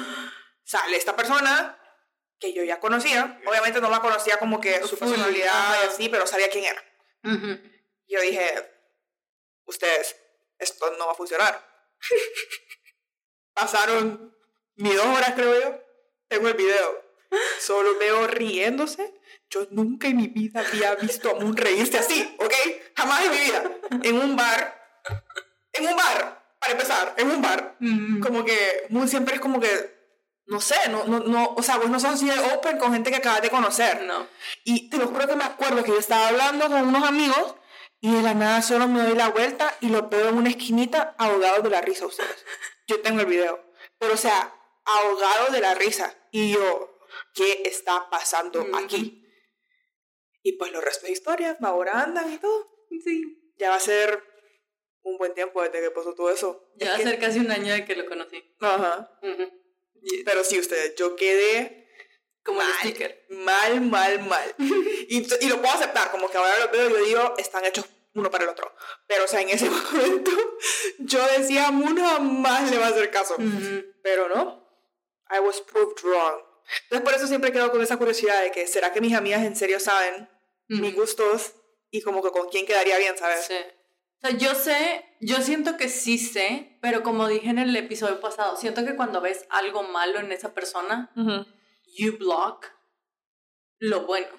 sale 0.63 0.97
esta 0.97 1.15
persona 1.15 1.79
que 2.43 2.53
yo 2.53 2.63
ya 2.63 2.79
conocía. 2.79 3.39
Obviamente 3.45 3.79
no 3.79 3.89
la 3.89 4.01
conocía 4.01 4.37
como 4.37 4.59
que 4.59 4.85
su 4.85 4.97
personalidad 4.97 5.81
y 5.81 5.87
así, 5.87 6.09
pero 6.09 6.27
sabía 6.27 6.49
quién 6.49 6.65
era. 6.65 6.83
Yo 8.05 8.19
dije, 8.19 8.69
ustedes, 9.65 10.17
esto 10.59 10.93
no 10.99 11.05
va 11.05 11.13
a 11.13 11.15
funcionar. 11.15 11.65
Pasaron 13.53 14.35
ni 14.75 14.93
dos 14.93 15.05
horas, 15.05 15.33
creo 15.35 15.61
yo. 15.61 15.79
Tengo 16.27 16.49
el 16.49 16.55
video. 16.55 17.01
Solo 17.59 17.97
veo 17.97 18.27
riéndose. 18.27 19.21
Yo 19.49 19.65
nunca 19.71 20.07
en 20.09 20.17
mi 20.17 20.27
vida 20.27 20.59
había 20.59 20.95
visto 20.95 21.29
a 21.29 21.39
Moon 21.39 21.55
reírse 21.55 21.97
así, 21.97 22.35
¿ok? 22.39 22.53
Jamás 22.97 23.23
en 23.23 23.31
mi 23.31 23.37
vida. 23.37 23.79
En 24.03 24.17
un 24.17 24.35
bar. 24.35 24.81
En 25.71 25.87
un 25.87 25.95
bar, 25.95 26.43
para 26.59 26.73
empezar, 26.73 27.13
en 27.17 27.31
un 27.31 27.41
bar. 27.41 27.77
Como 28.21 28.43
que 28.43 28.85
Moon 28.89 29.07
siempre 29.07 29.35
es 29.35 29.39
como 29.39 29.61
que 29.61 29.92
no 30.45 30.59
sé, 30.59 30.75
no, 30.89 31.05
no, 31.05 31.19
no, 31.19 31.53
o 31.55 31.63
sea, 31.63 31.77
vos 31.77 31.89
no 31.89 31.99
sos 31.99 32.11
así 32.11 32.25
de 32.25 32.39
open 32.53 32.77
con 32.77 32.93
gente 32.93 33.09
que 33.09 33.17
acabas 33.17 33.41
de 33.41 33.49
conocer. 33.49 34.03
No. 34.03 34.27
Y 34.63 34.89
te 34.89 34.97
lo 34.97 35.07
juro 35.07 35.27
que 35.27 35.35
me 35.35 35.43
acuerdo 35.43 35.83
que 35.83 35.91
yo 35.91 35.99
estaba 35.99 36.27
hablando 36.27 36.67
con 36.67 36.87
unos 36.87 37.03
amigos 37.03 37.55
y 38.01 38.13
de 38.13 38.21
la 38.21 38.33
nada 38.33 38.61
solo 38.61 38.87
me 38.87 39.01
doy 39.01 39.15
la 39.15 39.29
vuelta 39.29 39.77
y 39.79 39.89
lo 39.89 40.09
veo 40.09 40.29
en 40.29 40.37
una 40.37 40.49
esquinita 40.49 41.15
ahogado 41.17 41.61
de 41.61 41.69
la 41.69 41.81
risa 41.81 42.05
ustedes. 42.05 42.45
Yo 42.87 43.01
tengo 43.01 43.21
el 43.21 43.27
video. 43.27 43.63
Pero 43.97 44.15
o 44.15 44.17
sea, 44.17 44.53
ahogado 44.83 45.51
de 45.51 45.61
la 45.61 45.73
risa. 45.73 46.13
Y 46.31 46.51
yo, 46.51 46.99
¿qué 47.33 47.63
está 47.63 48.09
pasando 48.09 48.67
aquí? 48.73 49.25
Y 50.41 50.57
pues 50.57 50.73
los 50.73 50.83
restos 50.83 51.03
de 51.03 51.13
historias, 51.13 51.57
ahora 51.61 52.01
andan 52.01 52.33
y 52.33 52.37
todo. 52.37 52.67
Sí. 53.03 53.53
Ya 53.57 53.69
va 53.69 53.75
a 53.75 53.79
ser 53.79 54.21
un 55.03 55.17
buen 55.17 55.33
tiempo 55.33 55.61
desde 55.61 55.81
que 55.81 55.91
pasó 55.91 56.13
todo 56.13 56.29
eso. 56.29 56.71
Ya 56.75 56.89
va 56.89 56.95
a 56.95 56.99
ser 56.99 57.19
casi 57.19 57.39
un 57.39 57.51
año 57.51 57.73
de 57.73 57.85
que 57.85 57.95
lo 57.95 58.05
conocí. 58.05 58.43
Ajá. 58.59 59.09
Pero 60.25 60.43
sí, 60.43 60.59
ustedes, 60.59 60.95
yo 60.95 61.15
quedé 61.15 61.83
como 62.43 62.59
mal, 62.59 62.67
el 62.67 62.89
sticker. 62.89 63.25
Mal, 63.29 63.81
mal, 63.81 64.19
mal. 64.27 64.55
y, 64.57 65.17
y, 65.17 65.47
lo 65.47 65.61
puedo 65.61 65.73
aceptar, 65.73 66.11
como 66.11 66.29
que 66.29 66.37
ahora 66.37 66.59
lo 66.59 66.71
veo 66.71 66.89
y 66.89 66.91
yo 66.91 67.05
digo, 67.05 67.33
están 67.37 67.65
hechos 67.65 67.85
uno 68.15 68.29
para 68.29 68.43
el 68.43 68.49
otro. 68.49 68.71
Pero, 69.07 69.25
o 69.25 69.27
sea, 69.27 69.41
en 69.41 69.49
ese 69.49 69.69
momento 69.69 70.31
yo 70.99 71.25
decía, 71.37 71.69
uno 71.69 72.05
jamás 72.05 72.69
le 72.69 72.77
va 72.77 72.87
a 72.87 72.89
hacer 72.89 73.09
caso. 73.11 73.35
Pero 74.01 74.29
no, 74.29 74.67
I 75.29 75.39
was 75.39 75.61
proved 75.61 76.03
wrong. 76.03 76.41
Entonces, 76.83 77.03
por 77.03 77.13
eso 77.13 77.27
siempre 77.27 77.51
quedo 77.51 77.71
con 77.71 77.81
esa 77.81 77.97
curiosidad 77.97 78.41
de 78.41 78.51
que, 78.51 78.67
¿será 78.67 78.93
que 78.93 79.01
mis 79.01 79.13
amigas 79.13 79.43
en 79.43 79.55
serio 79.55 79.79
saben 79.79 80.29
mis 80.67 80.95
gustos 80.95 81.53
y 81.91 82.01
como 82.01 82.23
que 82.23 82.31
con 82.31 82.49
quién 82.49 82.65
quedaría 82.65 82.97
bien, 82.97 83.17
¿sabes? 83.17 83.45
Sí. 83.45 83.55
O 84.23 84.27
sea, 84.29 84.37
yo 84.37 84.55
sé, 84.55 85.05
yo 85.19 85.41
siento 85.41 85.75
que 85.75 85.89
sí 85.89 86.17
sé, 86.17 86.77
pero 86.81 87.03
como 87.03 87.27
dije 87.27 87.49
en 87.49 87.59
el 87.59 87.75
episodio 87.75 88.21
pasado, 88.21 88.55
siento 88.55 88.85
que 88.85 88.95
cuando 88.95 89.19
ves 89.19 89.45
algo 89.49 89.83
malo 89.83 90.19
en 90.19 90.31
esa 90.31 90.53
persona, 90.53 91.11
you 91.97 92.17
block 92.17 92.71
lo 93.79 94.05
bueno. 94.05 94.29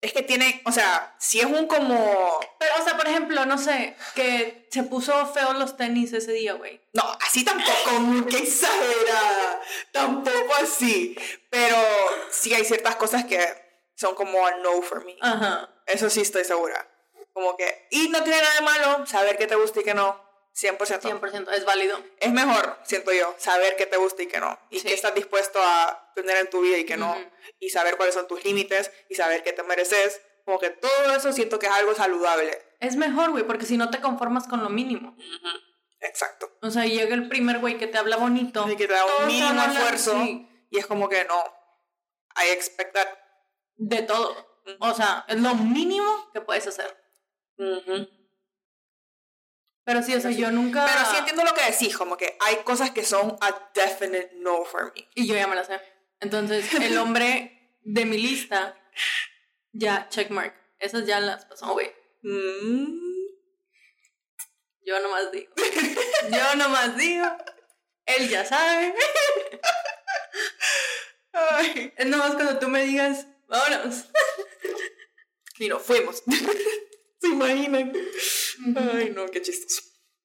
Es 0.00 0.12
que 0.12 0.22
tiene, 0.22 0.62
o 0.66 0.70
sea, 0.70 1.16
si 1.18 1.40
es 1.40 1.46
un 1.46 1.66
como... 1.66 2.38
Pero, 2.60 2.72
o 2.78 2.84
sea, 2.84 2.96
por 2.96 3.08
ejemplo, 3.08 3.44
no 3.46 3.58
sé, 3.58 3.96
que 4.14 4.68
se 4.70 4.84
puso 4.84 5.26
feo 5.26 5.54
los 5.54 5.76
tenis 5.76 6.12
ese 6.12 6.32
día, 6.32 6.52
güey. 6.52 6.80
No, 6.92 7.02
así 7.22 7.44
tampoco, 7.44 8.26
que 8.30 8.36
exagerada. 8.38 9.62
tampoco 9.90 10.54
así. 10.62 11.16
Pero 11.50 11.76
sí 12.30 12.54
hay 12.54 12.64
ciertas 12.64 12.94
cosas 12.96 13.24
que 13.24 13.40
son 13.96 14.14
como 14.14 14.46
a 14.46 14.56
no 14.58 14.80
for 14.82 15.04
me. 15.04 15.16
Ajá. 15.22 15.70
Eso 15.86 16.08
sí 16.08 16.20
estoy 16.20 16.44
segura. 16.44 16.86
Como 17.34 17.56
que, 17.56 17.88
y 17.90 18.08
no 18.08 18.22
tiene 18.22 18.40
nada 18.40 18.54
de 18.54 18.60
malo 18.62 19.06
saber 19.06 19.36
qué 19.36 19.46
te 19.46 19.56
gusta 19.56 19.80
y 19.80 19.84
qué 19.84 19.92
no. 19.92 20.22
100%. 20.54 20.78
100%, 20.78 21.52
es 21.52 21.64
válido. 21.64 22.00
Es 22.20 22.32
mejor, 22.32 22.78
siento 22.84 23.12
yo, 23.12 23.34
saber 23.38 23.74
qué 23.74 23.86
te 23.86 23.96
gusta 23.96 24.22
y 24.22 24.28
qué 24.28 24.38
no. 24.38 24.56
Y 24.70 24.80
qué 24.80 24.94
estás 24.94 25.12
dispuesto 25.14 25.60
a 25.60 26.12
tener 26.14 26.36
en 26.36 26.48
tu 26.48 26.60
vida 26.60 26.78
y 26.78 26.84
qué 26.84 26.96
no. 26.96 27.16
Y 27.58 27.70
saber 27.70 27.96
cuáles 27.96 28.14
son 28.14 28.28
tus 28.28 28.44
límites 28.44 28.92
y 29.08 29.16
saber 29.16 29.42
qué 29.42 29.52
te 29.52 29.64
mereces. 29.64 30.22
Como 30.44 30.60
que 30.60 30.70
todo 30.70 31.16
eso 31.16 31.32
siento 31.32 31.58
que 31.58 31.66
es 31.66 31.72
algo 31.72 31.94
saludable. 31.94 32.56
Es 32.78 32.94
mejor, 32.94 33.32
güey, 33.32 33.44
porque 33.44 33.66
si 33.66 33.76
no 33.76 33.90
te 33.90 34.00
conformas 34.00 34.46
con 34.46 34.62
lo 34.62 34.70
mínimo. 34.70 35.16
Exacto. 35.98 36.56
O 36.62 36.70
sea, 36.70 36.84
llega 36.84 37.14
el 37.14 37.28
primer 37.28 37.58
güey 37.58 37.76
que 37.76 37.88
te 37.88 37.98
habla 37.98 38.16
bonito. 38.16 38.64
Y 38.70 38.76
que 38.76 38.86
te 38.86 38.92
da 38.92 39.04
un 39.04 39.26
mínimo 39.26 39.60
esfuerzo. 39.60 40.16
Y 40.22 40.78
es 40.78 40.86
como 40.86 41.08
que 41.08 41.24
no. 41.24 41.42
I 42.36 42.52
expect 42.52 42.94
that. 42.94 43.08
De 43.76 44.02
todo. 44.02 44.60
O 44.78 44.94
sea, 44.94 45.24
es 45.26 45.40
lo 45.40 45.54
mínimo 45.56 46.30
que 46.32 46.40
puedes 46.40 46.66
hacer. 46.66 47.03
Pero 49.84 50.02
sí, 50.02 50.14
o 50.14 50.20
sea, 50.20 50.30
yo 50.30 50.50
nunca... 50.50 50.86
Pero 50.86 51.10
sí 51.10 51.16
entiendo 51.18 51.44
lo 51.44 51.52
que 51.54 51.70
decís, 51.70 51.96
como 51.96 52.16
que 52.16 52.36
hay 52.40 52.56
cosas 52.64 52.90
que 52.90 53.04
son 53.04 53.36
a 53.40 53.70
definite 53.74 54.32
no 54.36 54.64
for 54.64 54.92
me. 54.94 55.08
Y 55.14 55.26
yo 55.26 55.34
ya 55.34 55.46
me 55.46 55.54
las 55.54 55.66
sé. 55.66 55.80
Entonces, 56.20 56.72
el 56.74 56.96
hombre 56.96 57.78
de 57.82 58.06
mi 58.06 58.16
lista, 58.16 58.76
ya, 59.72 60.08
checkmark. 60.08 60.54
Esas 60.78 61.06
ya 61.06 61.20
las 61.20 61.44
pasó, 61.44 61.72
güey. 61.72 61.92
Mm. 62.22 63.04
Yo 64.86 65.00
nomás 65.00 65.32
digo. 65.32 65.52
yo 66.30 66.54
nomás 66.56 66.96
digo. 66.96 67.26
Él 68.06 68.28
ya 68.28 68.44
sabe. 68.44 68.94
Ay. 71.32 71.92
Es 71.96 72.06
nomás 72.06 72.34
cuando 72.34 72.58
tú 72.58 72.68
me 72.68 72.84
digas, 72.84 73.26
vámonos. 73.48 74.06
y 75.58 75.68
nos 75.68 75.82
fuimos. 75.82 76.22
¿Se 77.24 77.30
imaginan? 77.30 77.92
Ay, 78.76 79.10
no, 79.10 79.26
qué 79.26 79.40
chistoso. 79.40 79.82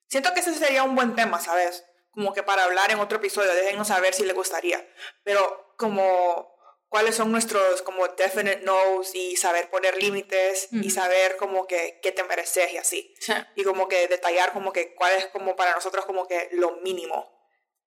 Siento 0.07 0.33
que 0.33 0.41
ese 0.41 0.53
sería 0.53 0.83
un 0.83 0.95
buen 0.95 1.15
tema, 1.15 1.39
¿sabes? 1.39 1.85
Como 2.11 2.33
que 2.33 2.43
para 2.43 2.65
hablar 2.65 2.91
en 2.91 2.99
otro 2.99 3.19
episodio, 3.19 3.53
déjenos 3.53 3.87
saber 3.87 4.13
si 4.13 4.25
les 4.25 4.35
gustaría. 4.35 4.85
Pero 5.23 5.73
como 5.77 6.53
cuáles 6.89 7.15
son 7.15 7.31
nuestros 7.31 7.83
como 7.83 8.07
definite 8.09 8.61
no's 8.63 9.13
y 9.13 9.37
saber 9.37 9.69
poner 9.69 9.95
límites 10.01 10.67
y 10.71 10.89
saber 10.89 11.37
como 11.37 11.67
que 11.67 11.99
qué 12.01 12.11
te 12.11 12.23
mereces 12.23 12.73
y 12.73 12.77
así. 12.77 13.15
Sí. 13.19 13.33
Y 13.55 13.63
como 13.63 13.87
que 13.87 14.07
detallar 14.07 14.51
como 14.51 14.73
que 14.73 14.93
cuál 14.95 15.13
es 15.13 15.27
como 15.27 15.55
para 15.55 15.75
nosotros 15.75 16.05
como 16.05 16.27
que 16.27 16.49
lo 16.53 16.77
mínimo, 16.77 17.31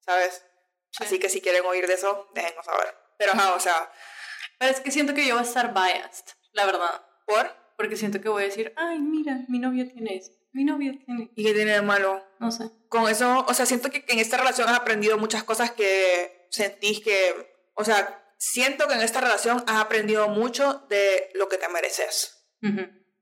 ¿sabes? 0.06 0.46
Sí. 0.90 1.04
Así 1.04 1.18
que 1.18 1.28
si 1.28 1.42
quieren 1.42 1.66
oír 1.66 1.86
de 1.86 1.94
eso, 1.94 2.30
déjenos 2.34 2.64
saber. 2.64 2.96
Pero 3.18 3.32
ajá, 3.32 3.54
o 3.54 3.60
sea... 3.60 3.92
Pero 4.58 4.72
es 4.72 4.80
que 4.80 4.90
siento 4.90 5.12
que 5.12 5.26
yo 5.26 5.34
voy 5.34 5.44
a 5.44 5.46
estar 5.46 5.74
biased, 5.74 6.24
la 6.52 6.64
verdad. 6.64 7.04
¿Por? 7.26 7.61
Porque 7.82 7.96
siento 7.96 8.20
que 8.20 8.28
voy 8.28 8.44
a 8.44 8.46
decir, 8.46 8.72
ay, 8.76 9.00
mira, 9.00 9.40
mi 9.48 9.58
novio 9.58 9.84
tiene 9.88 10.16
eso, 10.16 10.30
mi 10.52 10.62
novio 10.62 10.92
tiene... 11.04 11.32
¿Y 11.34 11.42
qué 11.42 11.52
tiene 11.52 11.72
de 11.72 11.82
malo? 11.82 12.24
No 12.38 12.52
sé. 12.52 12.70
Con 12.88 13.10
eso, 13.10 13.44
o 13.48 13.54
sea, 13.54 13.66
siento 13.66 13.90
que 13.90 14.04
en 14.06 14.20
esta 14.20 14.36
relación 14.36 14.68
has 14.68 14.78
aprendido 14.78 15.18
muchas 15.18 15.42
cosas 15.42 15.72
que 15.72 16.46
sentís 16.48 17.00
que, 17.00 17.52
o 17.74 17.82
sea, 17.82 18.24
siento 18.38 18.86
que 18.86 18.94
en 18.94 19.00
esta 19.00 19.20
relación 19.20 19.64
has 19.66 19.80
aprendido 19.80 20.28
mucho 20.28 20.86
de 20.88 21.30
lo 21.34 21.48
que 21.48 21.58
te 21.58 21.68
mereces 21.70 22.46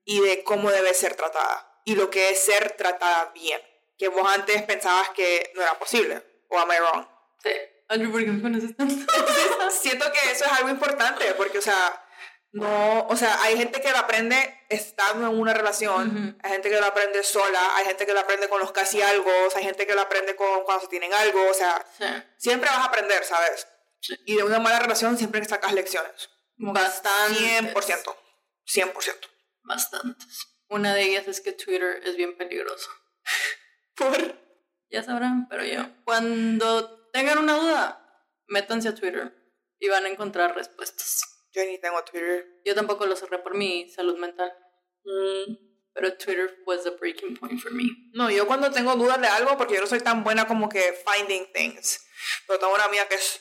y 0.05 0.21
de 0.21 0.45
cómo 0.45 0.71
debes 0.71 0.99
ser 0.99 1.15
tratada 1.15 1.81
y 1.87 1.95
lo 1.95 2.11
que 2.11 2.29
es 2.29 2.45
ser 2.45 2.73
tratada 2.73 3.33
bien, 3.35 3.63
que 3.97 4.09
vos 4.09 4.31
antes 4.31 4.63
pensabas 4.65 5.09
que 5.17 5.55
no 5.55 5.63
era 5.63 5.79
posible, 5.79 6.23
o 6.49 6.59
am 6.59 6.69
I 6.71 6.81
wrong? 6.81 7.07
Sí. 7.43 7.51
Andrew, 7.89 8.13
¿por 8.13 8.23
qué 8.23 8.31
me 8.31 8.43
conoces 8.43 8.77
tanto? 8.77 9.11
siento 9.71 10.05
que 10.13 10.31
eso 10.31 10.45
es 10.45 10.53
algo 10.53 10.69
importante, 10.69 11.33
porque, 11.39 11.57
o 11.57 11.63
sea, 11.63 12.05
no, 12.53 13.07
o 13.07 13.17
sea, 13.17 13.41
hay 13.43 13.57
gente 13.57 13.81
que 13.81 13.91
lo 13.91 13.99
aprende 13.99 14.65
estando 14.69 15.29
en 15.29 15.39
una 15.39 15.55
relación, 15.55 16.37
hay 16.43 16.51
gente 16.53 16.69
que 16.69 16.81
lo 16.81 16.87
aprende 16.87 17.23
sola, 17.23 17.77
hay 17.77 17.85
gente 17.87 18.07
que 18.07 18.13
lo 18.13 18.21
aprende 18.21 18.49
con 18.49 18.61
los 18.61 18.73
casi 18.73 19.01
algo, 19.01 19.31
hay 19.57 19.63
gente 19.65 19.87
que 19.87 19.95
lo 19.95 20.01
aprende 20.01 20.35
con 20.35 20.65
cuando 20.65 20.83
se 20.83 20.89
tienen 20.89 21.13
algo, 21.15 21.49
o 21.49 21.55
sea, 21.55 21.85
Sí. 21.99 22.05
siempre 22.39 22.69
vas 22.69 22.79
a 22.81 22.85
aprender, 22.87 23.25
¿sabes? 23.25 23.67
Y 24.27 24.37
de 24.37 24.43
una 24.43 24.59
mala 24.59 24.81
relación 24.81 25.17
siempre 25.17 25.45
sacas 25.45 25.73
lecciones. 25.75 26.31
Bastante. 26.57 27.39
100%. 27.39 28.17
100%. 28.65 29.29
Bastantes. 29.63 30.47
Una 30.69 30.95
de 30.95 31.03
ellas 31.03 31.29
es 31.29 31.41
que 31.41 31.53
Twitter 31.53 32.01
es 32.05 32.17
bien 32.17 32.37
peligroso. 32.37 32.91
Por... 33.95 34.41
Ya 34.91 35.03
sabrán, 35.05 35.49
pero 35.49 35.65
yo. 35.65 35.87
Cuando 36.05 37.09
tengan 37.13 37.39
una 37.39 37.55
duda, 37.55 38.27
métanse 38.49 38.89
a 38.89 38.95
Twitter 38.95 39.33
y 39.79 39.89
van 39.89 40.05
a 40.05 40.09
encontrar 40.09 40.55
respuestas. 40.57 41.23
Yo 41.53 41.65
ni 41.65 41.79
tengo 41.79 42.03
Twitter. 42.05 42.47
Yo 42.65 42.75
tampoco 42.75 43.07
lo 43.07 43.17
cerré 43.17 43.39
por 43.39 43.55
mi 43.55 43.89
salud 43.91 44.17
mental. 44.19 44.53
Mm. 45.05 45.71
Pero 45.93 46.17
Twitter 46.17 46.59
was 46.67 46.85
the 46.85 46.91
breaking 46.91 47.37
point 47.37 47.61
for 47.61 47.73
me. 47.73 47.85
No, 48.13 48.31
yo 48.31 48.47
cuando 48.47 48.71
tengo 48.71 48.95
dudas 48.95 49.21
de 49.21 49.27
algo, 49.27 49.57
porque 49.57 49.75
yo 49.75 49.81
no 49.81 49.87
soy 49.87 50.01
tan 50.01 50.23
buena 50.23 50.47
como 50.47 50.69
que 50.69 50.95
finding 51.05 51.53
things. 51.53 52.07
Pero 52.47 52.59
tengo 52.59 52.75
una 52.75 52.85
amiga 52.85 53.07
que 53.09 53.17
es 53.17 53.41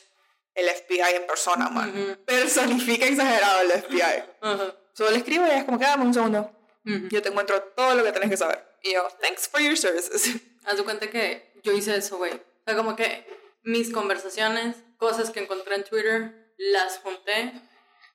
el 0.54 0.68
FBI 0.68 1.14
en 1.14 1.26
persona, 1.26 1.68
man. 1.68 1.90
Ujú. 1.90 2.24
Personifica 2.24 3.06
exagerado 3.06 3.60
el 3.60 3.70
FBI. 3.82 4.24
Ajá. 4.40 4.76
Solo 4.92 5.10
le 5.10 5.18
escribo 5.18 5.46
y 5.46 5.50
es 5.50 5.64
como 5.64 5.78
que 5.78 5.84
dame 5.84 6.04
un 6.04 6.14
segundo. 6.14 6.50
Ujú. 6.84 7.08
Yo 7.10 7.22
te 7.22 7.28
encuentro 7.28 7.62
todo 7.76 7.94
lo 7.94 8.02
que 8.02 8.12
tenés 8.12 8.30
que 8.30 8.36
saber. 8.36 8.66
Y 8.82 8.94
yo, 8.94 9.06
thanks 9.20 9.48
for 9.48 9.60
your 9.60 9.76
services. 9.76 10.36
Haz 10.64 10.76
de 10.76 10.82
cuenta 10.84 11.08
que 11.08 11.52
yo 11.62 11.72
hice 11.72 11.96
eso, 11.96 12.18
güey. 12.18 12.32
O 12.32 12.62
sea, 12.64 12.76
como 12.76 12.96
que 12.96 13.26
mis 13.62 13.92
conversaciones, 13.92 14.76
cosas 14.98 15.30
que 15.30 15.40
encontré 15.40 15.76
en 15.76 15.84
Twitter, 15.84 16.52
las 16.58 16.98
junté, 16.98 17.52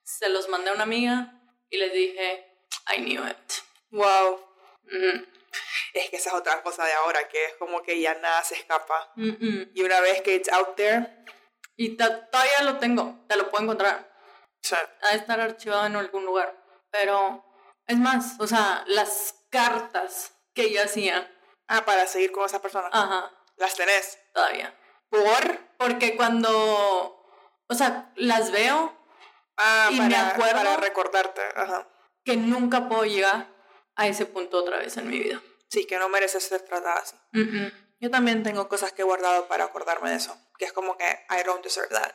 se 0.05 0.29
los 0.29 0.47
mandé 0.47 0.69
a 0.69 0.73
una 0.73 0.83
amiga 0.83 1.33
y 1.69 1.77
les 1.77 1.91
dije, 1.91 2.67
I 2.95 3.01
knew 3.01 3.27
it. 3.27 3.53
wow. 3.89 4.39
Es 5.93 6.09
que 6.09 6.17
esa 6.17 6.29
es 6.29 6.35
otra 6.35 6.61
cosa 6.61 6.85
de 6.85 6.93
ahora, 6.93 7.27
que 7.27 7.45
es 7.45 7.55
como 7.55 7.81
que 7.81 7.99
ya 7.99 8.13
nada 8.15 8.43
se 8.43 8.55
escapa. 8.55 9.13
Y 9.15 9.81
una 9.81 9.99
vez 10.01 10.21
que 10.21 10.35
it's 10.35 10.51
out 10.51 10.75
there... 10.75 11.23
Y 11.77 11.97
todavía 11.97 12.63
lo 12.63 12.77
tengo, 12.77 13.25
te 13.27 13.35
lo 13.35 13.49
puedo 13.49 13.63
encontrar. 13.65 14.09
Sí. 14.61 14.75
Ha 15.01 15.09
de 15.09 15.17
estar 15.17 15.41
archivado 15.41 15.85
en 15.85 15.97
algún 15.97 16.25
lugar. 16.25 16.55
Pero 16.89 17.43
es 17.85 17.97
más, 17.97 18.39
o 18.39 18.47
sea, 18.47 18.85
las 18.87 19.35
cartas 19.49 20.33
que 20.53 20.71
yo 20.71 20.81
hacía. 20.81 21.29
Ah, 21.67 21.83
para 21.83 22.07
seguir 22.07 22.31
con 22.31 22.45
esa 22.45 22.61
persona. 22.61 22.89
Ajá. 22.93 23.29
¿Las 23.57 23.75
tenés? 23.75 24.19
Todavía. 24.33 24.73
¿Por? 25.09 25.59
Porque 25.77 26.15
cuando, 26.15 26.49
o 27.67 27.73
sea, 27.73 28.11
las 28.15 28.51
veo 28.51 28.94
ah, 29.57 29.89
y 29.91 29.99
me 29.99 30.15
acuerdo 30.15 30.53
para 30.53 30.77
recordarte, 30.77 31.41
Ajá. 31.55 31.87
que 32.23 32.35
nunca 32.37 32.87
puedo 32.87 33.05
llegar 33.05 33.47
a 33.95 34.07
ese 34.07 34.25
punto 34.25 34.57
otra 34.57 34.77
vez 34.77 34.97
en 34.97 35.09
mi 35.09 35.19
vida. 35.19 35.41
Sí, 35.69 35.85
que 35.85 35.97
no 35.97 36.09
mereces 36.09 36.43
ser 36.43 36.61
tratada 36.61 36.99
así. 37.01 37.15
Yo 37.99 38.11
también 38.11 38.43
tengo 38.43 38.67
cosas 38.67 38.91
que 38.91 39.01
he 39.01 39.05
guardado 39.05 39.47
para 39.47 39.65
acordarme 39.65 40.09
de 40.09 40.17
eso, 40.17 40.37
que 40.57 40.65
es 40.65 40.73
como 40.73 40.97
que 40.97 41.05
I 41.05 41.43
don't 41.45 41.63
deserve 41.63 41.89
that. 41.89 42.13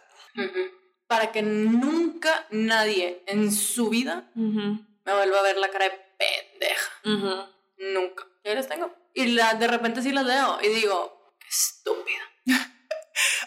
Para 1.07 1.32
que 1.32 1.43
nunca 1.43 2.47
nadie 2.51 3.22
en 3.26 3.51
su 3.51 3.88
vida 3.88 4.30
me 4.34 5.12
vuelva 5.14 5.41
a 5.41 5.43
ver 5.43 5.57
la 5.57 5.70
cara 5.70 5.86
de 5.86 6.01
pendeja. 6.18 7.51
Nunca. 7.78 8.26
Ya 8.45 8.55
las 8.55 8.68
tengo. 8.68 8.95
Y 9.14 9.26
la, 9.32 9.55
de 9.55 9.66
repente 9.66 10.03
sí 10.03 10.12
las 10.12 10.24
leo 10.24 10.59
y 10.62 10.68
digo, 10.68 11.34
qué 11.38 11.49
estúpida. 11.49 12.22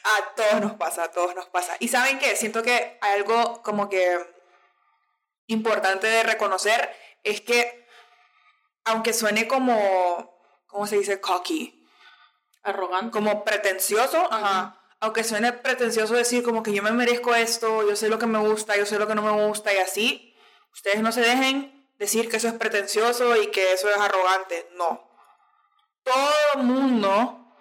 A 0.04 0.36
todos 0.36 0.62
nos 0.62 0.74
pasa, 0.74 1.06
a 1.06 1.12
todos 1.12 1.36
nos 1.36 1.48
pasa. 1.48 1.76
Y 1.80 1.88
saben 1.88 2.20
qué, 2.20 2.36
siento 2.36 2.62
que 2.62 2.98
hay 3.02 3.14
algo 3.14 3.62
como 3.64 3.90
que 3.90 4.18
importante 5.48 6.08
de 6.08 6.24
reconocer 6.24 6.96
es 7.24 7.42
que 7.42 7.84
aunque 8.86 9.14
suene 9.14 9.48
como, 9.48 10.40
¿cómo 10.68 10.88
se 10.88 10.98
dice? 10.98 11.22
Cocky. 11.22 11.88
Arrogante. 12.64 13.12
Como 13.12 13.44
pretencioso, 13.44 14.32
ajá. 14.32 14.80
Aunque 15.00 15.24
suene 15.24 15.52
pretencioso 15.52 16.14
decir 16.14 16.44
como 16.44 16.64
que 16.64 16.74
yo 16.74 16.82
me 16.82 16.92
merezco 16.92 17.36
esto, 17.36 17.88
yo 17.88 17.96
sé 17.96 18.08
lo 18.08 18.20
que 18.20 18.26
me 18.26 18.40
gusta, 18.40 18.78
yo 18.78 18.86
sé 18.86 18.98
lo 18.98 19.08
que 19.08 19.16
no 19.16 19.22
me 19.22 19.46
gusta 19.48 19.74
y 19.74 19.78
así, 19.78 20.34
ustedes 20.72 21.02
no 21.02 21.12
se 21.12 21.22
dejen 21.22 21.90
decir 21.98 22.30
que 22.30 22.38
eso 22.38 22.48
es 22.48 22.54
pretencioso 22.54 23.36
y 23.36 23.48
que 23.48 23.74
eso 23.74 23.90
es 23.90 23.98
arrogante. 23.98 24.70
No. 24.76 25.10
Todo 26.04 26.34
el 26.56 26.64
mundo 26.64 27.54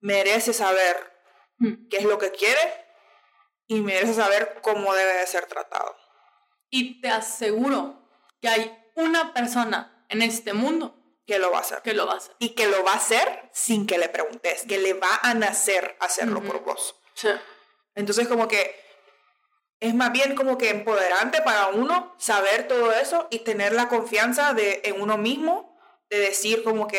merece 0.00 0.52
saber. 0.52 1.10
Qué 1.90 1.98
es 1.98 2.04
lo 2.04 2.18
que 2.18 2.30
quiere 2.30 2.86
y 3.66 3.80
merece 3.80 4.14
saber 4.14 4.58
cómo 4.62 4.94
debe 4.94 5.14
de 5.14 5.26
ser 5.26 5.46
tratado. 5.46 5.96
Y 6.70 7.00
te 7.00 7.08
aseguro 7.08 8.02
que 8.40 8.48
hay 8.48 8.90
una 8.94 9.32
persona 9.32 10.04
en 10.08 10.22
este 10.22 10.52
mundo 10.52 10.96
que 11.26 11.38
lo 11.38 11.52
va 11.52 11.58
a 11.58 11.60
hacer. 11.60 11.82
Que 11.82 11.94
lo 11.94 12.06
va 12.06 12.14
a 12.14 12.16
hacer. 12.16 12.34
Y 12.38 12.50
que 12.50 12.66
lo 12.66 12.82
va 12.82 12.92
a 12.92 12.96
hacer 12.96 13.50
sin 13.52 13.86
que 13.86 13.98
le 13.98 14.08
preguntes, 14.08 14.64
que 14.66 14.78
le 14.78 14.94
va 14.94 15.20
a 15.22 15.34
nacer 15.34 15.96
hacerlo 16.00 16.42
por 16.42 16.64
vos. 16.64 16.96
Sí. 17.14 17.28
Entonces 17.94 18.26
como 18.26 18.48
que 18.48 18.80
es 19.78 19.94
más 19.94 20.12
bien 20.12 20.34
como 20.34 20.58
que 20.58 20.70
empoderante 20.70 21.40
para 21.42 21.68
uno 21.68 22.14
saber 22.18 22.68
todo 22.68 22.92
eso 22.92 23.28
y 23.30 23.40
tener 23.40 23.72
la 23.72 23.88
confianza 23.88 24.52
de, 24.52 24.82
en 24.84 25.00
uno 25.00 25.16
mismo 25.16 25.78
de 26.08 26.18
decir 26.18 26.64
como 26.64 26.86
que 26.86 26.98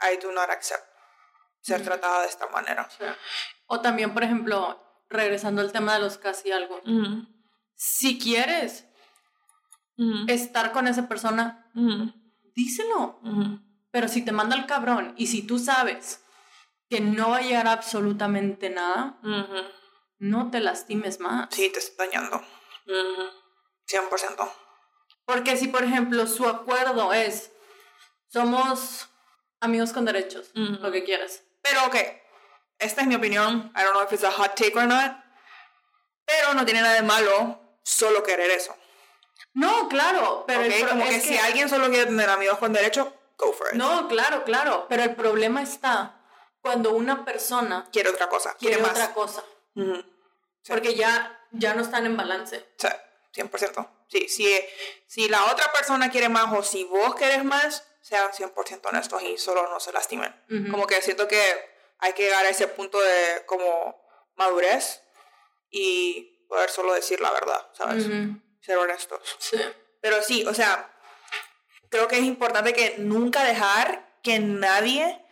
I 0.00 0.16
do 0.16 0.32
not 0.32 0.50
accept 0.50 0.84
ser 1.60 1.82
tratada 1.82 2.22
de 2.22 2.28
esta 2.28 2.46
manera. 2.48 2.88
Sí. 2.90 3.04
O 3.66 3.80
también, 3.80 4.12
por 4.12 4.22
ejemplo, 4.22 4.80
regresando 5.08 5.60
al 5.60 5.72
tema 5.72 5.94
de 5.94 6.00
los 6.00 6.18
casi 6.18 6.52
algo. 6.52 6.80
Si 7.74 8.18
quieres 8.18 8.86
estar 10.26 10.72
con 10.72 10.86
esa 10.86 11.08
persona, 11.08 11.70
díselo. 12.54 13.20
Pero 13.90 14.08
si 14.08 14.22
te 14.24 14.32
manda 14.32 14.56
el 14.56 14.66
cabrón 14.66 15.14
y 15.16 15.28
si 15.28 15.42
tú 15.42 15.58
sabes 15.58 16.24
que 16.90 17.00
no 17.00 17.30
va 17.30 17.38
a 17.38 17.42
llegar 17.42 17.68
absolutamente 17.68 18.70
nada, 18.70 19.18
no 20.18 20.50
te 20.50 20.60
lastimes 20.60 21.20
más. 21.20 21.48
Sí, 21.50 21.70
te 21.72 21.78
está 21.78 22.04
dañando. 22.04 22.42
100%. 22.86 24.52
Porque 25.24 25.56
si, 25.56 25.68
por 25.68 25.84
ejemplo, 25.84 26.26
su 26.26 26.46
acuerdo 26.46 27.12
es, 27.12 27.52
somos 28.28 29.08
amigos 29.60 29.92
con 29.92 30.04
derechos, 30.04 30.50
lo 30.54 30.90
que 30.92 31.04
quieras. 31.04 31.44
Pero, 31.62 31.86
ok, 31.86 31.96
esta 32.84 33.00
es 33.00 33.06
mi 33.06 33.14
opinión. 33.14 33.72
I 33.76 33.82
don't 33.82 33.94
know 33.94 34.04
if 34.04 34.12
it's 34.12 34.24
a 34.24 34.30
hot 34.30 34.54
take 34.54 34.76
or 34.76 34.86
not. 34.86 35.12
Pero 36.24 36.54
no 36.54 36.64
tiene 36.64 36.80
nada 36.82 36.94
de 36.94 37.02
malo 37.02 37.60
solo 37.82 38.22
querer 38.22 38.50
eso. 38.50 38.74
No, 39.54 39.88
claro, 39.88 40.44
pero 40.46 40.62
como 40.88 41.04
que, 41.04 41.20
si 41.20 41.36
alguien 41.38 41.68
solo 41.68 41.88
quiere 41.88 42.06
tener 42.06 42.28
amigos 42.28 42.58
con 42.58 42.72
derecho, 42.72 43.14
go 43.38 43.52
for 43.52 43.68
it. 43.68 43.74
No, 43.74 44.08
claro, 44.08 44.42
claro, 44.44 44.86
pero 44.88 45.04
el 45.04 45.14
problema 45.14 45.62
está 45.62 46.20
cuando 46.60 46.92
una 46.92 47.24
persona 47.24 47.86
quiere 47.92 48.08
otra 48.08 48.28
cosa, 48.28 48.56
quiere, 48.58 48.82
otra 48.82 49.12
cosa. 49.12 49.44
Porque 50.66 50.94
ya, 50.94 51.40
ya 51.52 51.74
no 51.74 51.82
están 51.82 52.06
en 52.06 52.16
balance. 52.16 52.66
Sí, 52.78 52.88
100%. 53.34 53.88
Sí, 54.08 54.28
si, 54.28 54.60
si 55.06 55.28
la 55.28 55.44
otra 55.44 55.70
persona 55.72 56.10
quiere 56.10 56.28
más 56.28 56.52
o 56.52 56.62
si 56.62 56.84
vos 56.84 57.14
querés 57.14 57.44
más, 57.44 57.86
sean 58.00 58.32
100% 58.32 58.80
honestos 58.86 59.22
y 59.22 59.38
solo 59.38 59.68
no 59.68 59.78
se 59.78 59.92
lastimen. 59.92 60.34
Como 60.70 60.86
que 60.86 61.00
siento 61.00 61.28
que 61.28 61.73
hay 61.98 62.12
que 62.12 62.24
llegar 62.24 62.44
a 62.44 62.50
ese 62.50 62.68
punto 62.68 63.00
de 63.00 63.44
como 63.46 64.02
madurez 64.36 65.02
y 65.70 66.46
poder 66.48 66.70
solo 66.70 66.94
decir 66.94 67.20
la 67.20 67.30
verdad, 67.32 67.68
¿sabes? 67.72 68.06
ser 68.60 68.78
honestos. 68.78 69.20
Sí. 69.38 69.60
Pero 70.00 70.22
sí, 70.22 70.44
o 70.46 70.54
sea, 70.54 70.90
creo 71.90 72.08
que 72.08 72.16
es 72.16 72.24
importante 72.24 72.72
que 72.72 72.96
nunca 72.98 73.44
dejar 73.44 74.18
que 74.22 74.38
nadie 74.38 75.24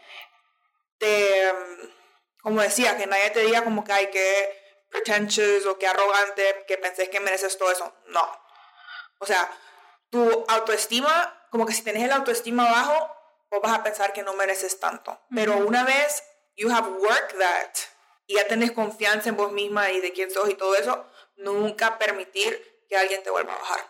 te, 0.98 1.52
como 2.42 2.60
decía, 2.60 2.96
que 2.96 3.06
nadie 3.06 3.30
te 3.30 3.40
diga 3.40 3.64
como 3.64 3.84
que 3.84 3.92
hay 3.92 4.10
que 4.10 4.62
pretentious 4.90 5.66
o 5.66 5.78
que 5.78 5.86
arrogante, 5.86 6.64
que 6.68 6.76
pensés 6.78 7.08
que 7.08 7.20
mereces 7.20 7.56
todo 7.56 7.72
eso. 7.72 7.92
No. 8.08 8.40
O 9.18 9.26
sea, 9.26 9.50
tu 10.10 10.44
autoestima, 10.48 11.46
como 11.50 11.66
que 11.66 11.72
si 11.72 11.82
tenés 11.82 12.04
el 12.04 12.12
autoestima 12.12 12.70
bajo, 12.70 13.16
vos 13.50 13.60
vas 13.62 13.78
a 13.78 13.82
pensar 13.82 14.12
que 14.12 14.22
no 14.22 14.34
mereces 14.34 14.78
tanto. 14.78 15.20
Pero 15.34 15.56
una 15.56 15.84
vez 15.84 16.22
you 16.56 16.70
have 16.70 16.88
worked 16.88 17.38
that 17.38 17.74
y 18.26 18.34
ya 18.34 18.46
tenés 18.46 18.72
confianza 18.72 19.28
en 19.28 19.36
vos 19.36 19.52
misma 19.52 19.90
y 19.90 20.00
de 20.00 20.12
quién 20.12 20.30
sos 20.30 20.48
y 20.48 20.54
todo 20.54 20.74
eso, 20.74 21.06
nunca 21.36 21.98
permitir 21.98 22.84
que 22.88 22.96
alguien 22.96 23.22
te 23.22 23.30
vuelva 23.30 23.54
a 23.54 23.58
bajar 23.58 23.80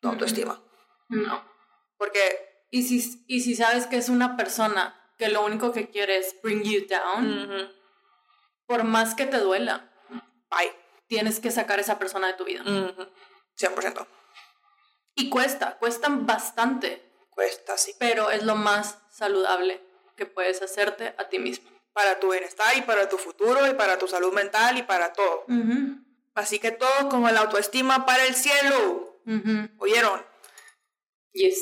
tu 0.00 0.08
autoestima. 0.08 0.62
No. 1.08 1.44
Porque... 1.96 2.54
Y 2.70 2.82
si, 2.82 3.24
y 3.28 3.40
si 3.40 3.54
sabes 3.54 3.86
que 3.86 3.96
es 3.96 4.08
una 4.08 4.36
persona 4.36 5.00
que 5.16 5.28
lo 5.28 5.44
único 5.44 5.70
que 5.70 5.90
quiere 5.90 6.16
es 6.16 6.34
bring 6.42 6.64
you 6.64 6.86
down, 6.88 7.70
por 8.66 8.82
más 8.82 9.14
que 9.14 9.26
te 9.26 9.38
duela, 9.38 9.92
bye. 10.50 10.74
tienes 11.06 11.38
que 11.38 11.52
sacar 11.52 11.78
a 11.78 11.82
esa 11.82 12.00
persona 12.00 12.26
de 12.26 12.32
tu 12.32 12.44
vida. 12.44 12.64
100%. 12.64 14.08
Y 15.14 15.30
cuesta, 15.30 15.78
cuestan 15.78 16.26
bastante. 16.26 17.12
Cuesta, 17.30 17.78
sí. 17.78 17.94
Pero 17.98 18.32
es 18.32 18.42
lo 18.42 18.56
más 18.56 18.98
saludable 19.08 19.80
que 20.16 20.26
puedes 20.26 20.60
hacerte 20.60 21.14
a 21.16 21.28
ti 21.28 21.38
mismo. 21.38 21.73
Para 21.94 22.20
tu 22.20 22.30
bienestar 22.30 22.76
y 22.76 22.82
para 22.82 23.08
tu 23.08 23.16
futuro 23.16 23.66
y 23.66 23.74
para 23.74 23.98
tu 23.98 24.06
salud 24.06 24.32
mental 24.34 24.76
y 24.76 24.82
para 24.82 25.14
todo. 25.14 25.46
Así 26.34 26.58
que 26.58 26.72
todos 26.72 27.04
con 27.08 27.26
el 27.26 27.36
autoestima 27.36 28.04
para 28.04 28.26
el 28.26 28.34
cielo. 28.34 29.20
¿Oyeron? 29.78 30.22
Yes. 31.32 31.58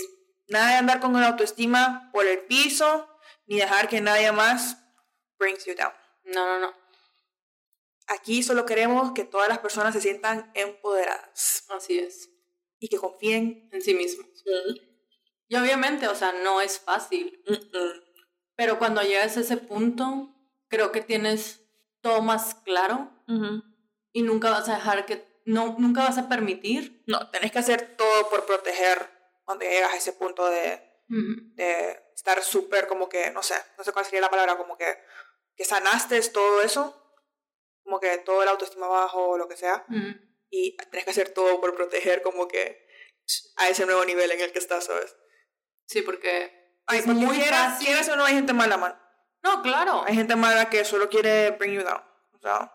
Nada 0.48 0.70
de 0.70 0.74
andar 0.76 1.00
con 1.00 1.14
el 1.16 1.22
autoestima 1.22 2.10
por 2.12 2.26
el 2.26 2.40
piso, 2.40 3.08
ni 3.46 3.58
dejar 3.58 3.88
que 3.88 4.00
nadie 4.00 4.32
más 4.32 4.78
brings 5.38 5.64
you 5.64 5.74
down. 5.74 5.92
No, 6.24 6.46
no, 6.46 6.58
no. 6.58 6.74
Aquí 8.08 8.42
solo 8.42 8.66
queremos 8.66 9.12
que 9.12 9.24
todas 9.24 9.48
las 9.48 9.58
personas 9.58 9.94
se 9.94 10.00
sientan 10.00 10.50
empoderadas. 10.54 11.64
Así 11.68 11.98
es. 11.98 12.30
Y 12.78 12.88
que 12.88 12.98
confíen 12.98 13.68
en 13.72 13.80
sí 13.82 13.94
mismos. 13.94 14.26
Y 15.48 15.56
obviamente, 15.56 16.08
o 16.08 16.14
sea, 16.14 16.32
no 16.32 16.60
es 16.60 16.80
fácil. 16.80 17.42
Pero 18.56 18.78
cuando 18.78 19.02
llegas 19.02 19.36
a 19.36 19.40
ese 19.40 19.56
punto, 19.56 20.34
creo 20.68 20.92
que 20.92 21.00
tienes 21.00 21.60
todo 22.00 22.22
más 22.22 22.54
claro 22.56 23.10
y 24.12 24.22
nunca 24.22 24.50
vas 24.50 24.68
a 24.68 24.74
dejar 24.74 25.06
que, 25.06 25.26
no, 25.44 25.76
nunca 25.78 26.02
vas 26.02 26.18
a 26.18 26.28
permitir. 26.28 27.02
No, 27.06 27.30
tenés 27.30 27.52
que 27.52 27.58
hacer 27.58 27.96
todo 27.96 28.28
por 28.28 28.44
proteger 28.44 29.10
cuando 29.44 29.64
llegas 29.64 29.92
a 29.92 29.96
ese 29.96 30.12
punto 30.12 30.46
de, 30.46 30.82
de 31.08 32.02
estar 32.14 32.42
súper 32.42 32.86
como 32.86 33.08
que, 33.08 33.30
no 33.30 33.42
sé, 33.42 33.54
no 33.76 33.84
sé 33.84 33.92
cuál 33.92 34.04
sería 34.04 34.20
la 34.20 34.30
palabra, 34.30 34.56
como 34.56 34.76
que, 34.76 34.98
que 35.56 35.64
sanaste 35.64 36.20
todo 36.30 36.62
eso, 36.62 37.16
como 37.82 37.98
que 38.00 38.18
todo 38.18 38.42
el 38.42 38.48
autoestima 38.48 38.86
bajo 38.86 39.30
o 39.30 39.38
lo 39.38 39.48
que 39.48 39.56
sea, 39.56 39.84
y 40.50 40.76
tenés 40.76 41.04
que 41.04 41.10
hacer 41.10 41.30
todo 41.30 41.60
por 41.60 41.74
proteger 41.74 42.22
como 42.22 42.46
que 42.46 42.86
a 43.56 43.68
ese 43.68 43.86
nuevo 43.86 44.04
nivel 44.04 44.30
en 44.30 44.40
el 44.40 44.52
que 44.52 44.58
estás, 44.58 44.84
¿sabes? 44.84 45.16
Sí, 45.86 46.02
porque... 46.02 46.61
es 46.88 47.06
muy 47.06 47.38
quieras, 47.38 47.78
quieras 47.78 48.08
o 48.08 48.16
no 48.16 48.24
hay 48.24 48.34
gente 48.34 48.52
mala, 48.52 48.76
man. 48.76 48.94
No, 49.42 49.62
claro. 49.62 50.04
Hay 50.06 50.14
gente 50.14 50.36
mala 50.36 50.70
que 50.70 50.84
solo 50.84 51.08
quiere 51.08 51.50
bring 51.52 51.74
you 51.74 51.82
down. 51.82 52.02
O 52.32 52.38
sea, 52.38 52.72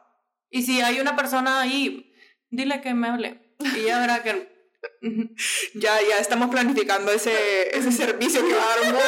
y 0.50 0.64
si 0.64 0.82
hay 0.82 1.00
una 1.00 1.16
persona 1.16 1.62
ahí, 1.62 2.14
dile 2.50 2.82
que 2.82 2.94
me 2.94 3.08
hable. 3.10 3.56
Y 3.60 3.84
ya 3.84 4.00
verá 4.00 4.24
que 4.24 4.58
ya, 5.76 6.02
ya 6.02 6.20
estamos 6.20 6.50
planificando 6.50 7.12
ese, 7.12 7.76
ese 7.78 7.92
servicio 7.92 8.46
que 8.46 8.54
va 8.54 8.74
a 8.74 8.78
dar 8.78 9.04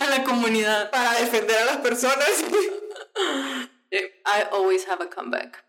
a 0.00 0.18
la 0.18 0.24
comunidad 0.24 0.90
para 0.90 1.18
defender 1.18 1.56
a 1.56 1.64
las 1.66 1.76
personas. 1.78 2.44
I 3.92 4.44
always 4.52 4.86
have 4.88 5.02
a 5.02 5.08
comeback. 5.08 5.64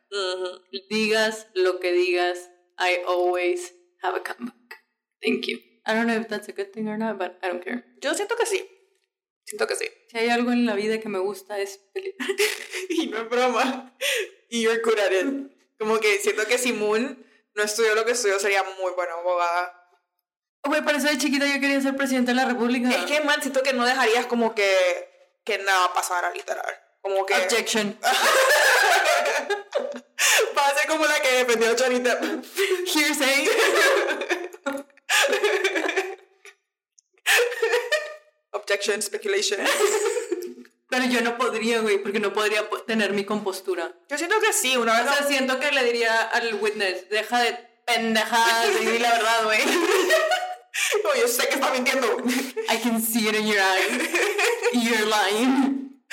Digas 0.89 1.47
lo 1.55 1.79
que 1.79 1.91
digas, 1.91 2.49
I 2.77 3.03
always 3.07 3.73
have 4.01 4.15
a 4.15 4.21
comeback. 4.21 4.83
Thank 5.21 5.47
you. 5.47 5.59
I 5.85 5.93
don't 5.93 6.07
know 6.07 6.15
if 6.15 6.29
that's 6.29 6.47
a 6.47 6.53
good 6.53 6.71
thing 6.71 6.87
or 6.87 6.97
not, 6.97 7.17
but 7.17 7.37
I 7.43 7.47
don't 7.47 7.63
care. 7.63 7.83
Yo 8.01 8.13
siento 8.13 8.37
que 8.37 8.45
sí. 8.45 8.61
Siento 9.45 9.67
que 9.67 9.75
sí. 9.75 9.87
Si 10.09 10.17
hay 10.17 10.29
algo 10.29 10.51
en 10.51 10.65
la 10.65 10.75
vida 10.75 10.99
que 10.99 11.09
me 11.09 11.19
gusta 11.19 11.59
es 11.59 11.77
pelear. 11.93 12.15
y 12.89 13.07
no 13.07 13.17
es 13.19 13.29
broma. 13.29 13.95
Y 14.49 14.61
you're 14.61 14.81
good 14.81 14.99
at 14.99 15.11
it. 15.11 15.51
Como 15.77 15.99
que 15.99 16.19
siento 16.19 16.45
que 16.45 16.57
si 16.57 16.71
Moon 16.73 17.25
no 17.55 17.63
estudió 17.63 17.93
lo 17.95 18.05
que 18.05 18.11
estudió, 18.13 18.39
sería 18.39 18.63
muy 18.63 18.91
buena 18.93 19.13
abogada. 19.13 19.79
Güey, 20.63 20.81
por 20.81 20.95
eso 20.95 21.07
de 21.07 21.17
chiquita 21.17 21.45
yo 21.45 21.59
quería 21.59 21.81
ser 21.81 21.95
presidente 21.95 22.31
de 22.31 22.35
la 22.35 22.45
república. 22.45 22.89
Es 22.89 23.03
que, 23.05 23.19
man, 23.21 23.41
siento 23.41 23.61
que 23.63 23.73
no 23.73 23.85
dejarías 23.85 24.27
como 24.27 24.55
que, 24.55 25.39
que 25.43 25.57
nada 25.57 25.93
pasara, 25.93 26.31
literal. 26.31 26.73
Como 27.01 27.25
que... 27.25 27.33
Objection. 27.33 27.99
Va 30.57 30.67
a 30.67 30.75
ser 30.75 30.87
como 30.87 31.05
la 31.05 31.19
que 31.21 31.31
defendió 31.43 31.71
a 31.71 31.75
Chanita. 31.75 32.17
Hearsay. 32.95 33.49
Speculation. 39.01 39.59
Pero 40.89 41.05
yo 41.05 41.21
no 41.21 41.37
podría, 41.37 41.81
güey, 41.81 41.97
porque 41.97 42.19
no 42.19 42.33
podría 42.33 42.69
tener 42.85 43.13
mi 43.13 43.25
compostura. 43.25 43.95
Yo 44.09 44.17
siento 44.17 44.39
que 44.39 44.53
sí, 44.53 44.77
una 44.77 45.01
vez. 45.01 45.11
O 45.11 45.13
sea, 45.15 45.27
siento 45.27 45.59
que 45.59 45.71
le 45.71 45.83
diría 45.85 46.21
al 46.21 46.53
witness, 46.61 47.09
deja 47.09 47.39
de 47.39 47.57
pendejadas 47.85 48.69
y 48.79 48.85
di 48.85 48.99
la 48.99 49.11
verdad, 49.11 49.43
güey. 49.45 49.59
No, 51.03 51.21
yo 51.21 51.27
sé 51.27 51.47
que 51.47 51.53
está 51.53 51.69
mintiendo. 51.71 52.07
I 52.67 52.77
can 52.81 52.99
see 52.99 53.27
it 53.27 53.35
in 53.35 53.45
your 53.45 53.59
eyes. 53.59 54.09
You're 54.73 55.05
lying. 55.05 56.03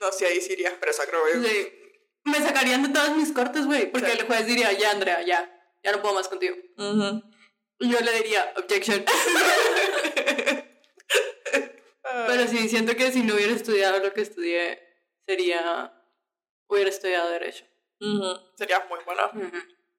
No, 0.00 0.10
sí, 0.10 0.24
ahí 0.24 0.40
sí 0.40 0.54
irías 0.54 0.74
presa, 0.74 1.04
creo 1.06 1.22
yo. 1.34 1.48
Sí. 1.48 1.68
Me 2.24 2.38
sacarían 2.38 2.82
de 2.82 2.88
todas 2.88 3.16
mis 3.16 3.32
cortes, 3.32 3.64
güey, 3.66 3.90
porque 3.90 4.12
el 4.12 4.22
juez 4.24 4.44
diría, 4.46 4.72
ya, 4.72 4.90
Andrea, 4.90 5.22
ya, 5.22 5.48
ya 5.84 5.92
no 5.92 6.02
puedo 6.02 6.14
más 6.14 6.26
contigo. 6.28 6.56
Y 7.78 7.88
yo 7.88 8.00
le 8.00 8.12
diría, 8.12 8.52
objection. 8.56 9.04
Pero 12.26 12.46
sí, 12.46 12.68
siento 12.68 12.94
que 12.96 13.12
si 13.12 13.22
no 13.22 13.34
hubiera 13.34 13.52
estudiado 13.52 13.98
lo 14.00 14.12
que 14.12 14.22
estudié, 14.22 14.82
sería. 15.26 15.92
hubiera 16.66 16.90
estudiado 16.90 17.30
Derecho. 17.30 17.64
Sería 18.56 18.86
muy 18.88 19.00
buena. 19.04 19.30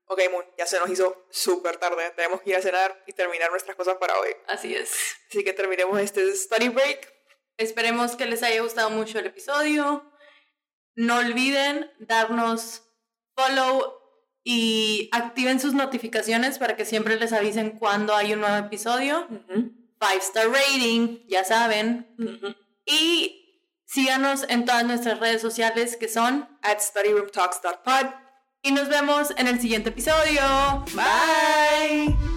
Ok, 0.05 0.21
Moon, 0.31 0.45
ya 0.57 0.65
se 0.65 0.79
nos 0.79 0.89
hizo 0.89 1.27
súper 1.29 1.77
tarde. 1.77 2.11
Tenemos 2.15 2.41
que 2.41 2.49
ir 2.49 2.55
a 2.55 2.61
cenar 2.61 3.03
y 3.05 3.13
terminar 3.13 3.51
nuestras 3.51 3.75
cosas 3.75 3.97
para 3.97 4.19
hoy. 4.19 4.29
Así 4.47 4.75
es. 4.75 4.91
Así 5.29 5.43
que 5.43 5.53
terminemos 5.53 5.99
este 5.99 6.35
study 6.35 6.69
break. 6.69 7.13
Esperemos 7.57 8.15
que 8.15 8.25
les 8.25 8.41
haya 8.41 8.61
gustado 8.61 8.89
mucho 8.89 9.19
el 9.19 9.27
episodio. 9.27 10.11
No 10.95 11.17
olviden 11.17 11.91
darnos 11.99 12.83
follow 13.35 13.99
y 14.43 15.09
activen 15.11 15.59
sus 15.59 15.73
notificaciones 15.73 16.57
para 16.57 16.75
que 16.75 16.85
siempre 16.85 17.19
les 17.19 17.31
avisen 17.33 17.71
cuando 17.71 18.15
hay 18.15 18.33
un 18.33 18.39
nuevo 18.41 18.55
episodio 18.55 19.27
five 19.99 20.21
star 20.21 20.49
rating, 20.49 21.19
ya 21.27 21.43
saben. 21.43 22.07
Y 22.85 23.63
síganos 23.85 24.45
en 24.49 24.65
todas 24.65 24.85
nuestras 24.85 25.19
redes 25.19 25.41
sociales 25.41 25.97
que 25.97 26.07
son 26.07 26.47
at 26.61 26.79
studyroomtalks.pod. 26.79 28.13
Y 28.61 28.71
nos 28.71 28.89
vemos 28.89 29.31
en 29.37 29.47
el 29.47 29.59
siguiente 29.59 29.89
episodio. 29.89 30.41
Bye. 30.93 32.28